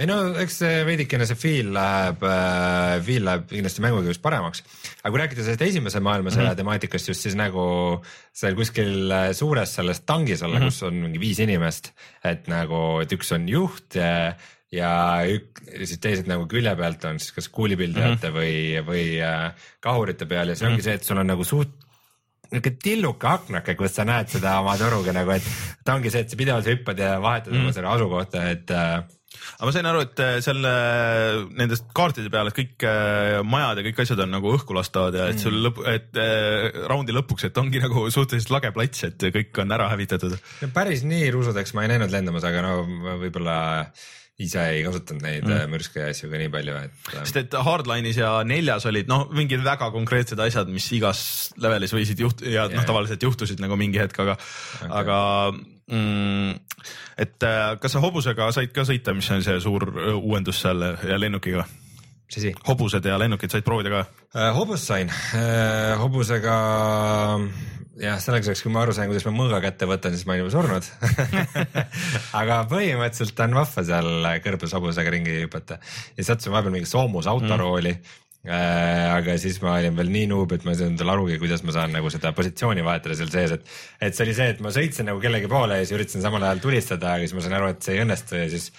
[0.00, 4.62] ei no eks see veidikene see feel läheb äh,, feel läheb kindlasti mänguga just paremaks.
[5.02, 6.62] aga kui rääkida sellest esimese maailmasõja mm -hmm.
[6.62, 7.64] temaatikast just siis nagu
[8.32, 10.78] seal kuskil suures selles tangis olla mm, -hmm.
[10.78, 11.92] kus on mingi viis inimest,
[12.24, 14.32] et nagu, et üks on juht ja
[14.74, 14.90] ja
[15.26, 18.38] ük, siis teised nagu külje pealt on siis kas kuulipildujate mm -hmm.
[18.38, 20.84] või, või äh, kahurite peal ja see ongi mm -hmm.
[20.84, 21.74] see, et sul on nagu suht
[22.50, 25.46] niisugune tilluke aknake, kus sa näed seda oma toruga nagu, et
[25.84, 27.64] ta ongi see, et sa pidevalt hüppad ja vahetad mm.
[27.64, 28.98] oma selle asukohta, et äh,
[29.56, 30.60] aga ma sain aru, et seal
[31.56, 35.30] nendest kaartide peal, et kõik äh, majad ja kõik asjad on nagu õhku lastavad ja
[35.32, 39.62] et sul lõpp, et äh, raundi lõpuks, et ongi nagu suhteliselt lage plats, et kõik
[39.62, 40.38] on ära hävitatud.
[40.74, 42.80] päris nii rusudeks ma ei näinud lendamas, aga no
[43.22, 43.58] võib-olla
[44.40, 45.72] ise ei kasutanud neid mm.
[45.72, 47.10] mürske ja asju ka nii palju, et.
[47.18, 51.22] sest et Hardline'is ja neljas olid noh, mingid väga konkreetsed asjad, mis igas
[51.60, 52.72] levelis võisid juht- ja yeah.
[52.72, 55.18] noh, tavaliselt juhtusid nagu mingi hetk, aga okay., aga
[55.90, 56.56] mm,
[57.26, 57.50] et
[57.82, 61.66] kas sa hobusega said ka sõita, mis on see suur uuendus seal ja lennukiga?
[62.30, 62.54] mis asi?
[62.68, 65.10] hobused ja lennukid said proovida ka hobust sain
[66.00, 66.56] hobusega
[68.00, 70.44] jah, selleks ajaks, kui ma aru sain, kuidas ma mõõga kätte võtan, siis ma olin
[70.44, 70.88] juba surnud.
[72.40, 75.78] Aga põhimõtteliselt on vahva seal kõrbes hobusega ringi hüpata.
[76.16, 78.14] Ja sattusin vahepeal mingi soomuse autorooli mm.
[78.48, 81.64] äh, aga siis ma olin veel nii noob, et ma ei saanud endale arugi, kuidas
[81.66, 83.74] ma saan nagu seda positsiooni vahetada seal sees, et.
[84.00, 86.64] et see oli see, et ma sõitsin nagu kellegi poole ja siis üritasin samal ajal
[86.64, 88.70] tulistada, aga siis ma sain aru, et see ei õnnestu ja siis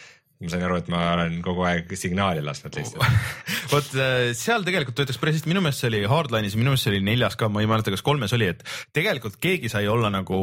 [0.42, 3.04] ma sain aru, et ma olen kogu aeg signaali lasknud lihtsalt.
[3.74, 3.92] vot
[4.38, 7.38] seal tegelikult töötas päris hästi, minu meelest see oli Hardline'is, minu meelest see oli neljas
[7.40, 8.64] ka, ma ei mäleta, kas kolmes oli, et
[8.96, 10.40] tegelikult keegi sai olla nagu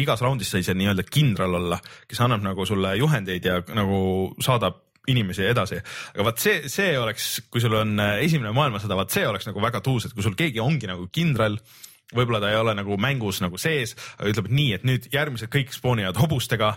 [0.00, 3.98] igas raundis sai see nii-öelda kindral olla, kes annab nagu sulle juhendeid ja nagu
[4.42, 4.80] saadab
[5.12, 5.80] inimesi edasi,
[6.14, 9.82] aga vaat see, see oleks, kui sul on esimene maailmasõda, vaat see oleks nagu väga
[9.84, 11.58] tuus, et kui sul keegi ongi nagu kindral
[12.14, 15.72] võib-olla ta ei ole nagu mängus nagu sees, aga ütleb nii, et nüüd järgmised kõik
[15.74, 16.74] spoonivad hobustega,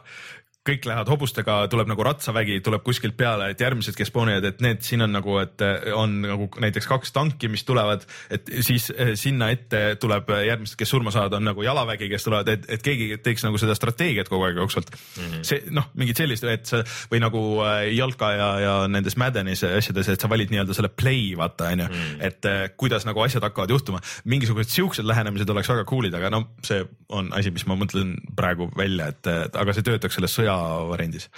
[0.68, 4.84] kõik lähevad hobustega, tuleb nagu ratsavägi tuleb kuskilt peale, et järgmised, kes spoonivad, et need
[4.86, 5.63] siin on nagu, et
[5.95, 8.89] on nagu näiteks kaks tanki, mis tulevad, et siis
[9.20, 13.20] sinna ette tuleb järgmised, kes surma saavad, on nagu jalavägi, kes tulevad, et, et keegi
[13.24, 15.24] teeks nagu seda strateegiat kogu aeg jooksvalt mm.
[15.24, 15.45] -hmm.
[15.47, 17.43] see noh, mingid sellised, et sa või nagu
[17.93, 22.03] Jalka ja, ja nendes Maddenis asjades, et sa valid nii-öelda selle play vaata onju mm,
[22.03, 22.26] -hmm.
[22.28, 24.01] et kuidas nagu asjad hakkavad juhtuma.
[24.26, 28.69] mingisugused siuksed lähenemised oleks väga cool'id, aga no see on asi, mis ma mõtlen praegu
[28.77, 30.56] välja, et aga see töötaks selles sõja
[30.89, 31.29] variandis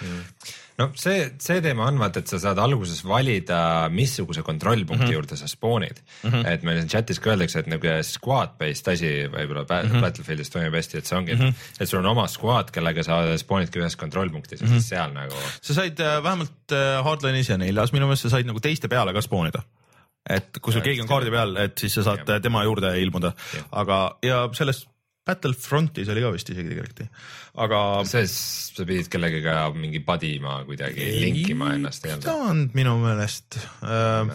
[0.80, 5.10] no see, see teema on vaata, et sa saad alguses valida, missuguse kontrollpunkti mm Mhm.
[5.10, 5.14] -hmm.
[5.14, 6.30] juurde sa spoonid mm.
[6.30, 6.46] -hmm.
[6.52, 9.96] et meil siin chatis ka öeldakse, et niisugune squad based asi võib-olla mm Mhm.
[9.96, 10.00] -hmm.
[10.06, 11.54] Battlefieldis toimib hästi, et see ongi mm, -hmm.
[11.80, 14.74] et sul on oma squad, kellega sa spoonidki ühes kontrollpunktis ja Mhm.
[14.78, 18.46] siis seal nagu sa said äh, vähemalt äh, Hardline'is ja neljas minu meelest sa said
[18.46, 19.62] nagu teiste peale ka spoonida.
[20.30, 22.90] et kui sul Ja, keegi on kaardi peal, et siis sa saad äh, tema juurde
[23.00, 23.32] ilmuda,
[23.72, 24.86] aga ja selles
[25.26, 27.02] Battlefrontis oli ka vist isegi tegelikult,
[27.64, 32.26] aga see, sa pidid kellegagi mingi padima kuidagi linkima ennast nii-öelda.
[32.30, 34.32] saanud minu meelest äh,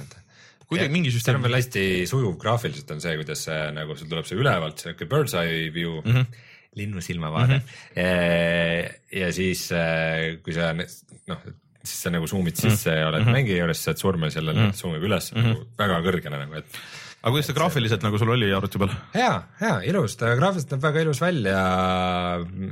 [0.69, 4.11] kuidagi mingi seal on süsteem veel hästi sujuv graafiliselt on see, kuidas see nagu sul
[4.11, 6.11] tuleb see ülevalt siuke bird's eye view mm.
[6.11, 6.19] Mhm.
[6.25, 7.61] -hmm linnu silmavaade mm.
[7.95, 9.19] -hmm.
[9.19, 11.39] ja siis, äh, kui sa noh,
[11.83, 13.37] siis sa nagu zoom'id sisse ja oled mm -hmm.
[13.39, 14.73] mängija juures, saad surma selle mm -hmm.
[14.73, 15.47] zoom ib üles mm -hmm.
[15.47, 16.79] nagu väga kõrgele nagu, et
[17.26, 18.91] aga kuidas ta graafiliselt nagu sul oli arvuti peal?
[19.15, 21.61] hea, hea, ilus, ta graafiliselt näeb väga ilus välja.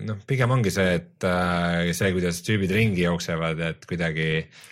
[0.05, 4.27] noh, pigem ongi see, et äh, see, kuidas tüübid ringi jooksevad, et kuidagi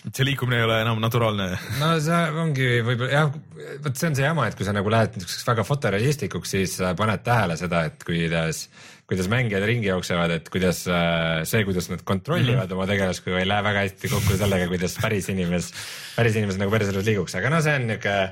[0.06, 1.50] see liikumine ei ole enam naturaalne.
[1.82, 3.34] no see ongi võib-olla jah,
[3.82, 7.26] vot see on see jama, et kui sa nagu lähed niisuguseks väga fotorealistlikuks, siis paned
[7.26, 8.68] tähele seda, et kuidas,
[9.10, 12.78] kuidas mängijad ringi jooksevad, et kuidas äh, see, kuidas nad kontrollivad mm -hmm.
[12.78, 15.74] oma tegelaskuga ei lähe väga hästi kokku sellega, kuidas päris inimes,
[16.14, 18.30] päris inimesed nagu päriselus liiguks, aga no see on niisugune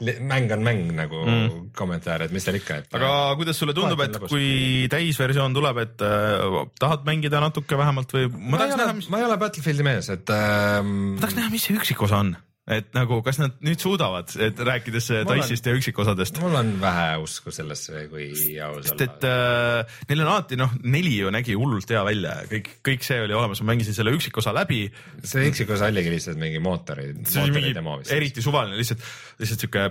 [0.00, 1.68] mäng on mäng nagu mm.
[1.76, 2.96] kommentaar, et mis seal ikka, et.
[2.98, 8.28] aga kuidas sulle tundub, et kui täisversioon tuleb, et äh, tahad mängida natuke vähemalt või?
[8.34, 9.08] ma, ma tahaks näha, mis.
[9.12, 10.92] ma ei ole Battlefieldi mees, et ähm....
[11.16, 12.36] ma tahaks näha, mis see üksikosa on
[12.66, 16.40] et nagu, kas nad nüüd suudavad, et rääkides Dice'ist ja üksikosadest?
[16.42, 21.14] mul on vähe usku sellesse, kui aus sest et äh, neil on alati noh, neli
[21.20, 24.54] ju nägi hullult hea välja ja kõik, kõik see oli olemas, ma mängisin selle üksikosa
[24.56, 24.82] läbi.
[25.22, 28.14] see üksikosa oligi lihtsalt mingi mootori, mootori demo vist.
[28.16, 29.06] eriti suvaline, lihtsalt,
[29.38, 29.86] lihtsalt sihuke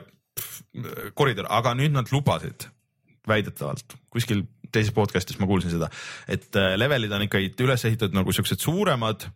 [1.16, 2.68] koridor, aga nüüd nad lubasid
[3.26, 4.44] väidetavalt kuskil
[4.76, 5.88] teises podcast'is ma kuulsin seda,
[6.28, 9.30] et äh, levelid on ikkagi üles ehitatud nagu siuksed suuremad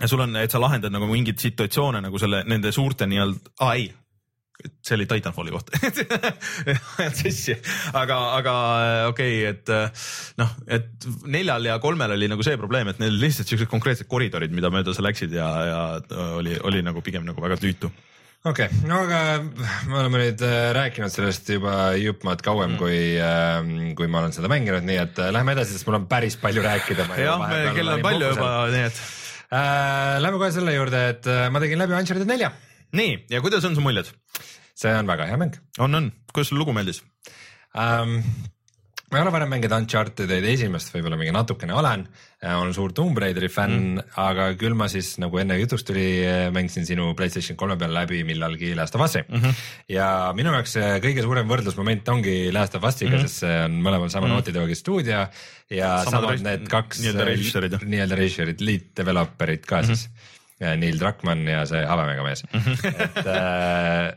[0.00, 3.76] ja sul on, et sa lahendad nagu mingeid situatsioone nagu selle, nende suurte nii-öelda, aa
[3.78, 3.90] ei,
[4.84, 5.78] see oli Titanfalli kohta
[7.02, 7.56] ajad sassi,
[7.92, 8.54] aga, aga
[9.10, 13.50] okei okay,, et noh, et neljal ja kolmel oli nagu see probleem, et neil lihtsalt
[13.50, 15.84] siuksed konkreetsed koridorid, mida mööda sa läksid ja, ja
[16.40, 17.90] oli, oli nagu pigem nagu väga tüütu
[18.44, 19.20] okei okay., no aga
[19.88, 20.46] me oleme nüüd
[20.76, 25.20] rääkinud sellest juba jupp maad kauem mm., kui, kui ma olen seda mänginud, nii et
[25.34, 27.10] lähme edasi, sest mul on päris palju rääkida.
[27.20, 27.44] jah,
[27.76, 29.04] kell on palju juba, nii et
[29.54, 30.20] äh,.
[30.24, 32.50] Lähme kohe selle juurde, et ma tegin läbi Uncharted nelja.
[32.92, 34.10] nii, ja kuidas on su muljed?
[34.74, 35.54] see on väga hea mäng.
[35.78, 37.02] on, on, kuidas sulle lugu meeldis
[37.74, 38.18] um,?
[39.14, 42.00] Ma ei ole varem mänginud Uncharted'id esimest, võib-olla mingi natukene olen,
[42.50, 46.06] olen suur Tomb Raideri fänn mm., aga küll ma siis nagu enne jutuks tuli,
[46.54, 49.38] mängisin sinu Playstation kolme peal läbi millalgi Last of Us'i mm.
[49.38, 49.62] -hmm.
[49.94, 50.74] ja minu jaoks
[51.04, 53.30] kõige suurem võrdlusmoment ongi Last of Us'iga mm, -hmm.
[53.30, 54.34] sest see on mõlemal sama mm -hmm.
[54.34, 55.24] Naughty Dogi stuudio
[55.70, 59.94] ja samad, samad need kaks nii-öelda režissöörid, nii-öelda režissöörid, lead developer'id ka mm -hmm.
[59.94, 60.10] siis.
[60.58, 63.02] Neil Druckmann ja see habemega mees mm, -hmm.
[63.04, 64.14] et äh,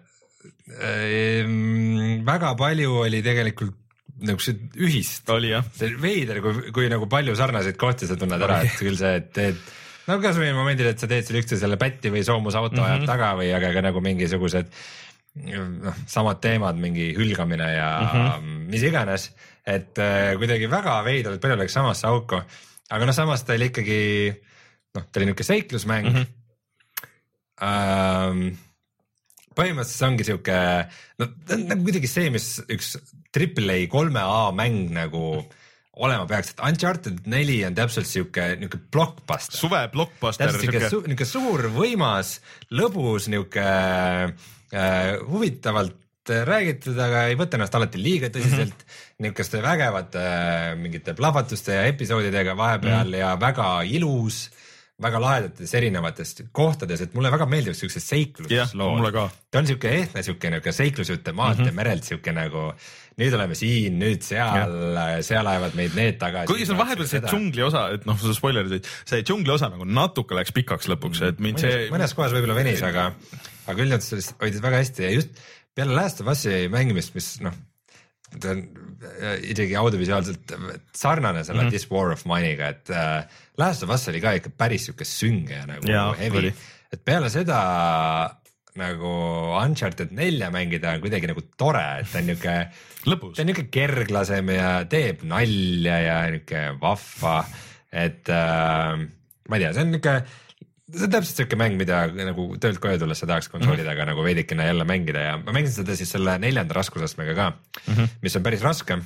[0.90, 3.76] äh, väga palju oli tegelikult
[4.22, 5.30] niisugused ühist.
[5.34, 5.66] oli jah.
[5.78, 9.14] see on veider, kui, kui nagu palju sarnaseid kohti sa tunned ära, et küll see,
[9.22, 9.60] et teed
[10.08, 12.94] no kasvõi momendil, et sa teed seal üksteisele pätti või soomusauto mm -hmm.
[12.96, 14.72] ajab taga või aga ka nagu mingisugused
[15.38, 18.66] noh, samad teemad, mingi hülgamine ja mm -hmm.
[18.72, 19.30] mis iganes,
[19.66, 22.42] et äh, kuidagi väga veidralt palju läks samasse auku,
[22.90, 24.02] aga noh, samas ta oli ikkagi
[24.96, 26.16] noh, ta oli niisugune seiklusmäng mm.
[26.16, 26.34] -hmm.
[27.58, 28.54] Ähm,
[29.58, 30.58] põhimõtteliselt see ongi sihuke,
[31.18, 32.92] no ta on nagu kuidagi see, mis üks
[33.38, 35.24] Triple A kolme A mäng nagu
[35.98, 39.58] olema peaks, et Uncharted neli on täpselt sihuke, nihuke blockbuster.
[39.58, 40.46] suve blockbuster.
[40.46, 42.38] täpselt sihuke su, nihuke suur, võimas,
[42.78, 49.24] lõbus, nihuke äh, huvitavalt räägitud, aga ei võta ennast alati liiga tõsiselt mm -hmm.
[49.24, 53.20] niisuguste vägevate äh, mingite plahvatuste ja episoodidega vahepeal mm -hmm.
[53.20, 54.50] ja väga ilus
[55.02, 59.20] väga lahedates erinevates kohtades, et mulle väga meeldivad siuksed seikluslood.
[59.52, 61.76] ta on siuke ehtne, siuke niuke seiklusjutt temaatia mm -hmm.
[61.76, 62.74] merelt siuke nagu
[63.18, 64.74] nüüd oleme siin, nüüd seal,
[65.26, 66.50] seal ajavad meid need tagasi.
[66.52, 69.88] kuigi seal vahepeal see džungli osa, et noh, sa spoilerid, et see džungli osa nagu
[69.90, 71.88] natuke läks pikaks lõpuks, et mind mõnes, see.
[71.96, 73.10] mõnes kohas võib-olla venis, aga,
[73.66, 75.42] aga üldiselt sellest hoidis väga hästi ja just
[75.78, 77.58] peale Last of Us'i mängimist, mis noh,
[78.38, 78.64] ta on
[79.48, 80.54] isegi audiovisuaalselt
[80.98, 81.74] sarnane selle mm -hmm.
[81.74, 83.24] This War of Mine'iga, et äh,
[83.58, 86.54] Last of Us oli ka ikka päris sihuke sünge ja nagu ja, heavy,
[86.94, 87.62] et peale seda
[88.78, 89.12] nagu
[89.58, 92.56] Uncharted nelja mängida on kuidagi nagu tore, et ta on niuke
[93.36, 97.38] ta on niuke kerglasem ja teeb nalja ja niuke vahva,
[97.92, 99.06] et äh,
[99.48, 100.18] ma ei tea, see on niuke
[100.88, 104.04] see on täpselt siuke mäng, mida nagu töölt koju tulles sa tahaks konsooli taga mm
[104.04, 104.12] -hmm.
[104.14, 108.08] nagu veidikene jälle mängida ja ma mängisin seda siis selle neljanda raskusastmega ka mm, -hmm.
[108.22, 108.98] mis on päris raske.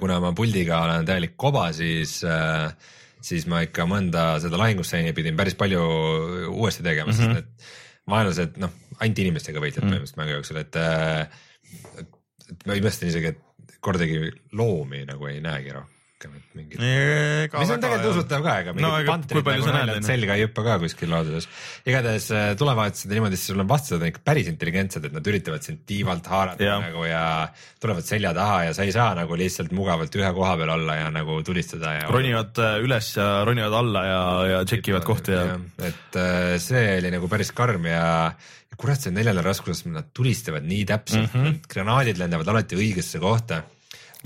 [0.00, 2.20] kuna ma puldiga olen täielik koba, siis,
[3.20, 5.80] siis ma ikka mõnda seda lahingustseeni pidin päris palju
[6.50, 7.22] uuesti tegema mm, -hmm.
[7.22, 7.48] sest need
[8.10, 9.94] vaenlased, noh, ainult inimestega võitled mm -hmm.
[9.94, 11.28] põhimõtteliselt mängu jooksul, et, äh,
[12.02, 12.19] et
[12.66, 16.80] ma imestan isegi, et kordagi loomi nagu ei näegi rohkem rohkem, et mingid.
[16.80, 20.76] mis on tegelikult usutav ka, ega mingid no, pantrid nagu naljalt selga ei hüppa ka
[20.82, 21.48] kuskil looduses.
[21.88, 25.64] igatahes äh, tulevahetused niimoodi, siis sul on vastased on ikka päris intelligentsed, et nad üritavad
[25.66, 26.76] sind tiivalt haarata ja.
[26.82, 27.24] nagu ja
[27.80, 31.10] tulevad selja taha ja sa ei saa nagu lihtsalt mugavalt ühe koha peal olla ja
[31.14, 32.06] nagu tulistada ja.
[32.12, 34.22] ronivad äh, üles ja ronivad alla ja,
[34.54, 35.58] ja tšekivad kohti ja, ja..
[35.90, 38.06] et äh, see oli nagu päris karm ja
[38.80, 41.60] kurat, see neljandal raskuses nad tulistavad nii täpselt mm, -hmm.
[41.68, 43.64] granaadid lendavad alati õigesse kohta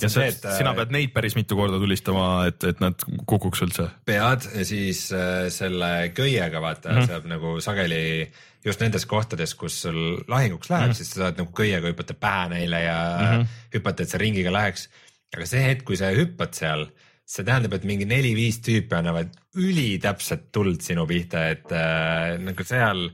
[0.00, 3.62] ja see, et sina äh, pead neid päris mitu korda tulistama, et, et nad kukuks
[3.66, 3.88] üldse.
[4.08, 7.12] pead ja siis äh, selle köiega vaata mm -hmm.
[7.12, 8.30] saab nagu sageli
[8.64, 10.96] just nendes kohtades, kus sul lahinguks läheb mm, -hmm.
[10.96, 13.46] siis sa saad nagu köiega hüpata pähe neile ja mm -hmm.
[13.76, 14.88] hüpata, et see ringiga läheks.
[15.36, 16.86] aga see hetk, kui sa hüppad seal
[17.24, 23.06] see tähendab, et mingi neli-viis tüüpi annavad ülitäpset tuld sinu pihta, et äh, nagu seal,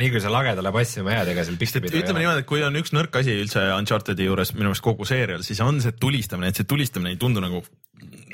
[0.00, 2.94] nii kui sa lagedale passima jääd, ega seal pihta ütleme niimoodi, et kui on üks
[2.96, 6.68] nõrk asi üldse Uncharted'i juures minu meelest kogu seerial, siis on see tulistamine, et see
[6.70, 7.60] tulistamine ei tundu nagu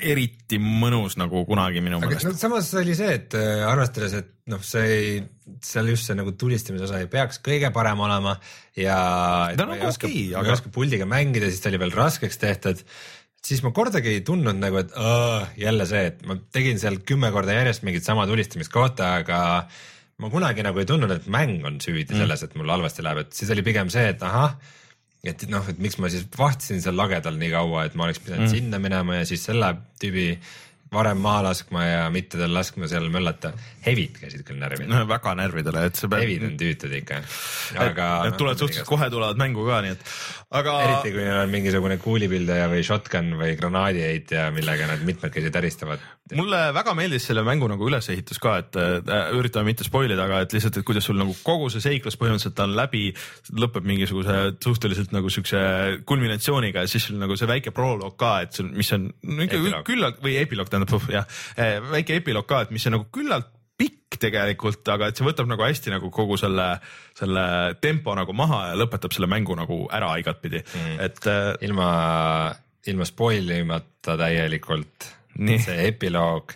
[0.05, 2.27] eriti mõnus nagu kunagi minu meelest.
[2.29, 5.19] No, samas oli see, et äh, arvestades, et noh, see ei,
[5.65, 8.37] seal just see nagu tulistamise osa ei peaks kõige parem olema
[8.77, 8.97] ja.
[9.57, 10.47] ta on nagu okei, aga.
[10.47, 12.85] ei oska puldiga mängida, siis ta oli veel raskeks tehtud
[13.45, 17.29] siis ma kordagi ei tundnud nagu, et õh, jälle see, et ma tegin seal kümme
[17.35, 19.39] korda järjest mingit sama tulistamiskohta, aga
[20.21, 22.23] ma kunagi nagu ei tundnud, et mäng on süüdi mm.
[22.23, 24.55] selles, et mul halvasti läheb, et siis oli pigem see, et ahah,
[25.25, 28.47] et noh, et miks ma siis vahtisin seal lagedal nii kaua, et ma oleks pidanud
[28.47, 28.53] mm.
[28.53, 30.31] sinna minema ja siis selle tüübi
[30.93, 33.51] varem maha laskma ja mitte tal laskma seal möllata.
[33.85, 35.03] Hevid käisid küll närvidele no,.
[35.09, 36.25] väga närvidele, et sa pead.
[36.25, 37.21] Hevid on tüütud ikka.
[37.81, 38.09] aga.
[38.25, 40.11] Need no, tulevad suhteliselt kohe tulevad mängu ka, nii et,
[40.61, 40.75] aga.
[40.87, 46.03] eriti kui neil on mingisugune kuulipildaja või shotgun või granaadiheitja, millega nad mitmekesi täristavad.
[46.33, 50.43] mulle väga meeldis selle mängu nagu ülesehitus ka, et äh, üritame mitte spoil ida, aga
[50.45, 53.03] et lihtsalt, et kuidas sul nagu kogu see seiklus põhimõtteliselt on läbi,
[53.53, 55.59] lõpeb mingisuguse suhteliselt nagu siukse
[56.09, 59.83] kulminatsiooniga ja siis sul nagu see väike proloog ka, et sul, mis on no, ikka
[59.85, 61.27] küllalt või epiloog tähendab jah,
[61.57, 65.49] eh, väike epiloog ka, et mis on nagu küllalt pikk tegelikult, aga et see võtab
[65.51, 66.67] nagu hästi nagu kogu selle,
[67.17, 67.45] selle
[67.83, 71.23] tempo nagu maha ja lõpetab selle mängu nagu ära igatpidi mm., et.
[71.31, 71.89] Eh, ilma,
[72.87, 75.11] ilma spoil imata täielikult.
[75.35, 76.53] see epiloog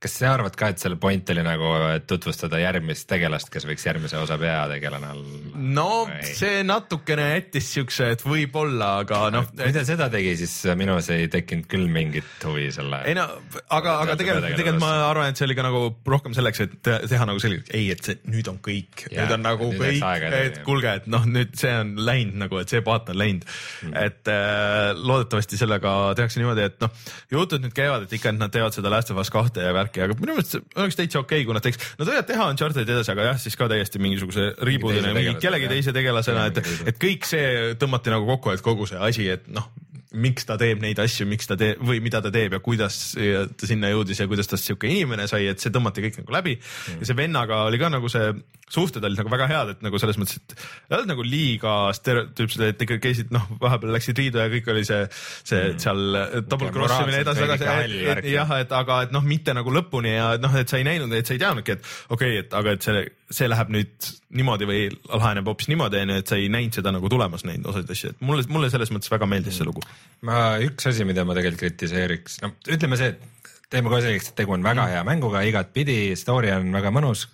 [0.00, 1.70] kas sa arvad ka, et selle point oli nagu
[2.08, 5.40] tutvustada järgmist tegelast, kes võiks järgmise osa peategelane olla?
[5.60, 6.30] no või?
[6.38, 9.50] see natukene jättis siukse, et võib-olla, aga noh.
[9.52, 13.02] kui ta seda tegi, siis minus ei tekkinud küll mingit huvi selle.
[13.10, 13.26] ei no
[13.68, 15.82] aga, aga tegelikult, tegelikult ma arvan, et see oli ka nagu
[16.16, 19.68] rohkem selleks, et teha nagu selgeks, ei, et see nüüd on kõik, nüüd on nagu
[19.74, 23.20] nüüd kõik, et kuulge, et noh, nüüd see on läinud nagu, et see paat on
[23.20, 24.00] läinud mm..
[24.00, 26.96] et äh, loodetavasti sellega tehakse niimoodi, et noh,
[27.36, 29.89] jutud nüüd käivad, et ikka, et nad teevad seda Last of Us kahte ja värki
[29.90, 32.94] värki, aga minu meelest oleks täitsa okei okay,, kui nad teeks, nad võivad teha Uncharted'i
[32.94, 37.28] edasi, aga jah, siis ka täiesti mingisuguse reboot'ina mingi kellegi teise tegelasena, et, et kõik
[37.28, 39.68] see tõmmati nagu kokku, et kogu see asi, et noh,
[40.10, 43.44] miks ta teeb neid asju, miks ta teeb või mida ta teeb ja kuidas ja
[43.46, 46.56] ta sinna jõudis ja kuidas tast sihuke inimene sai, et see tõmmati kõik nagu läbi
[46.56, 47.02] mm.
[47.02, 48.32] ja see vennaga oli ka nagu see,
[48.70, 52.66] suhted olid nagu väga head, et nagu selles mõttes, et ei olnud nagu liiga stereotüüpsed,
[52.72, 55.06] et ikka käisid noh, vahepeal läksid riidu ja kõik oli see,
[55.44, 55.78] see mm.
[55.84, 56.20] seal
[56.50, 60.70] double cross imine edasi-tagasi, jah, et aga et noh, mitte nagu lõpuni ja noh, et
[60.70, 63.48] sa ei näinud, et sa ei teadnudki, et okei okay,, et aga et see, see
[63.50, 67.44] läheb nüüd niimoodi või laheneb hoopis niimoodi, onju, et sa ei näinud seda nagu tulemas
[67.46, 69.84] neid osasid asju, et mulle, mulle selles mõttes väga meeldis see lugu
[70.26, 73.40] ma, üks asi, mida ma tegelikult kritiseeriks, no ütleme see, et
[73.70, 74.94] teeme kohe selgeks, et tegu on väga mm.
[74.94, 77.28] hea mänguga igatpidi, story on väga mõnus,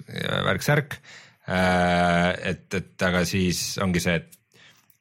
[0.47, 0.99] värk-särk.
[1.47, 4.33] Äh, et, et aga siis ongi see, et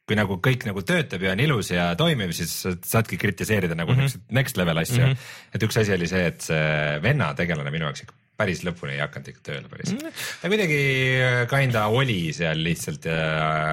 [0.06, 2.54] kui nagu kõik nagu töötab ja on ilus ja toimib, siis
[2.86, 4.28] saadki kritiseerida nagu mm -hmm.
[4.38, 5.12] next level asju mm.
[5.12, 5.56] -hmm.
[5.56, 9.02] et üks asi oli see, et see venna tegelane minu jaoks ikka päris lõpuni ei
[9.04, 10.22] hakanud ikka tööle päris mm..
[10.42, 10.80] ta kuidagi
[11.24, 13.18] äh, kinda oli seal lihtsalt ja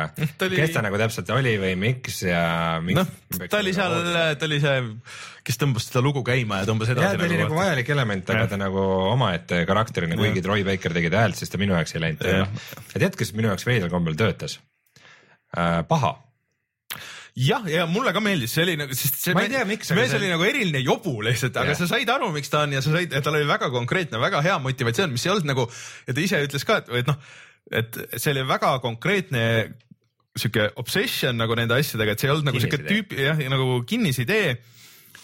[0.07, 0.59] mm, oli...
[0.61, 2.43] kes ta nagu täpselt oli või miks ja
[2.85, 3.13] miks noh,
[3.51, 3.97] ta oli seal,
[4.39, 4.81] ta oli see,
[5.47, 7.09] kes tõmbas seda lugu käima ja tõmbas edasi.
[7.09, 10.95] jah, ta oli nagu, nagu vajalik element, aga ta nagu omaette karakterina, kuigi Troy Baker
[10.99, 12.51] tegi ta häält, siis ta minu jaoks ei läinud tööle.
[12.95, 14.61] ja tead, kes minu jaoks veidral kombel töötas
[15.57, 15.83] äh,?
[15.89, 16.17] paha
[17.39, 19.93] jah, ja mulle ka meeldis, see oli nagu, sest see ma ei tea, miks.
[19.97, 20.19] mees see...
[20.21, 21.79] oli nagu eriline jobu lihtsalt, aga ja.
[21.79, 24.59] sa said aru, miks ta on ja sa said, tal oli väga konkreetne, väga hea
[24.65, 25.69] motivatsioon, mis ei olnud nagu
[26.09, 27.33] ja ta ise ütles ka, et, et noh,
[27.73, 29.47] et see oli väga konkreetne
[30.37, 34.55] sihuke obsession nagu nende asjadega, et see ei olnud nagu sihuke tüüp jah, nagu kinnisidee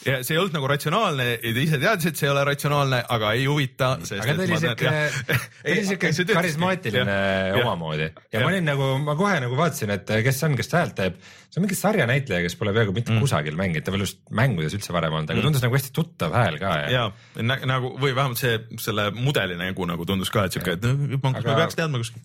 [0.06, 3.01] ja see ei olnud nagu ratsionaalne ja ta ise teadis, et see ei ole ratsionaalne,
[3.16, 3.90] aga ei huvita.
[3.98, 4.93] aga ta oli siuke,
[5.28, 7.18] ta oli siuke karismaatiline
[7.62, 10.97] omamoodi ja, ja ma olin nagu, ma kohe nagu vaatasin, et kes on, kes häält
[10.98, 11.18] teeb.
[11.49, 13.23] See on mingi sarjanäitleja, kes pole peaaegu mitte mm.
[13.25, 15.47] kusagil mänginud, ta pole just mängudes üldse varem olnud, aga mm.
[15.47, 16.75] tundus nagu hästi tuttav hääl ka.
[16.93, 17.07] ja,
[17.41, 20.85] ja nagu või vähemalt see, selle mudeli nägu nagu tundus ka, et siuke, et
[21.25, 21.57] ma aga...
[21.62, 22.20] peaks teadma kuskil.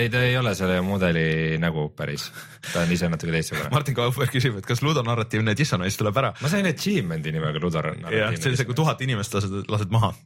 [0.00, 1.24] ei, ta ei ole selle mudeli
[1.62, 2.26] nägu päris,
[2.72, 3.70] ta on ise natuke teistsugune.
[3.74, 6.34] Martin Kaupberg küsib, et kas ludonarratiivne dissonants tuleb ära?
[6.42, 7.92] ma sain achievement'i nimega Ludor.
[8.10, 10.16] jah, see on see, kui tuhat inimest lased, lased maha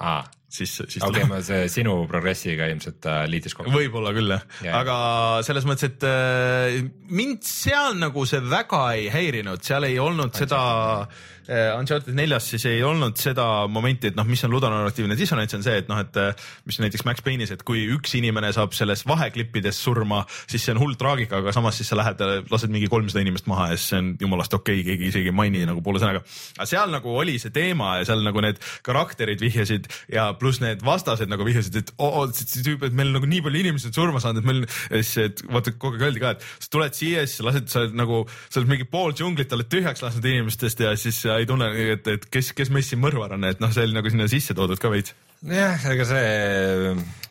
[0.00, 1.02] aa, siis, siis.
[1.02, 3.72] okei okay,, see sinu progressiga ilmselt äh, liitis kokku.
[3.74, 4.98] võib-olla küll jah yeah., aga
[5.46, 6.82] selles mõttes, et äh,
[7.12, 10.46] mind seal nagu see väga ei häirinud, seal ei olnud Antsel.
[10.46, 10.62] seda
[11.06, 15.62] Äh, Uncharted neljas siis ei olnud seda momenti, et noh, mis on ludonarratiivne dissonants, on
[15.62, 19.04] see, et noh, et äh, mis näiteks Max Payne'is, et kui üks inimene saab selles
[19.06, 23.22] vaheklippides surma, siis see on hull traagika, aga samas siis sa lähed, lased mingi kolmsada
[23.22, 26.02] inimest maha ja siis see on jumalast okei okay,, keegi isegi ei maini nagu poole
[26.02, 26.24] sõnaga.
[26.56, 30.82] aga seal nagu oli see teema ja seal nagu need karakterid vihjasid ja pluss need
[30.86, 33.96] vastased nagu vihjasid, et oo oh, see tüüp, et meil nagu nii palju inimesi on
[34.00, 34.64] surma saanud, et meil,
[35.02, 38.24] siis vaata kogu aeg öeldi ka, et sa tuled siia, siis lased, sa oled nagu,
[38.48, 42.26] sa oled mingi pool džunglit oled tühjaks lasknud inimestest ja siis ei tunne, et, et
[42.32, 44.92] kes, kes meist siin mõrvar on, et noh, see oli nagu sinna sisse toodud ka
[44.92, 45.14] veits
[45.44, 46.28] jah, ega see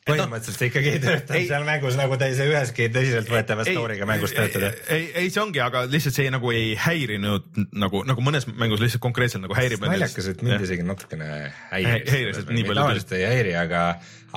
[0.06, 4.08] põhimõtteliselt no, ikkagi ei tööta ei, seal mängus nagu te ei saa üheski tõsiseltvõetava story'ga
[4.10, 4.70] mängus töötada.
[4.94, 9.04] ei, ei see ongi, aga lihtsalt see nagu ei häirinud nagu, nagu mõnes mängus lihtsalt
[9.06, 9.82] konkreetselt nagu häirib.
[9.82, 11.32] naljakas, et mind isegi natukene
[11.72, 12.12] häiris.
[12.14, 12.82] häiris, et nii palju.
[12.84, 13.82] tavaliselt ei häiri, aga,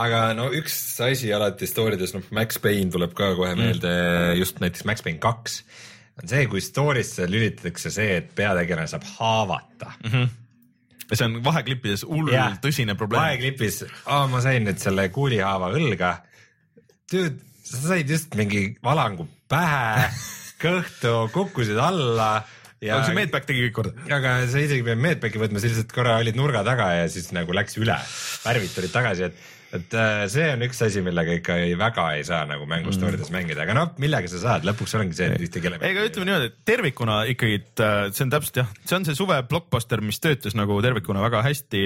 [0.06, 3.66] aga no üks asi alati story des, noh Max Payne tuleb ka kohe mm.
[3.66, 4.40] meelde mm.
[4.40, 5.60] just näiteks Max Payne kaks
[6.18, 10.12] on see, kui story'sse lülitatakse see, et peategelane saab haavata mm.
[10.12, 10.36] -hmm
[11.08, 12.28] ja see on vaheklippides hull
[12.60, 13.22] tõsine probleem.
[13.22, 16.10] vaheklipis oh,, ma sain nüüd selle kuulihaava õlga.
[17.08, 20.10] Dude, sa said just mingi valangu pähe
[20.64, 22.42] kõhtu, kukkusid alla
[22.82, 22.98] ja.
[22.98, 23.94] aga see Medback tegi kõik korda.
[24.18, 27.56] aga sa isegi pidanud Medbacki võtma, sa lihtsalt korra olid nurga taga ja siis nagu
[27.56, 27.96] läks üle.
[28.44, 29.46] värvid tulid tagasi, et
[29.76, 33.36] et äh, see on üks asi, millega ikka ei, väga ei saa nagu mängustoorides mm.
[33.36, 35.90] mängida, aga noh, millega sa saad, lõpuks ongi see, et ühtegi elemente.
[35.92, 39.18] ega ütleme niimoodi, et tervikuna ikkagi, et äh, see on täpselt jah, see on see
[39.18, 41.82] suve blockbuster, mis töötas nagu tervikuna väga hästi,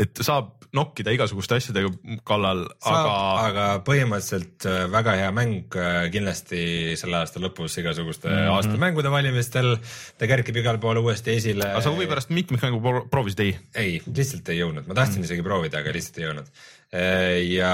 [0.00, 1.92] et saab nokkida igasuguste asjadega
[2.26, 3.12] kallal, aga.
[3.42, 5.76] aga põhimõtteliselt äh, väga hea mäng
[6.12, 8.54] kindlasti selle aasta lõpus igasuguste mm -hmm.
[8.56, 9.76] aasta mängude valimistel.
[10.16, 11.68] ta kerkib igal pool uuesti esile.
[11.68, 12.80] aga sa huvi pärast mitmikmängu
[13.12, 13.58] proovisid, ei?
[13.74, 15.30] ei, lihtsalt ei jõudnud, ma tahtsin mm -hmm.
[15.30, 16.50] isegi proovida, aga lihtsalt ei jõudnud
[16.92, 17.72] ja,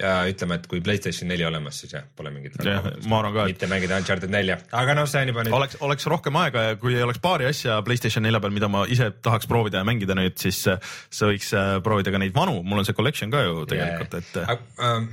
[0.00, 2.56] ja ütleme, et kui Playstation neli olemas, siis jah, pole mingit.
[2.62, 3.54] ma arvan ka, et.
[3.54, 5.56] mitte mängida Uncharted nelja, aga noh, see on juba nüüd.
[5.58, 9.10] oleks, oleks rohkem aega ja kui oleks paari asja Playstation nelja peal, mida ma ise
[9.24, 10.80] tahaks proovida ja mängida nüüd, siis äh,
[11.12, 14.40] sa võiks äh, proovida ka neid vanu, mul on see collection ka ju tegelikult et.
[14.80, 15.10] Ähm,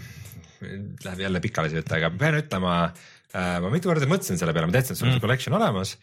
[1.03, 4.69] läheb jälle pikale see jutt, aga pean ütlema äh,, ma mitu korda mõtlesin selle peale,
[4.69, 5.19] ma teadsin, et sul on mm.
[5.19, 5.95] see collection olemas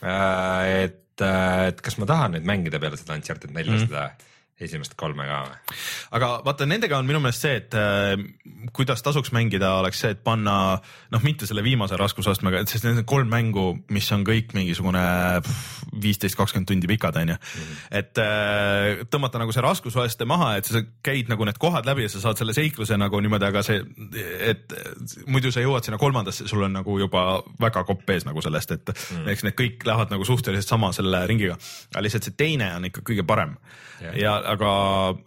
[0.00, 0.88] äh,.
[0.88, 3.88] et, et kas ma tahan nüüd mängida peale seda Uncharted nelja mm.
[3.90, 4.31] seda
[4.66, 5.76] esimest kolme ka või?
[6.18, 8.14] aga vaata, nendega on minu meelest see, et äh,
[8.76, 10.56] kuidas tasuks mängida, oleks see, et panna
[11.12, 15.02] noh, mitte selle viimase raskusastmega, sest need on kolm mängu, mis on kõik mingisugune
[16.02, 17.36] viisteist, kakskümmend tundi pikad, onju.
[17.36, 17.80] Mhm.
[18.00, 22.12] et äh, tõmmata nagu see raskusaste maha, et sa käid nagu need kohad läbi ja
[22.12, 23.82] sa saad selle seikluse nagu niimoodi, aga see,
[24.52, 24.76] et
[25.26, 28.92] muidu sa jõuad sinna kolmandasse, sul on nagu juba väga kopp ees nagu sellest, et
[28.92, 29.30] mm.
[29.32, 31.58] eks need kõik lähevad nagu suhteliselt sama selle ringiga.
[31.92, 33.56] aga lihtsalt see teine on ikka kõige parem
[34.02, 34.70] ja, ja aga,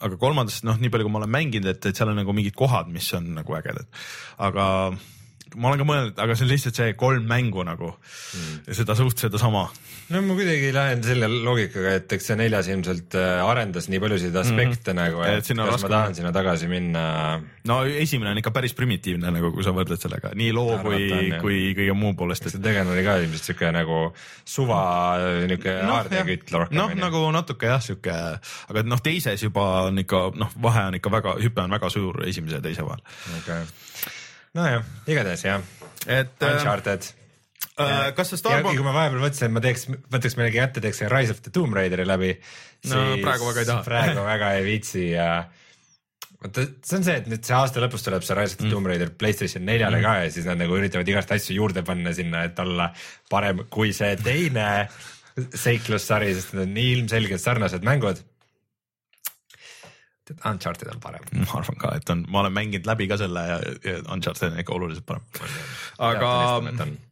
[0.07, 2.55] aga kolmandas noh, nii palju, kui ma olen mänginud, et, et seal on nagu mingid
[2.57, 3.89] kohad, mis on nagu ägedad,
[4.45, 4.65] aga
[5.55, 8.65] ma olen ka mõelnud, aga see on lihtsalt see kolm mängu nagu mm.
[8.69, 9.67] ja seda suht sedasama.
[10.13, 14.35] No ma kuidagi lähen selle loogikaga, et eks see neljas ilmselt äh, arendas nii paljusid
[14.37, 14.99] aspekte mm.
[14.99, 15.87] nagu, et, et kas raske...
[15.87, 17.05] ma tahan sinna tagasi minna.
[17.69, 21.07] no esimene on ikka päris primitiivne nagu, kui sa võrdled sellega nii loo kui,
[21.41, 22.49] kui kõige muu poolest.
[22.51, 24.01] see tegelane oli ka ilmselt siuke nagu
[24.43, 24.83] suva
[25.49, 26.77] niuke no, aardekütt rohkem.
[26.77, 28.19] noh, nagu natuke jah, siuke,
[28.69, 32.21] aga noh, teises juba on ikka noh, vahe on ikka väga, hüpe on väga suur
[32.29, 33.01] esimese ja teise vahel.
[33.39, 34.13] okei okay
[34.55, 35.61] nojah, igatahes jah.
[36.07, 36.41] et.
[36.41, 37.24] Äh, Uncharted äh,.
[37.75, 38.77] Kas sa Starbucks.
[38.77, 41.75] kui ma vahepeal mõtlesin, et ma teeks, võtaks millegi kätte, teeks Rise of the Tomb
[41.75, 42.33] Raideri läbi.
[42.91, 43.85] no praegu väga ei taha.
[43.87, 45.29] praegu väga ei viitsi ja
[46.43, 48.75] vaata, see on see, et nüüd see aasta lõpus tuleb see Rise of the mm.
[48.77, 50.07] Tomb Raider Playstation neljale mm.
[50.07, 52.91] ka ja siis nad nagu üritavad igast asju juurde panna sinna, et olla
[53.31, 54.69] parem kui see teine
[55.35, 58.23] seiklussari, sest need on nii ilmselgelt sarnased mängud
[60.25, 61.25] tead, Uncharted on parem.
[61.43, 64.61] ma arvan ka, et on, ma olen mänginud läbi ka selle ja, ja Uncharted on
[64.63, 65.25] ikka oluliselt parem.
[65.97, 66.31] Aga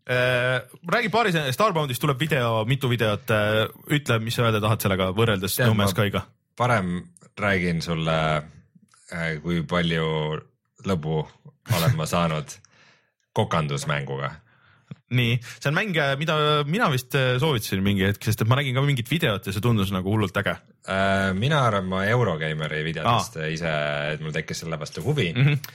[0.09, 0.61] äh,
[0.91, 5.11] räägi paari sõnaga, Starboundist tuleb video, mitu videot äh,, ütle, mis sa öelda tahad sellega
[5.15, 6.25] võrreldes No Man's Sky'ga.
[6.59, 6.95] parem
[7.39, 8.17] räägin sulle
[9.13, 10.07] äh,, kui palju
[10.87, 11.23] lõbu
[11.73, 12.57] olen ma saanud
[13.33, 14.33] kokandusmänguga
[15.13, 16.35] nii, see on mäng, mida
[16.67, 19.63] mina vist äh, soovitasin mingi hetk, sest et ma nägin ka mingit videot ja see
[19.63, 23.47] tundus nagu hullult äge Äh, mina arvan, ma Eurogeimeri videotest ah.
[23.47, 23.69] ise,
[24.11, 25.45] et mul tekkis selle vastu huvi mm.
[25.45, 25.69] -hmm.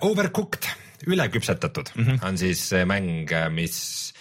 [0.00, 0.68] Overcooked,
[1.06, 2.26] üleküpsetatud mm -hmm.
[2.28, 4.12] on siis see mäng, mis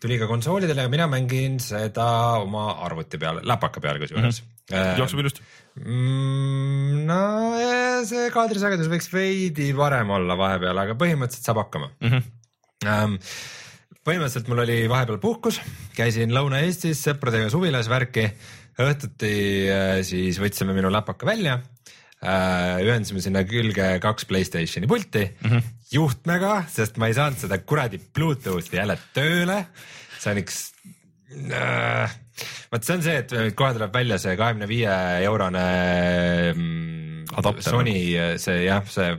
[0.00, 2.06] tuli ka konsoolidele ja mina mängin seda
[2.42, 4.76] oma arvuti peal, läpaka peal kusjuures mm.
[4.76, 4.98] -hmm.
[4.98, 5.42] jookseb ilusti.
[5.84, 7.22] Mm, no
[8.08, 12.22] see kaadrisagedus võiks veidi parem olla vahepeal, aga põhimõtteliselt saab hakkama mm.
[12.84, 13.18] -hmm.
[14.06, 15.60] põhimõtteliselt mul oli vahepeal puhkus,
[15.96, 18.28] käisin Lõuna-Eestis sõpradega suvilas värki,
[18.78, 19.34] õhtuti
[19.66, 21.58] eh, siis võtsime minu läpaka välja,
[22.18, 25.66] ühendasime sinna külge kaks Playstationi pulti mm -hmm.
[25.92, 29.66] juhtmega, sest ma ei saanud seda kuradi Bluetoothi jälle tööle.
[30.18, 30.56] see on üks
[31.54, 32.16] äh,
[32.72, 34.96] vot see on see, et kohe tuleb välja see kahekümne viie
[35.28, 35.62] eurone
[36.54, 37.62] mm, Adapter.
[37.62, 37.94] Sony
[38.38, 39.14] see jah, see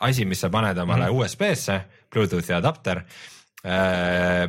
[0.00, 1.24] asi, mis sa paned omale mm -hmm.
[1.24, 1.80] USB-sse,
[2.10, 3.04] Bluetoothi adapter
[3.64, 4.48] äh,.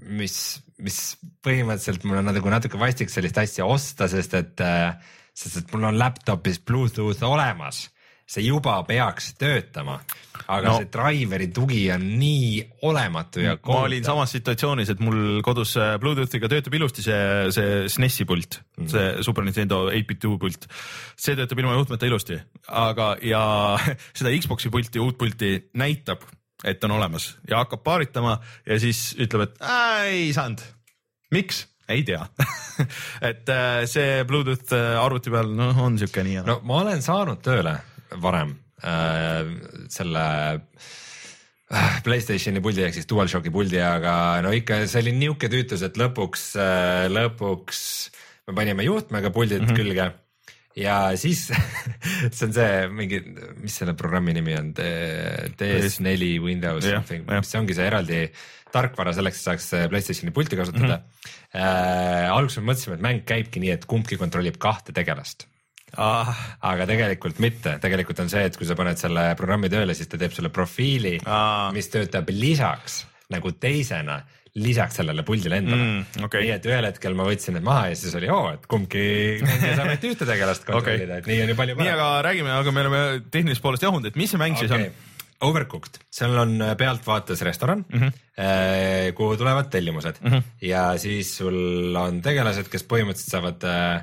[0.00, 4.60] mis, mis põhimõtteliselt mul on nagu natuke vastik sellist asja osta, sest et,
[5.40, 7.86] sest et mul on laptop'is Bluetooth olemas
[8.30, 9.96] see juba peaks töötama,
[10.46, 10.74] aga No.
[10.78, 16.50] see driveri tugi on nii olematu ja ma olin samas situatsioonis, et mul kodus Bluetoothiga
[16.50, 17.22] töötab ilusti see,
[17.54, 18.90] see SNESi pult mm, -hmm.
[18.92, 20.68] see Super Nintendo 8-bit pult.
[21.16, 22.38] see töötab ilma juhtmeta ilusti,
[22.68, 23.42] aga, ja
[24.18, 26.22] seda Xbox'i pulti, uut pulti näitab,
[26.64, 29.58] et on olemas ja hakkab paaritama ja siis ütleb, et
[30.06, 30.62] ei saanud.
[31.34, 31.66] miks?
[31.94, 32.22] Ei tea
[33.30, 37.42] et äh, see Bluetooth äh, arvuti peal, noh, on siuke nii no ma olen saanud
[37.44, 37.76] tööle
[38.22, 39.44] varem äh,
[39.92, 44.14] selle äh, Playstationi puldi ehk siis DualShocki puldi, aga
[44.44, 47.84] no ikka see oli niuke tüütus, et lõpuks äh,, lõpuks
[48.48, 49.78] me panime juhtmega puldid mm -hmm.
[49.78, 50.10] külge
[50.78, 51.48] ja siis
[52.34, 53.20] see on see mingi,
[53.60, 57.42] mis selle programmi nimi on, DS4 Windows something, jah.
[57.42, 58.20] mis ongi see eraldi
[58.74, 61.04] tarkvara selleks, et saaks äh, Playstationi pulti kasutada mm.
[61.04, 61.60] -hmm.
[61.60, 65.48] äh, alguses me mõtlesime, et mäng käibki nii, et kumbki kontrollib kahte tegelast
[65.98, 66.28] Ah,
[66.62, 70.20] aga tegelikult mitte, tegelikult on see, et kui sa paned selle programmi tööle, siis ta
[70.20, 74.20] teeb sulle profiili Aa., mis töötab lisaks nagu teisena
[74.60, 76.42] lisaks sellele puldile endale Mm, okei.
[76.42, 79.02] nii et ühel hetkel ma võtsin need maha ja siis oli oo, et kumbki
[79.44, 82.50] mängija saab ainult ühte tegelast kontrollida okay., et nii on ju palju nii, aga räägime,
[82.56, 84.86] aga me oleme tehnilisest poolest jahunud, et mis see mäng siis on?
[85.40, 89.12] Overcooked, seal on äh, pealtvaates restoran mm, -hmm.
[89.16, 90.30] kuhu tulevad tellimused mm.
[90.30, 90.42] -hmm.
[90.60, 94.02] ja siis sul on tegelased, kes põhimõtteliselt saavad äh,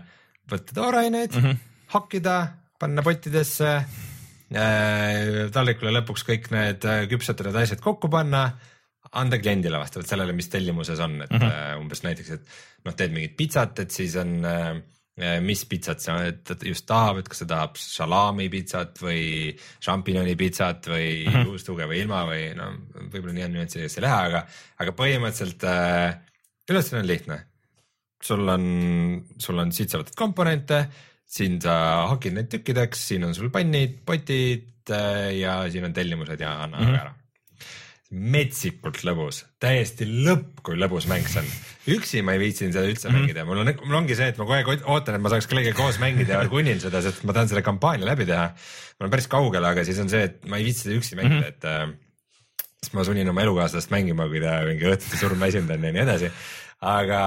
[0.51, 1.43] võtta tooraineid mm.
[1.43, 1.57] -hmm.
[1.93, 2.47] hakkida,
[2.79, 3.83] panna pottidesse
[5.51, 8.51] taldrikule lõpuks kõik need küpsetatud asjad kokku panna
[9.11, 11.39] anda kliendile vastavalt sellele, mis tellimuses on, et mm.
[11.39, 11.81] -hmm.
[11.81, 14.77] umbes näiteks, et noh, teed mingit pitsat, et siis on äh,
[15.41, 16.15] mis pitsat sa
[16.61, 19.49] just tahab, et kas ta tahab salami pitsat või
[19.81, 21.49] šampinjoni pitsat või mm -hmm.
[21.49, 22.69] juustuga või ilma või no
[23.09, 24.43] võib-olla nii on nüanssidesse ei lähe, aga,
[24.77, 26.19] aga põhimõtteliselt äh,
[26.69, 27.39] ülesanne on lihtne.
[28.23, 28.63] sul on,
[29.37, 30.87] sul on siit sa võtad komponente,
[31.25, 36.39] siin sa hakid neid tükkideks, siin on sul pannid, potid äh, ja siin on tellimused
[36.39, 36.99] ja anna mm -hmm.
[37.01, 37.16] ära
[38.07, 41.49] metsikult lõbus, täiesti lõpp, kui lõbus mäng see on.
[41.97, 43.25] üksi ma ei viitsinud seda üldse mm -hmm.
[43.25, 45.75] mängida, mul on, mul ongi see, et ma kogu aeg ootan, et ma saaks kellegagi
[45.75, 48.45] koos mängida ja kunnin seda, sest ma tahan selle kampaania läbi teha.
[48.47, 51.35] ma olen päris kaugel, aga siis on see, et ma ei viitsi seda üksi mängida
[51.35, 51.49] mm, -hmm.
[51.49, 51.89] et äh,
[52.79, 56.31] siis ma sunnin oma elukaaslast mängima, kui ta mingi õhtuti surmväsinud on ja nii edasi.
[56.87, 57.21] aga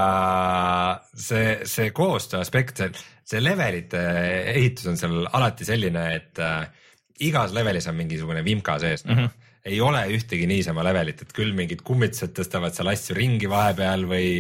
[1.12, 2.90] see, see koostöö aspekt, see,
[3.24, 4.00] see levelite
[4.54, 6.64] ehitus on seal alati selline, et äh,
[7.20, 9.12] igas levelis on mingisugune vimka sees mm.
[9.12, 14.06] -hmm ei ole ühtegi niisama levelit, et küll mingid kummitused tõstavad seal asju ringi vahepeal
[14.08, 14.30] või,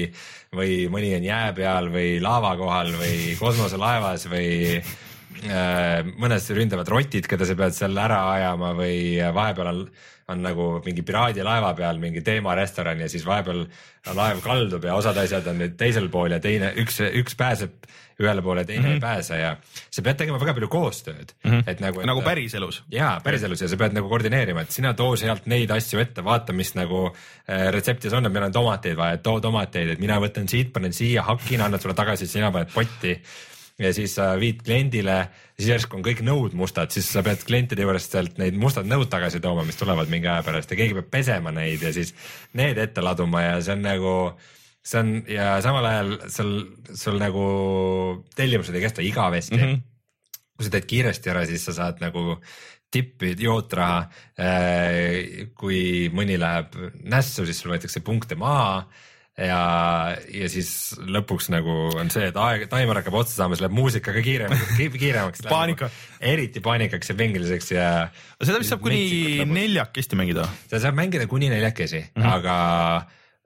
[0.56, 7.28] või mõni on jää peal või laava kohal või kosmoselaevas või äh, mõnes ründavad rotid,
[7.28, 9.84] keda sa pead seal ära ajama või vahepeal on,
[10.32, 13.66] on nagu mingi piraadilaeva peal mingi teemarestoran ja siis vahepeal
[14.16, 17.76] laev kaldub ja osad asjad on nüüd teisel pool ja teine, üks, üks pääseb
[18.20, 18.94] ühele poole, teine mm -hmm.
[18.94, 19.56] ei pääse ja
[19.90, 21.62] sa pead tegema väga palju koostööd mm, -hmm.
[21.66, 22.02] et nagu.
[22.06, 22.82] nagu päriselus.
[22.90, 26.52] jaa, päriselus ja sa pead nagu koordineerima, et sina too sealt neid asju ette, vaata,
[26.52, 30.48] mis nagu äh, retseptis on, et meil on tomateid vaja, too tomateid, et mina võtan
[30.48, 33.20] siit, panen siia, hakin, annan sulle tagasi, sina paned potti.
[33.80, 37.82] ja siis sa viid kliendile, siis järsku on kõik nõud mustad, siis sa pead klientide
[37.82, 41.08] juurest sealt neid mustad nõud tagasi tooma, mis tulevad mingi aja pärast ja keegi peab
[41.10, 42.14] pesema neid ja siis
[42.52, 44.14] need ette laduma ja see on nagu
[44.80, 46.52] see on ja samal ajal sul,
[46.96, 47.44] sul nagu
[48.36, 49.62] tellimused ei kesta igavesti mm.
[49.62, 50.42] -hmm.
[50.56, 52.38] kui sa teed kiiresti ära, siis sa saad nagu
[52.90, 54.08] tippi jootraha.
[55.58, 56.74] kui mõni läheb
[57.06, 58.88] nässu, siis sul võetakse punkte maha.
[59.40, 59.60] ja,
[60.34, 64.12] ja siis lõpuks nagu on see, et aeg, taimer hakkab otsa saama, siis läheb muusika
[64.12, 64.74] ka kiiremaks,
[65.04, 65.46] kiiremaks.
[65.48, 65.88] Paanika..
[66.20, 67.86] eriti paanikaks ja pingeliseks ja.
[68.42, 70.48] seda vist saab kuni neljakesti mängida.
[70.66, 72.22] seda saab mängida kuni neljakesi mm.
[72.22, 72.34] -hmm.
[72.34, 72.58] aga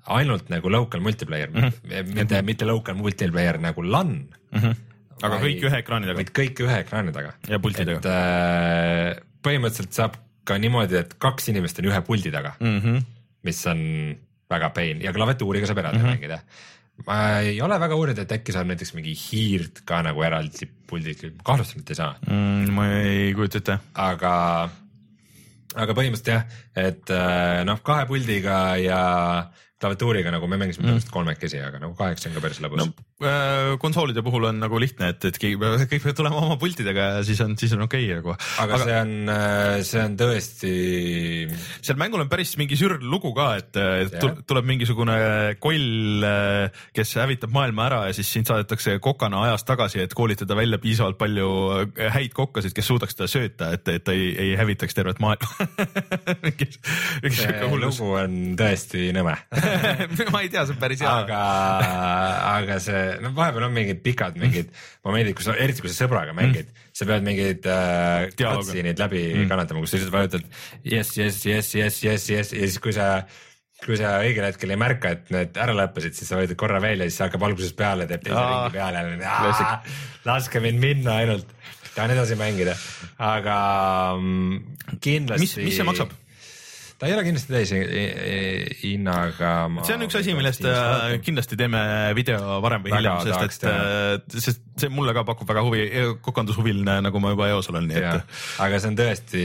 [0.06, 2.10] ainult nagu local multiplayer mm, -hmm.
[2.14, 4.58] mitte, mitte local multiplayer nagu LAN mm.
[4.58, 4.74] Mhm.
[5.22, 7.32] aga kõik ühe ekraani taga kõik ühe ekraani taga.
[7.48, 8.10] ja pultidega et.
[8.10, 13.02] äh, põhimõtteliselt saab ka niimoodi, et kaks inimest on ühe puldi taga Mm -hmm.
[13.44, 13.80] mis on
[14.50, 16.16] väga pain ja klaviatuuriga saab eraldi mm -hmm.
[16.16, 16.38] mängida.
[17.06, 21.30] ma ei ole väga uurinud, et äkki saab näiteks mingi hiirt ka nagu eraldi puldiga,
[21.44, 22.70] kahtlustan, et ei saa, mm,.
[22.72, 23.78] ma ei kujuta ette.
[23.94, 24.34] aga,
[25.74, 26.44] aga põhimõtteliselt jah,
[26.76, 29.00] et äh, noh, kahe puldiga ja
[29.82, 32.80] klaviatuuriga nagu me mängisime põhimõtteliselt kolmekesi, aga nagu kahekesi on ka päris lõbus.
[32.82, 32.86] No
[33.78, 37.40] konsoolide puhul on nagu lihtne, et, et peab, kõik peavad tulema oma pultidega ja siis
[37.44, 38.34] on, siis on okei okay, nagu.
[38.64, 39.12] aga, see on,
[39.86, 40.72] see on tõesti,
[41.78, 44.16] seal mängul on päris mingi sür lugu ka, et et
[44.48, 45.16] tuleb mingisugune
[45.62, 46.26] koll,
[46.94, 51.18] kes hävitab maailma ära ja siis sind saadetakse kokana ajas tagasi, et koolitada välja piisavalt
[51.20, 51.48] palju
[51.84, 55.68] äh, häid kokkasid, kes suudaks teda sööta, et, et ta ei, ei hävitaks tervet maailma
[56.44, 56.68] mingi
[57.22, 58.00] mingi see siuke hullus.
[58.00, 59.36] lugu on tõesti nõme
[60.34, 61.14] ma ei tea, see on päris hea.
[61.24, 61.40] aga,
[62.54, 64.70] aga see, no vahepeal on mingid pikad mingid
[65.06, 69.48] momendid, kus, eriti kui sa sõbraga mängid mm., sa pead mingeid äh, cutscene'id läbi mm.
[69.50, 70.46] kannatama, kus sa lihtsalt vajutad
[70.82, 73.26] yes, yes, yes, yes, yes, yes ja siis, kui sa
[73.84, 77.04] kui sa õigel hetkel ei märka, et need ära lõppesid, siis sa vajutad korra veel
[77.04, 79.02] ja siis hakkab algusest peale, teeb teise ringi peale
[80.24, 81.50] laske mind minna ainult,
[81.94, 82.76] tahan edasi mängida,
[83.22, 83.56] aga
[84.16, 85.44] mm, kindlasti.
[85.44, 86.14] mis, mis see maksab?
[87.04, 87.70] Ta ei ole kindlasti täis
[88.80, 89.50] hinnaga.
[89.84, 91.82] see on üks asi, millest äh, kindlasti teeme
[92.16, 95.84] video varem või hiljem, sest et, sest see mulle ka pakub väga huvi,
[96.24, 99.44] kokandushuviline, nagu ma juba eos olen, nii jah et, aga see on tõesti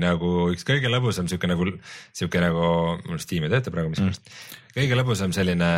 [0.00, 1.68] nagu üks kõige lõbusam sihuke nagu,
[2.16, 2.66] sihuke nagu,
[3.04, 4.64] mul Steam ei tööta praegu miskipärast mm..
[4.80, 5.70] kõige lõbusam selline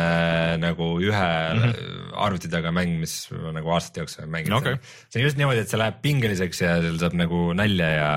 [0.63, 2.17] nagu ühe mm -hmm.
[2.23, 4.79] arvuti taga mäng, mis nagu aastate jooksul olen mänginud No okei.
[5.11, 8.11] see on just niimoodi, et see läheb pingeliseks ja seal saab nagu nalja ja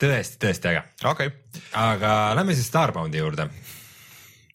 [0.00, 0.84] tõesti, tõesti äge.
[1.04, 1.66] okei okay..
[1.74, 3.48] aga lähme siis Starboundi juurde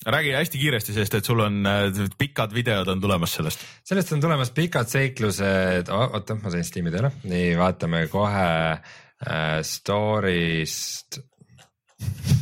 [0.05, 3.63] räägi hästi kiiresti, sest et sul on äh, pikad videod on tulemas sellest.
[3.83, 9.59] sellest on tulemas pikad seiklused oh,, oota, ma sain Steam'i tööle, nii vaatame kohe äh,
[9.67, 11.21] story'st.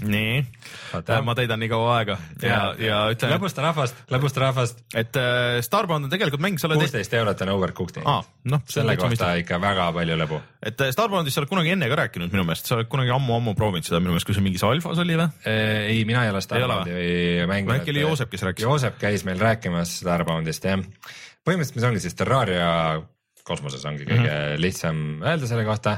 [0.06, 0.42] nii,
[1.26, 6.08] ma täidan nii kaua aega ja, ja ütlen, lõbusta rahvast, lõbusta rahvast, et äh, Starbound
[6.08, 9.88] on tegelikult mäng, sa oled, kuusteist eurot on Overcooked aa, noh, selle kohta ikka väga
[9.96, 10.42] palju lõbu.
[10.72, 13.56] et äh, Starboundist sa oled kunagi enne ka rääkinud minu meelest, sa oled kunagi ammu-ammu
[13.58, 15.30] proovinud seda minu meelest, kui see mingis alfas oli või?
[15.46, 16.98] ei, mina ei ole Starboundi
[17.52, 17.78] mänginud.
[17.78, 18.68] äkki oli Joosep, kes rääkis?
[18.68, 20.82] Joosep käis meil rääkimas Starboundist jah.
[21.46, 22.72] põhimõtteliselt mis ongi siis Terraria
[23.48, 24.62] kosmoses ongi kõige mm -hmm.
[24.62, 25.98] lihtsam öelda selle kohta.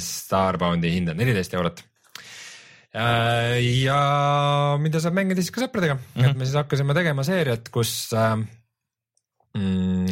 [0.00, 1.82] Starboundi hind on neliteist eurot.
[2.92, 4.00] Ja
[4.82, 6.30] mida saab mängida siis ka sõpradega mm, -hmm.
[6.30, 8.36] et me siis hakkasime tegema seeriat, kus äh,,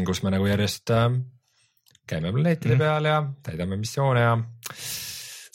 [0.07, 1.11] kus me nagu järjest äh,
[2.09, 2.85] käime planeetide mm -hmm.
[2.85, 4.39] peal ja täidame missioone ja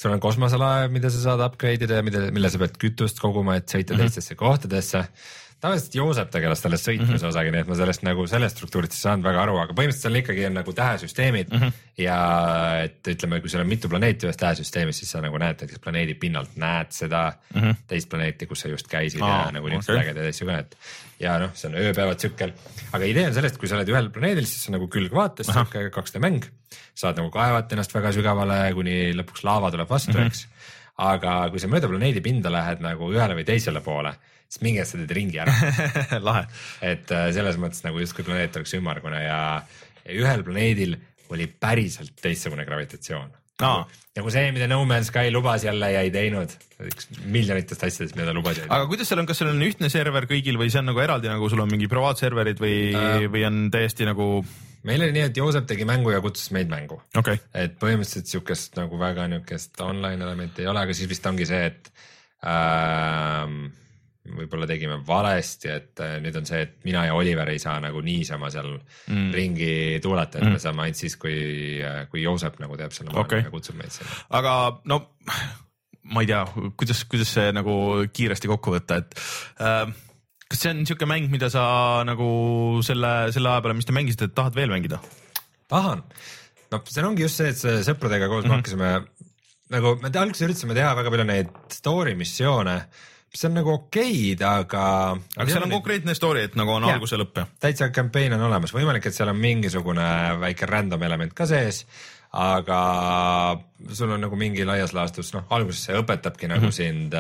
[0.06, 3.56] sul on kosmoselaev, mida sa saad upgrade ida ja mida, mille sa pead kütust koguma,
[3.56, 4.02] et sõita mm -hmm.
[4.06, 5.06] teistesse kohtadesse.
[5.66, 7.32] Tavaliselt Joosep tegeles sellest sõitmise mm -hmm.
[7.34, 10.20] osaga, nii et ma sellest nagu sellest struktuurist ei saanud väga aru, aga põhimõtteliselt seal
[10.22, 11.80] ikkagi on nagu tähesüsteemid mm -hmm.
[12.04, 12.20] ja
[12.84, 16.14] et ütleme, kui sul on mitu planeeti ühes tähesüsteemis, siis sa nagu näed näiteks planeedi
[16.22, 17.24] pinnalt näed seda
[17.54, 17.82] mm -hmm.
[17.88, 20.10] teist planeeti, kus sa just käisid Aa, Aa, ja nagu niisuguseid okei.
[20.10, 20.78] ägedaid asju ka, et
[21.20, 22.54] ja noh, see on ööpäevatsükkel,
[22.92, 26.22] aga idee on sellest, kui sa oled ühel planeedil, siis on nagu külgvaates sihuke 2D
[26.24, 26.46] mäng,
[26.96, 30.28] saad nagu kaevata ennast väga sügavale, kuni lõpuks laava tuleb vastu mm, -hmm.
[30.28, 30.48] eks.
[30.98, 34.14] aga kui sa mööda planeedi pinda lähed nagu ühele või teisele poole,
[34.50, 35.56] siis mingi hetk sa teed ringi ära,
[36.28, 36.46] lahe,
[36.86, 39.40] et äh, selles mõttes nagu justkui planeet oleks ümmargune ja,
[40.14, 41.00] ühel planeedil
[41.34, 43.86] oli päriselt teistsugune gravitatsioon Aa.
[44.18, 46.52] nagu see, mida No Man's Sky lubas jälle ja ei teinud,
[46.84, 50.28] üks miljonitest asjadest, mida ta lubas aga kuidas seal on, kas seal on ühtne server
[50.28, 53.62] kõigil või see on nagu eraldi, nagu sul on mingi privaatserverid või Äh., või on
[53.72, 54.28] täiesti nagu
[54.86, 58.30] meil oli nii, et Joosep tegi mängu ja kutsus meid mängu, okei okay., et põhimõtteliselt
[58.36, 61.90] siukest nagu väga niukest online elementi ei ole, aga siis vist ongi see, et
[62.44, 63.72] ähm,
[64.26, 68.02] võib-olla tegime valesti, et äh, nüüd on see, et mina ja Oliver ei saa nagu
[68.06, 69.28] niisama seal mm.
[69.36, 70.56] ringi tuulata, et mm.
[70.56, 71.36] me saame ainult siis, kui,
[72.12, 73.46] kui Joosep nagu teeb selle okay.
[73.46, 74.18] ja kutsub meid sinna.
[74.40, 74.56] aga
[74.90, 75.02] no
[76.16, 76.42] ma ei tea,
[76.78, 77.76] kuidas, kuidas see nagu
[78.14, 79.18] kiiresti kokku võtta, et
[79.62, 79.86] äh,
[80.46, 81.66] kas see on niisugune mäng, mida sa
[82.08, 82.30] nagu
[82.86, 85.02] selle, selle aja peale, mis te mängisite, tahad veel mängida?
[85.70, 86.04] tahan,
[86.72, 88.54] no see ongi just see, et sõpradega koos mm -hmm.
[88.54, 89.26] me hakkasime
[89.74, 92.76] nagu me alguses üritasime teha väga palju neid story missioone,
[93.36, 94.82] mis on nagu okeid, aga.
[95.36, 97.46] aga seal on konkreetne story, et nagu on algus ja lõpp ja?
[97.68, 100.08] täitsa campaign on olemas, võimalik, et seal on mingisugune
[100.40, 101.84] väike random element ka sees,
[102.32, 102.80] aga
[103.92, 106.80] sul on nagu mingi laias laastus, noh, alguses see õpetabki nagu mm -hmm.
[106.80, 107.20] sind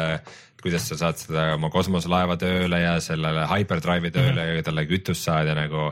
[0.65, 4.59] kuidas sa saad seda oma kosmoselaeva tööle ja sellele hyperdrive'i tööle mm -hmm.
[4.61, 5.91] ja talle kütust saad ja nagu,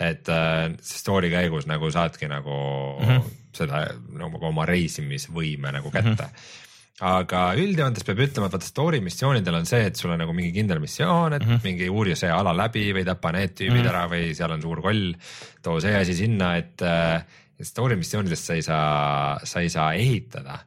[0.00, 2.54] et äh, story käigus nagu saadki nagu
[3.00, 3.22] mm -hmm.
[3.52, 3.86] seda
[4.22, 6.30] nagu oma reisimisvõime nagu kätte mm.
[6.30, 6.62] -hmm
[7.02, 10.52] aga üldjoontes peab ütlema, et vaata story missioonidel on see, et sul on nagu mingi
[10.54, 11.64] kindel missioon, et mm -hmm.
[11.64, 13.90] mingi uuri see ala läbi või tapa need tüübid mm -hmm.
[13.90, 15.14] ära või seal on suur koll,
[15.62, 17.24] too see asi sinna, et äh,
[17.62, 20.60] story missioonidest sa ei saa, sa ei saa ehitada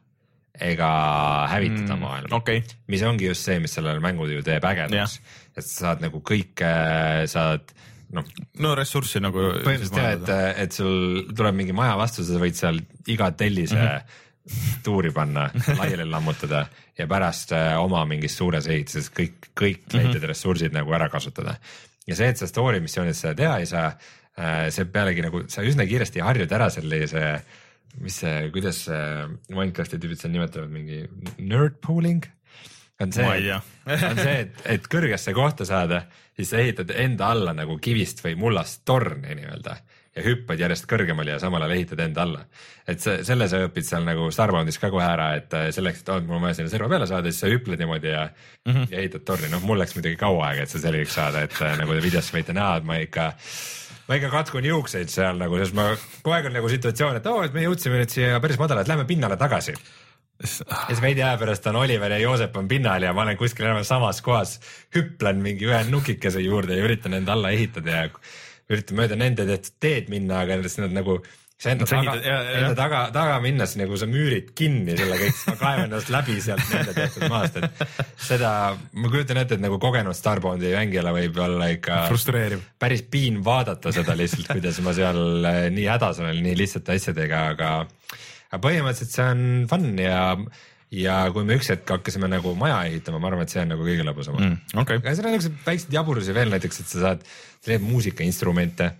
[0.60, 5.20] ega hävitada mm, maailma okay., mis ongi just see, mis sellele mängule ju teeb ägedaks,
[5.56, 6.72] et sa saad nagu kõike,
[7.26, 7.72] saad
[8.12, 8.24] noh.
[8.58, 9.38] no ressurssi nagu.
[9.64, 13.86] põhimõtteliselt jah, et, et sul tuleb mingi maja vastu, sa võid seal iga tellise mm
[13.86, 14.26] -hmm
[14.84, 15.48] tuuri panna,
[15.78, 16.64] laiali lammutada
[16.98, 19.96] ja pärast äh, oma mingis suures ehituses kõik, kõik mhm.
[19.96, 20.28] leitud mm -hmm.
[20.32, 21.56] ressursid nagu ära kasutada.
[22.06, 23.92] ja see, et sa story missioonides seda teha ei saa,
[24.38, 27.42] äh, see pealegi nagu sa üsna kiiresti harjud ära sellise,
[28.00, 28.88] mis see, kuidas
[29.48, 31.08] Minecrafti tüübid seal nimetavad, mingi
[31.38, 32.24] nerd pooling
[33.00, 33.24] on see,
[33.86, 36.02] on see, et, et kõrgesse kohta saada,
[36.36, 39.76] siis sa ehitad enda alla nagu kivist või mullast torni nii-öelda
[40.18, 42.44] ja hüppad järjest kõrgemale ja samal ajal ehitad enda alla.
[42.88, 46.12] et see, selle sa õpid seal nagu Starboundis ka kohe ära, et äh, selleks, et
[46.26, 48.86] mul on vaja sinna serva peale saada, siis sa hüpled niimoodi ja mm, -hmm.
[48.90, 51.76] ja ehitad torni, noh, mul läks muidugi kaua aega, et see selgeks saada, et äh,
[51.78, 53.32] nagu te videos võite näha, et ma ikka
[54.08, 55.90] ma ikka katkun juukseid seal nagu, sest ma
[56.22, 58.80] kogu aeg on nagu situatsioon, et oo oh,, et me jõudsime nüüd siia päris madala,
[58.80, 59.76] et lähme pinnale tagasi
[60.38, 60.46] ja
[60.88, 63.84] siis veidi aja pärast on Oliver ja Joosep on pinnal ja ma olen kuskil enam
[63.84, 64.58] samas kohas,
[64.94, 68.04] hüplen mingi ühe nukikese juurde ja üritan enda alla ehitada ja
[68.68, 69.46] üritan mööda nende
[69.80, 71.20] teed minna, aga nad nagu
[71.58, 75.56] sa enda taga, enda taga, taga minnes nagu sa müürid kinni selle kõik, siis ma
[75.58, 77.82] kaevan ennast läbi sealt nende tehtud maast, et
[78.28, 78.52] seda,
[78.94, 83.90] ma kujutan ette, et nagu kogenud Starboundi mängijale võib olla ikka frustreeriv, päris piin vaadata
[83.96, 87.74] seda lihtsalt, kuidas ma seal eh, nii hädas olen nii lihtsate asjadega, aga,
[88.52, 90.20] aga põhimõtteliselt see on fun ja
[90.94, 93.84] ja kui me üks hetk hakkasime nagu maja ehitama, ma arvan, et see on nagu
[93.84, 94.78] kõige lõbusam mm,.
[94.84, 95.02] Okay.
[95.02, 97.26] aga seal on niisuguseid väikseid jaburusi veel näiteks, et sa saad,
[97.58, 98.90] sa teed muusikainstrumente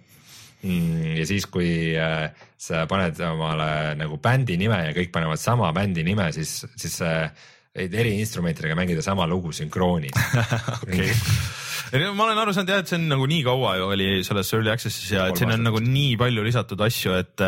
[0.62, 1.14] mm,.
[1.20, 2.26] ja siis, kui äh,
[2.58, 7.30] sa paned omale nagu bändi nime ja kõik panevad sama bändi nime, siis, siis äh,
[7.78, 10.16] võid eri instrumentidega mängida sama lugu sünkroonis
[10.82, 11.12] okay.
[11.92, 14.72] ma olen aru saanud jah, et see on nagu nii kaua ju oli selles early
[14.72, 17.44] access'is ja et siin on nagu nii palju lisatud asju, et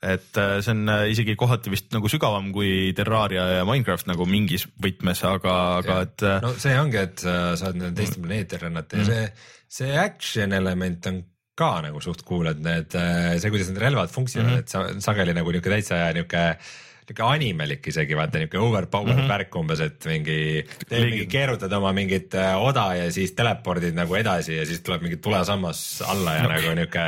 [0.00, 5.24] et see on isegi kohati vist nagu sügavam kui Terraria ja Minecraft nagu mingis võtmes,
[5.28, 6.28] aga, aga et.
[6.44, 8.28] no see ongi, et sa saad nende teiste mm.
[8.28, 9.10] planeetidel rännata ja mm.
[9.10, 9.50] see,
[9.80, 11.24] see action element on
[11.60, 14.94] ka nagu suht cool, et need, see, kuidas need relvad funktsioneerivad mm, -hmm.
[14.94, 16.44] et sa sageli nagu niuke täitsa niuke
[17.08, 19.32] niuke animelik isegi vaata niuke overpowered mm -hmm.
[19.34, 20.38] värk umbes, et mingi,
[20.90, 25.16] mingi keerutad oma mingit äh, oda ja siis telepordid nagu edasi ja siis tuleb mingi
[25.16, 26.56] tulesammas alla ja okay.
[26.56, 27.04] nagu niuke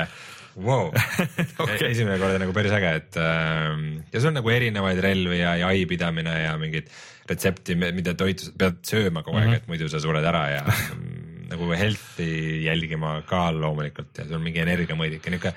[0.56, 0.90] wow.
[1.62, 1.90] okay.
[1.90, 3.72] esimene kord nagu päris äge, et äh,
[4.12, 6.90] ja sul on nagu erinevaid relvi ja, ja ai pidamine ja mingid
[7.28, 9.62] retsepti, mida toitu pead sööma kogu aeg mm, -hmm.
[9.62, 10.62] et muidu sa sured ära ja
[11.52, 15.52] nagu health'i jälgima ka loomulikult ja sul on mingi energiamõõdik ja niuke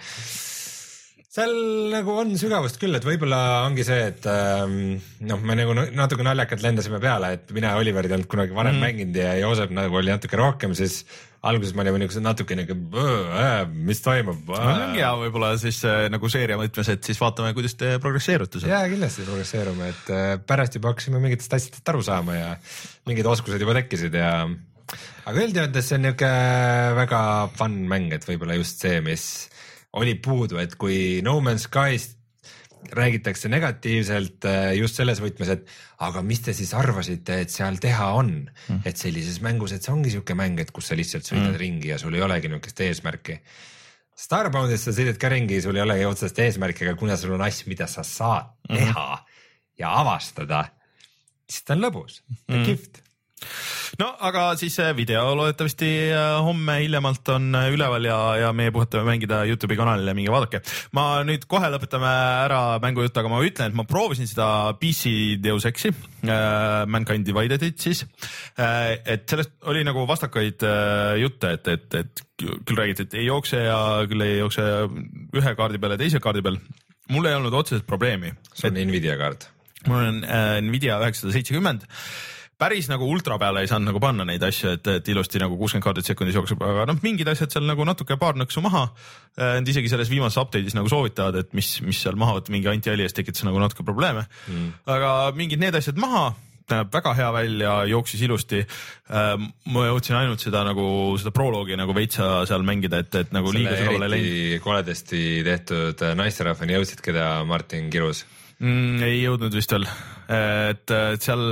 [1.35, 1.51] seal
[1.91, 4.95] nagu on sügavust küll, et võib-olla ongi see, et ähm,
[5.27, 8.77] noh, me nagu natuke naljakalt lendasime peale, et mina ja Oliver ei olnud kunagi varem
[8.77, 8.85] mm.
[8.85, 11.01] mänginud ja Joosep nagu oli natuke rohkem, siis
[11.45, 14.47] alguses me olime niisugused natuke niuke, äh, mis toimub.
[14.95, 18.71] hea võib-olla siis äh, nagu seeria mõtmes, et siis vaatame, kuidas te progresseerute seal.
[18.71, 22.53] ja kindlasti progresseerume, et äh, pärast juba hakkasime mingitest asjadest aru saama ja
[23.09, 24.37] mingid oskused juba tekkisid ja
[25.25, 26.31] aga üldjoontes see on niuke
[27.01, 27.21] väga
[27.59, 29.27] fun mäng, et võib-olla just see, mis
[29.95, 32.19] oli puudu, et kui No Man's Skyst
[32.95, 35.69] räägitakse negatiivselt äh, just selles võtmes, et
[36.05, 39.93] aga mis te siis arvasite, et seal teha on mm., et sellises mängus, et see
[39.93, 41.61] ongi sihuke mäng, et kus sa lihtsalt sõidad mm.
[41.61, 43.39] ringi ja sul ei olegi niisugust eesmärki.
[44.15, 47.71] Starboundis sa sõidad ka ringi, sul ei olegi otsest eesmärki, aga kuna sul on asju,
[47.71, 48.77] mida sa saad mm.
[48.77, 49.07] teha
[49.81, 50.61] ja avastada,
[51.49, 52.67] siis ta on lõbus ja mm.
[52.69, 53.01] kihvt
[54.01, 59.43] no aga siis video loodetavasti äh, homme hiljemalt on üleval ja, ja meie puhutame mängida
[59.49, 60.61] Youtube'i kanalile, minge vaadake.
[60.97, 62.11] ma nüüd kohe lõpetame
[62.45, 64.47] ära mängujutu, aga ma ütlen, et ma proovisin seda
[64.79, 68.05] PC Deus Exi äh,, Mankind Divided'it siis
[68.59, 68.97] äh,.
[69.05, 73.61] et sellest oli nagu vastakaid äh, jutte, et, et, et küll räägiti, et ei jookse
[73.63, 74.63] ja küll ei jookse
[75.35, 76.59] ühe kaardi peale teise kaardi peal.
[77.13, 78.33] mul ei olnud otseselt probleemi.
[78.53, 79.49] sul on Nvidia kaart?
[79.87, 81.85] mul on äh, Nvidia üheksasada seitsekümmend
[82.61, 85.83] päris nagu ultra peale ei saanud nagu panna neid asju, et, et ilusti nagu kuuskümmend
[85.85, 88.87] kaardit sekundis jookseb, aga noh, mingid asjad seal nagu natuke paar nõksu maha.
[89.35, 93.15] Nad isegi selles viimases update'is nagu soovitavad, et mis, mis seal maha võtta, mingi anti-alias
[93.15, 94.69] tekitas nagu natuke probleeme mm..
[94.95, 96.29] aga mingid need asjad maha
[96.71, 98.63] näeb väga hea välja, jooksis ilusti.
[99.69, 100.85] ma jõudsin ainult seda nagu
[101.21, 104.63] seda proloogi nagu veitsa seal mängida, et, et nagu liiga sügavale ei läinud.
[104.63, 108.23] koledasti tehtud naisterahvani jõudsid, keda Martin kirus
[108.59, 109.03] mm,?
[109.05, 109.85] ei jõudnud vist veel,
[110.31, 111.51] et, et seal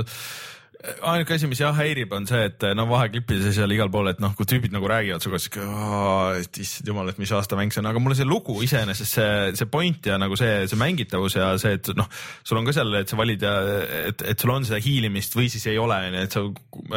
[0.84, 4.34] ainuke asi, mis jah häirib, on see, et no vaheklippides seal igal pool, et noh,
[4.36, 7.88] kui tüübid nagu räägivad sinuga, siis et issand jumal, et mis aasta mäng see on,
[7.88, 11.78] aga mulle see lugu iseenesest see, see point ja nagu see, see mängitavus ja see,
[11.78, 12.08] et noh,
[12.44, 13.54] sul on ka seal, et sa valid ja
[14.10, 16.44] et, et sul on seda hiilimist või siis ei ole, onju, et sa,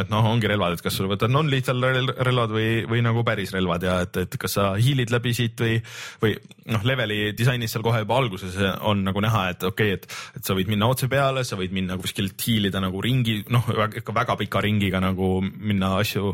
[0.03, 3.87] et noh, ongi relvad, et kas sul võtad non-lethal relvad või, või nagu päris relvad
[3.87, 5.79] ja et, et kas sa hiilid läbi siit või,
[6.23, 6.35] või
[6.73, 10.47] noh, leveli disainis seal kohe juba alguses on nagu näha, et okei okay,, et, et
[10.47, 14.37] sa võid minna otse peale, sa võid minna kuskilt hiilida nagu ringi, noh ikka väga
[14.39, 16.33] pika ringiga nagu minna asju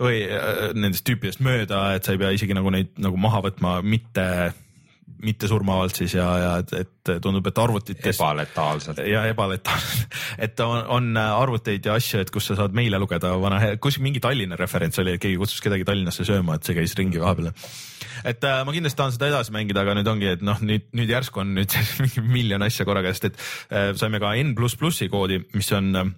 [0.00, 3.78] või äh, nendest tüüpidest mööda, et sa ei pea isegi nagu neid nagu maha võtma,
[3.82, 4.26] mitte
[5.24, 8.16] mitte surmavalt siis ja, ja et, et tundub, et arvutites.
[8.16, 9.02] ebaletaalselt.
[9.08, 13.60] ja ebaletaalselt, et on, on arvuteid ja asju, et kus sa saad meile lugeda vana,
[13.82, 17.20] kus mingi Tallinna referents oli, et keegi kutsus kedagi Tallinnasse sööma, et see käis ringi
[17.22, 17.52] vahepeal.
[18.24, 21.12] et äh, ma kindlasti tahan seda edasi mängida, aga nüüd ongi, et noh, nüüd, nüüd
[21.12, 25.10] järsku on nüüd mingi miljon asja korraga, sest et äh, saime ka N pluss plussi
[25.12, 26.12] koodi, mis on äh,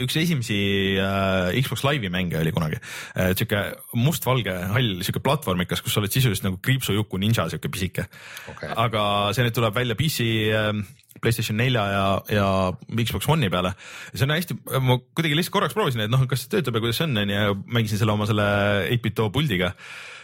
[0.00, 0.56] üks esimesi
[0.96, 2.78] äh, Xbox Live'i mänge oli kunagi.
[3.16, 3.60] Äh,, sihuke
[3.98, 8.06] mustvalge hall, sihuke platvormikas, kus sa oled sisuliselt nagu kriipsujuku ninja, sihuke pisike.
[8.54, 8.72] Okay..
[8.72, 9.04] aga
[9.36, 10.74] see nüüd tuleb välja PC äh,,
[11.22, 12.46] Playstation nelja ja, ja
[12.88, 13.74] Xbox One'i peale.
[14.14, 16.98] see on hästi, ma kuidagi lihtsalt korraks proovisin, et noh, kas see töötab ja kuidas
[16.98, 18.48] see on, onju, ja mängisin selle oma selle
[18.88, 19.70] 8-bit puldiga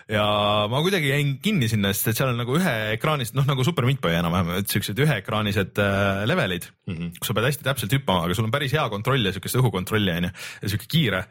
[0.09, 0.25] ja
[0.73, 3.87] ma kuidagi jäin kinni sinna, sest et seal on nagu ühe ekraanist, noh nagu Super
[3.89, 7.15] Meat Boy enam-vähem, et siuksed üheekraanised äh, levelid mm, -hmm.
[7.21, 10.17] kus sa pead hästi täpselt hüppama, aga sul on päris hea kontroll ja siukest õhukontrolli
[10.17, 11.25] onju ja siuke kiire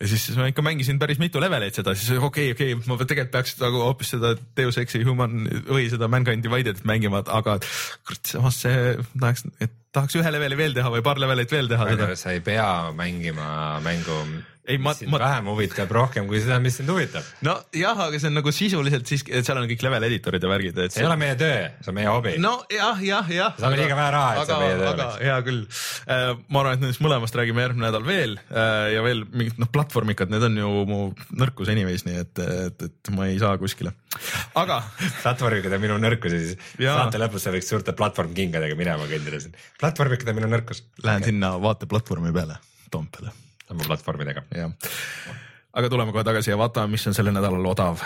[0.00, 3.00] ja siis ma ikka mängisin päris mitu levelit seda, siis okei okay,, okei okay,, ma
[3.00, 7.58] tegelikult peaks nagu hoopis seda Deus Exi Human või seda Mankind Divided mängima, aga
[8.04, 12.14] kurat, samas see tahaks, et tahaks ühe leveli veel teha või paar levelit veel teha.
[12.16, 14.22] sa ei pea mängima mängu
[14.70, 15.18] ei, ma, ma.
[15.18, 17.26] vähem huvitab rohkem kui seda, mis sind huvitab.
[17.46, 20.78] nojah, aga see on nagu sisuliselt siiski, et seal on kõik level editorid ja värgid,
[20.84, 20.94] et.
[20.94, 22.34] see ei ole meie töö, see on meie hobi.
[22.42, 23.56] no jah, jah, jah.
[23.60, 24.90] saame liiga vähe raha, et aga, see meie töö.
[24.92, 25.62] aga hea küll.
[26.10, 29.70] Äh, ma arvan, et nendest mõlemast räägime järgmine nädal veel äh, ja veel mingid noh,
[29.72, 31.00] platvormikad, need on ju mu
[31.40, 33.94] nõrkus anyways, nii et, et, et ma ei saa kuskile.
[34.58, 34.80] Aga.
[35.22, 39.54] platvormikad on minu nõrkus ja siis saate lõpus sa võiks suurte platvormkingadega minema kõndida siin.
[39.80, 40.82] platvormikad on minu nõrkus.
[41.04, 41.34] Lähen okay.
[41.34, 42.58] sinna vaateplatvormi peale,
[42.90, 43.34] Toompeale
[43.70, 44.42] oma platvormidega.
[44.56, 44.74] jah,
[45.72, 48.02] aga tuleme kohe tagasi ja vaatame, mis on sellel nädalal odav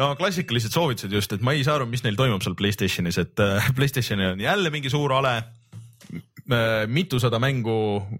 [0.00, 3.42] no klassikalised soovitused just, et ma ei saa aru, mis neil toimub seal Playstationis, et
[3.42, 5.36] äh, Playstationil on jälle mingi suur ale
[6.90, 7.74] mitusada mängu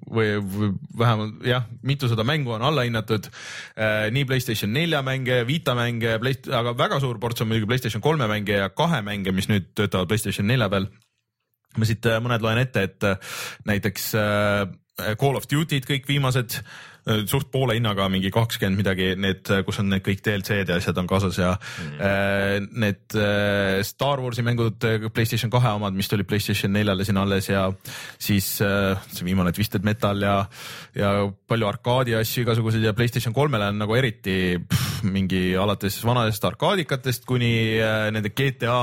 [0.06, 0.68] või, või
[0.98, 3.26] vähemalt jah, mitusada mängu on allahinnatud.
[3.74, 6.14] Äh, nii Playstation nelja mänge, Vita mänge,
[6.52, 10.08] aga väga suur ports on muidugi Playstation kolme mänge ja kahe mänge, mis nüüd töötavad
[10.08, 10.88] Playstation nelja peal.
[11.76, 13.04] ma siit äh, mõned loen ette, et
[13.64, 14.10] näiteks
[15.18, 19.88] Call of Duty'd kõik viimased Äh, suht poole hinnaga mingi kakskümmend midagi, need, kus on
[19.90, 21.96] need kõik DLC-d ja asjad on kaasas ja mm.
[21.98, 27.18] äh, need äh, Star Warsi mängud, äh, Playstation kahe omad, mis tulid Playstation neljale siin
[27.18, 27.64] alles ja
[28.22, 30.36] siis äh, see viimane Twisted Metal ja,
[30.94, 31.10] ja
[31.50, 37.26] palju arkaadi asju igasuguseid ja Playstation kolmele on nagu eriti pff, mingi alates vanadest arkaadikatest
[37.26, 37.52] kuni
[37.82, 38.78] äh, nende GTA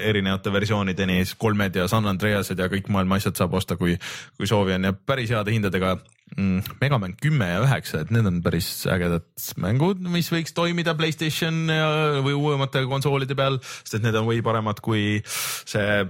[0.00, 3.98] erinevate versioonideni, siis kolmed ja San Andreased ja kõik maailma asjad saab osta, kui,
[4.38, 5.98] kui soovi on ja päris heade hindadega
[6.36, 9.26] mm, Megaman kümme ja üheksa, et need on päris ägedad
[9.62, 11.88] mängud, mis võiks toimida Playstation ja,
[12.24, 16.04] või uuemate konsoolide peal, sest need on või paremad kui see,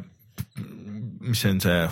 [1.24, 1.86] mis see on see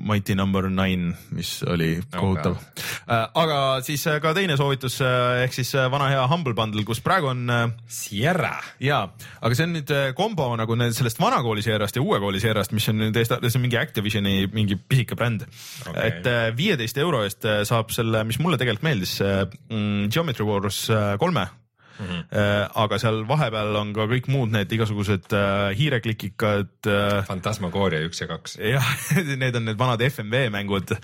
[0.00, 0.80] Mighty Number no.
[0.80, 2.84] Nine, mis oli kohutav okay..
[3.10, 7.02] Äh, aga siis äh, ka teine soovitus äh, ehk siis vana hea Humble Bundle, kus
[7.04, 7.46] praegu on.
[7.90, 8.54] Sierra.
[8.82, 9.02] ja,
[9.40, 13.00] aga see on nüüd kombo nagu sellest vanakooli Sierrast ja uue kooli Sierrast, mis on
[13.02, 16.08] nüüd, see on mingi Activisioni mingi pisike bränd okay..
[16.08, 20.86] et viieteist euro eest saab selle, mis mulle tegelikult meeldis, mm, Geometry Wars
[21.20, 21.48] kolme
[22.00, 22.70] Mm -hmm.
[22.82, 27.26] aga seal vahepeal on ka kõik muud need igasugused äh, hiireklikikad äh,.
[27.28, 28.56] Fantasmagooria üks ja kaks.
[28.56, 28.88] jah,
[29.42, 30.96] need on need vanad FMV mängud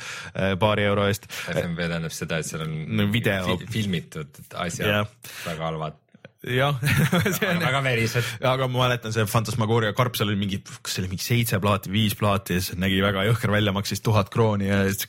[0.58, 1.28] paari euro eest.
[1.52, 5.06] FMV tähendab seda, et seal on video fi filmitud asjad,
[5.44, 6.05] väga halvad
[6.46, 6.78] jah
[7.66, 8.28] väga verised.
[8.46, 11.90] aga ma mäletan see Fantasmagoria karp, seal oli mingi, kas see oli mingi seitse plaati,
[11.92, 15.08] viis plaati ja siis nägi väga jõhker välja, maksis tuhat krooni ja siis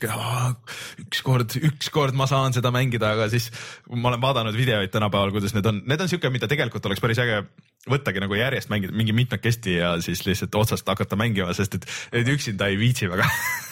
[1.05, 3.51] ükskord, ükskord ma saan seda mängida, aga siis
[3.93, 7.21] ma olen vaadanud videoid tänapäeval, kuidas need on, need on siuke, mida tegelikult oleks päris
[7.21, 7.43] äge
[7.87, 12.33] võttagi nagu järjest mängida, mingi mitmekesti ja siis lihtsalt otsast hakata mängima, sest et, et
[12.33, 13.29] üksinda ei viitsi väga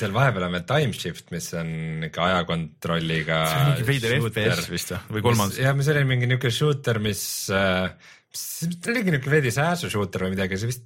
[0.00, 1.70] seal vahepeal on veel time shift, mis on
[2.08, 3.38] ikka ajakontrolliga.
[3.48, 5.58] see on mingi veider FPS vist või kolmas?
[5.60, 7.22] jah, mis oli mingi niuke shooter, mis
[7.54, 7.90] äh,,
[8.34, 10.84] see oligi niuke veidi sääsu shooter või midagi, see vist,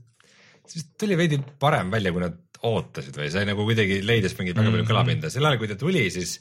[0.66, 4.55] see vist tuli veidi parem välja, kui nad ootasid või see nagu kuidagi leidis mingit
[4.59, 4.91] väga palju Mhm.
[4.93, 6.37] kõlapinda, sel ajal kui ta tuli, siis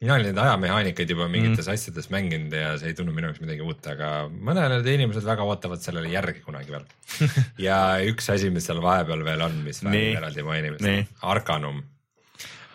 [0.00, 1.74] mina olin neid ajamehaanikaid juba mingites mm.
[1.74, 5.82] asjades mänginud ja see ei tundunud minu jaoks midagi uut, aga mõned inimesed väga ootavad
[5.84, 6.86] sellele järgi kunagi veel.
[7.68, 7.78] ja
[8.08, 11.04] üks asi, mis seal vahepeal veel on, mis väärib eraldi mainimist Nii.,
[11.34, 11.82] Arcanum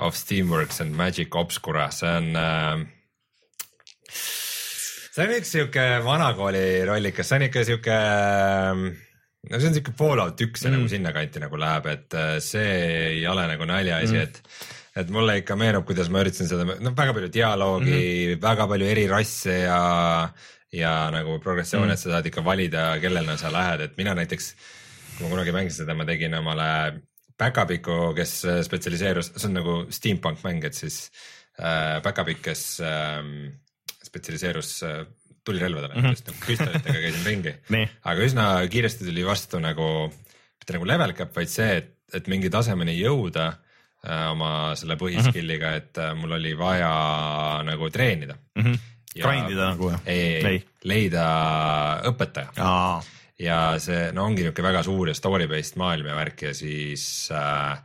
[0.06, 2.86] of Steamworks and Magic Obscura, see on äh,
[5.16, 8.00] see on üks sihuke vanakooli rollikas, see on ikka sihuke,
[9.50, 10.78] no see on sihuke Fallout üks mm.
[10.78, 12.72] nagu sinnakanti nagu läheb, et äh, see
[13.16, 16.94] ei ole nagu naljaasi mm., et et mulle ikka meenub, kuidas ma üritasin seda, no
[16.96, 18.42] väga palju dialoogi mm, -hmm.
[18.44, 19.80] väga palju eri rasse ja
[20.72, 21.94] ja nagu progressioone mm, -hmm.
[21.94, 24.56] et sa saad ikka valida, kellena sa lähed, et mina näiteks,
[25.18, 27.02] kui ma kunagi mängisin seda, ma tegin omale
[27.38, 31.12] päkapiku, kes äh, spetsialiseerus, see on nagu steampunk mäng, et siis
[31.60, 33.24] äh, päkapikk, kes äh,
[34.04, 35.06] spetsialiseerus äh,
[35.44, 36.24] tulirelvadele mm, -hmm.
[36.28, 37.54] nagu püstolitega käisin ringi
[38.10, 40.10] aga üsna kiiresti tuli vastu nagu,
[40.60, 43.52] mitte nagu level cap, vaid see, et, et mingi tasemeni jõuda
[44.32, 46.92] oma selle põhiskill'iga, et äh, mul oli vaja
[47.68, 48.62] nagu treenida mm.
[48.64, 48.92] -hmm.
[49.16, 50.00] Ja- Grind ida nagu või?
[50.06, 51.26] ei, ei Ei., leida
[52.12, 52.52] õpetaja
[53.40, 57.32] ja see no ongi niisugune väga suur ja story based maailm ja värk ja siis
[57.32, 57.80] äh,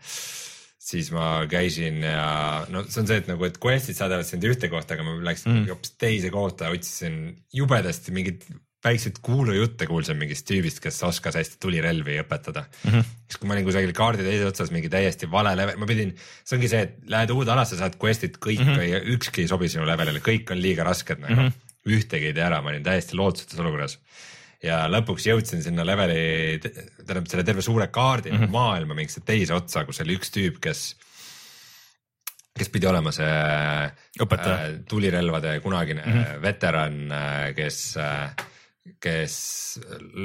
[0.91, 4.71] siis ma käisin ja no see on see, et nagu, et quest'id saadavad sind ühte
[4.73, 5.71] kohta, aga ma läksin mm.
[5.71, 7.21] hoopis teise kohta, otsisin
[7.55, 8.47] jubedasti mingeid
[8.85, 12.91] väikseid kuulujutte kuulsin mingist tüübist, kes oskas hästi tulirelvi õpetada mm.
[12.91, 13.11] -hmm.
[13.27, 16.57] siis kui ma olin kusagil kaardi teises otsas mingi täiesti vale level, ma pidin, see
[16.57, 18.89] ongi see, et lähed uude alasse, saad quest'id kõik mm -hmm.
[18.89, 21.49] ja ükski ei sobi sinu levelile, kõik on liiga rasked nagu mm.
[21.49, 21.97] -hmm.
[21.97, 23.99] ühtegi ei tee ära, ma olin täiesti lootusetus olukorras
[24.65, 28.51] ja lõpuks jõudsin sinna leveli, tähendab selle terve suure kaardi mm -hmm.
[28.51, 30.97] maailma mingisse teise otsa, kus oli üks tüüp, kes,
[32.59, 33.33] kes pidi olema see
[34.21, 34.57] Õpetaja.
[34.57, 36.43] äh, tulirelvade kunagine mm -hmm.
[36.43, 37.13] veteran,
[37.57, 37.97] kes,
[39.03, 39.35] kes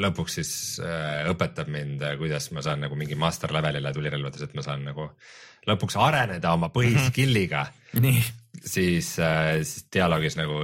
[0.04, 4.66] lõpuks siis äh, õpetab mind, kuidas ma saan nagu mingi master levelile tulirelvades, et ma
[4.66, 5.10] saan nagu
[5.66, 7.66] lõpuks areneda oma põhiskill'iga
[8.06, 8.22] nii,
[8.62, 10.62] siis äh,, siis dialoogis nagu,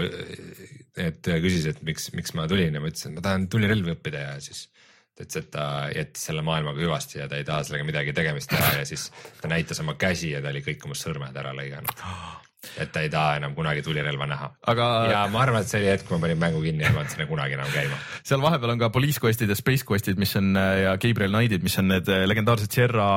[0.99, 4.27] et küsis, et miks, miks ma tulin ja ma ütlesin, et ma tahan tulirelvi õppida
[4.27, 4.67] ja siis
[5.15, 8.51] ta ütles, et ta jättis selle maailmaga hüvasti ja ta ei taha sellega midagi tegemist
[8.51, 9.09] teha ja siis
[9.41, 12.05] ta näitas oma käsi ja ta oli kõik oma sõrmed ära lõiganud.
[12.77, 14.51] et ta ei taha enam kunagi tulirelva näha.
[14.73, 16.97] aga ja ma arvan, et see oli hetk, kui ma panin mängu kinni ja ei
[16.97, 17.97] pannud sinna kunagi enam käima.
[18.23, 21.77] seal vahepeal on ka Police Questid ja Space Questid, mis on ja Gabriel Knightid, mis
[21.81, 23.09] on need äh, legendaarsed Sierra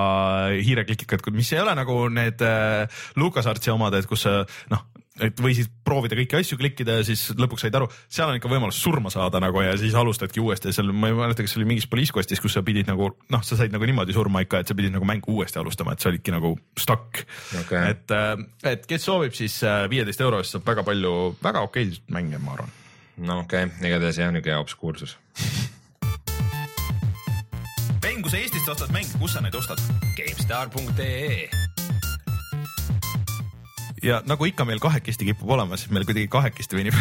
[0.55, 4.41] hiireklikikad, mis ei ole nagu need äh, LucasArtsi omad, et kus sa
[4.73, 4.89] noh,
[5.23, 8.81] et võisid proovida kõiki asju klikkida ja siis lõpuks said aru, seal on ikka võimalus
[8.83, 11.69] surma saada nagu ja siis alustadki uuesti ja seal ma ei mäleta, kas see oli
[11.71, 14.71] mingis Police Questis, kus sa pidid nagu noh, sa said nagu niimoodi surma ikka, et
[14.71, 17.23] sa pidid nagu mängu uuesti alustama, et sa olidki nagu stuck
[17.61, 17.93] Okei.
[17.93, 18.17] et,
[18.75, 21.15] et kes soovib, siis äh, viieteist euro eest saab väga palju
[21.45, 22.75] väga okeisid mänge, ma arvan
[23.23, 25.19] no okei okay., igatahes jah, niisugune obskuursus.
[28.03, 29.79] mäng, kui sa Eestist ostad mänge, kus sa neid ostad?
[30.19, 31.64] GameStar.ee
[34.05, 36.99] ja nagu ikka meil kahekesti kipub olema, siis meil kuidagi kahekesti venib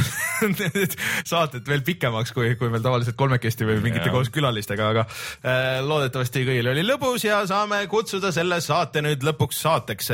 [1.31, 6.45] saated veel pikemaks, kui, kui meil tavaliselt kolmekesti või mingite koos külalistega, aga äh, loodetavasti
[6.47, 10.11] kõigil oli lõbus ja saame kutsuda selle saate nüüd lõpuks saateks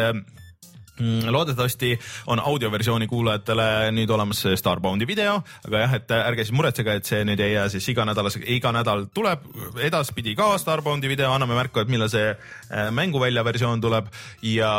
[1.31, 1.93] loodetavasti
[2.27, 7.09] on audioversiooni kuulajatele nüüd olemas see Starboundi video, aga jah, et ärge siis muretsege, et
[7.09, 9.45] see nüüd ei jää siis iganädalaseks, iga nädal tuleb.
[9.85, 14.09] Edaspidi ka Starboundi video, anname märku, et millal see äh, mänguvälja versioon tuleb.
[14.45, 14.71] Ja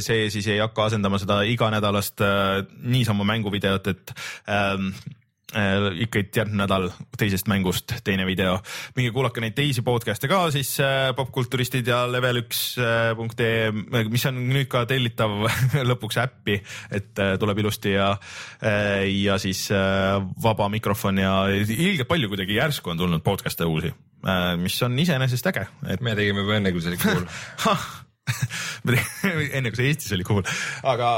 [0.00, 4.14] see siis ei hakka asendama seda iganädalast äh, niisama mänguvideot, et
[4.48, 5.19] ähm, äh,
[5.50, 8.58] ikka järgmine nädal teisest mängust teine video.
[8.96, 13.70] minge kuulake neid teisi podcast'e ka siis äh, popkulturistid ja level üks äh, punkt ee,
[14.08, 15.46] mis on nüüd ka tellitav
[15.90, 16.60] lõpuks äppi,
[16.90, 22.60] et äh, tuleb ilusti ja äh, ja siis äh, vaba mikrofon ja ilgelt palju kuidagi
[22.60, 23.90] järsku on tulnud podcast'e uusi
[24.26, 27.26] äh,, mis on iseenesest äge, et me tegime juba enne, kui see oli cool.
[29.56, 30.44] Enne kui see Eestis oli cool,
[30.82, 31.12] aga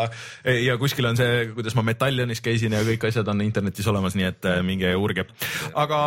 [0.44, 4.28] ja kuskil on see, kuidas ma Metallionis käisin ja kõik asjad on internetis olemas, nii
[4.28, 5.26] et äh, minge uurige.
[5.74, 6.00] aga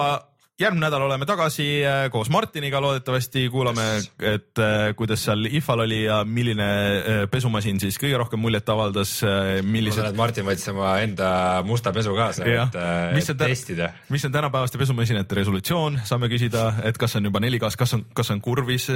[0.59, 3.41] järgmine nädal oleme tagasi äh, koos Martiniga loodetavasti.
[3.51, 3.83] Kuulame,
[4.23, 9.17] et äh, kuidas seal IFA-l oli ja milline äh, pesumasin siis kõige rohkem muljet avaldas,
[9.25, 11.29] ma tean, millised, et Martin võttis oma enda
[11.67, 12.77] musta pesu kaasa, et,
[13.15, 13.89] Mis et on tä- testida.
[14.13, 18.31] mis on tänapäevaste pesumasinate resolutsioon, saame küsida, et kas on juba 4K-s, kas on, kas
[18.31, 18.87] on kurvis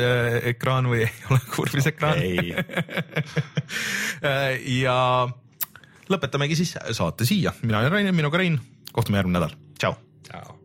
[0.54, 2.24] ekraan või ei ole kurvis ekraan?
[2.24, 2.54] Ei,
[4.86, 4.96] ja
[6.10, 8.56] lõpetamegi siis saate siia, mina olen Rain, minuga Rein,
[8.96, 10.00] kohtume järgmine nädal, tšau.
[10.30, 10.59] tšau.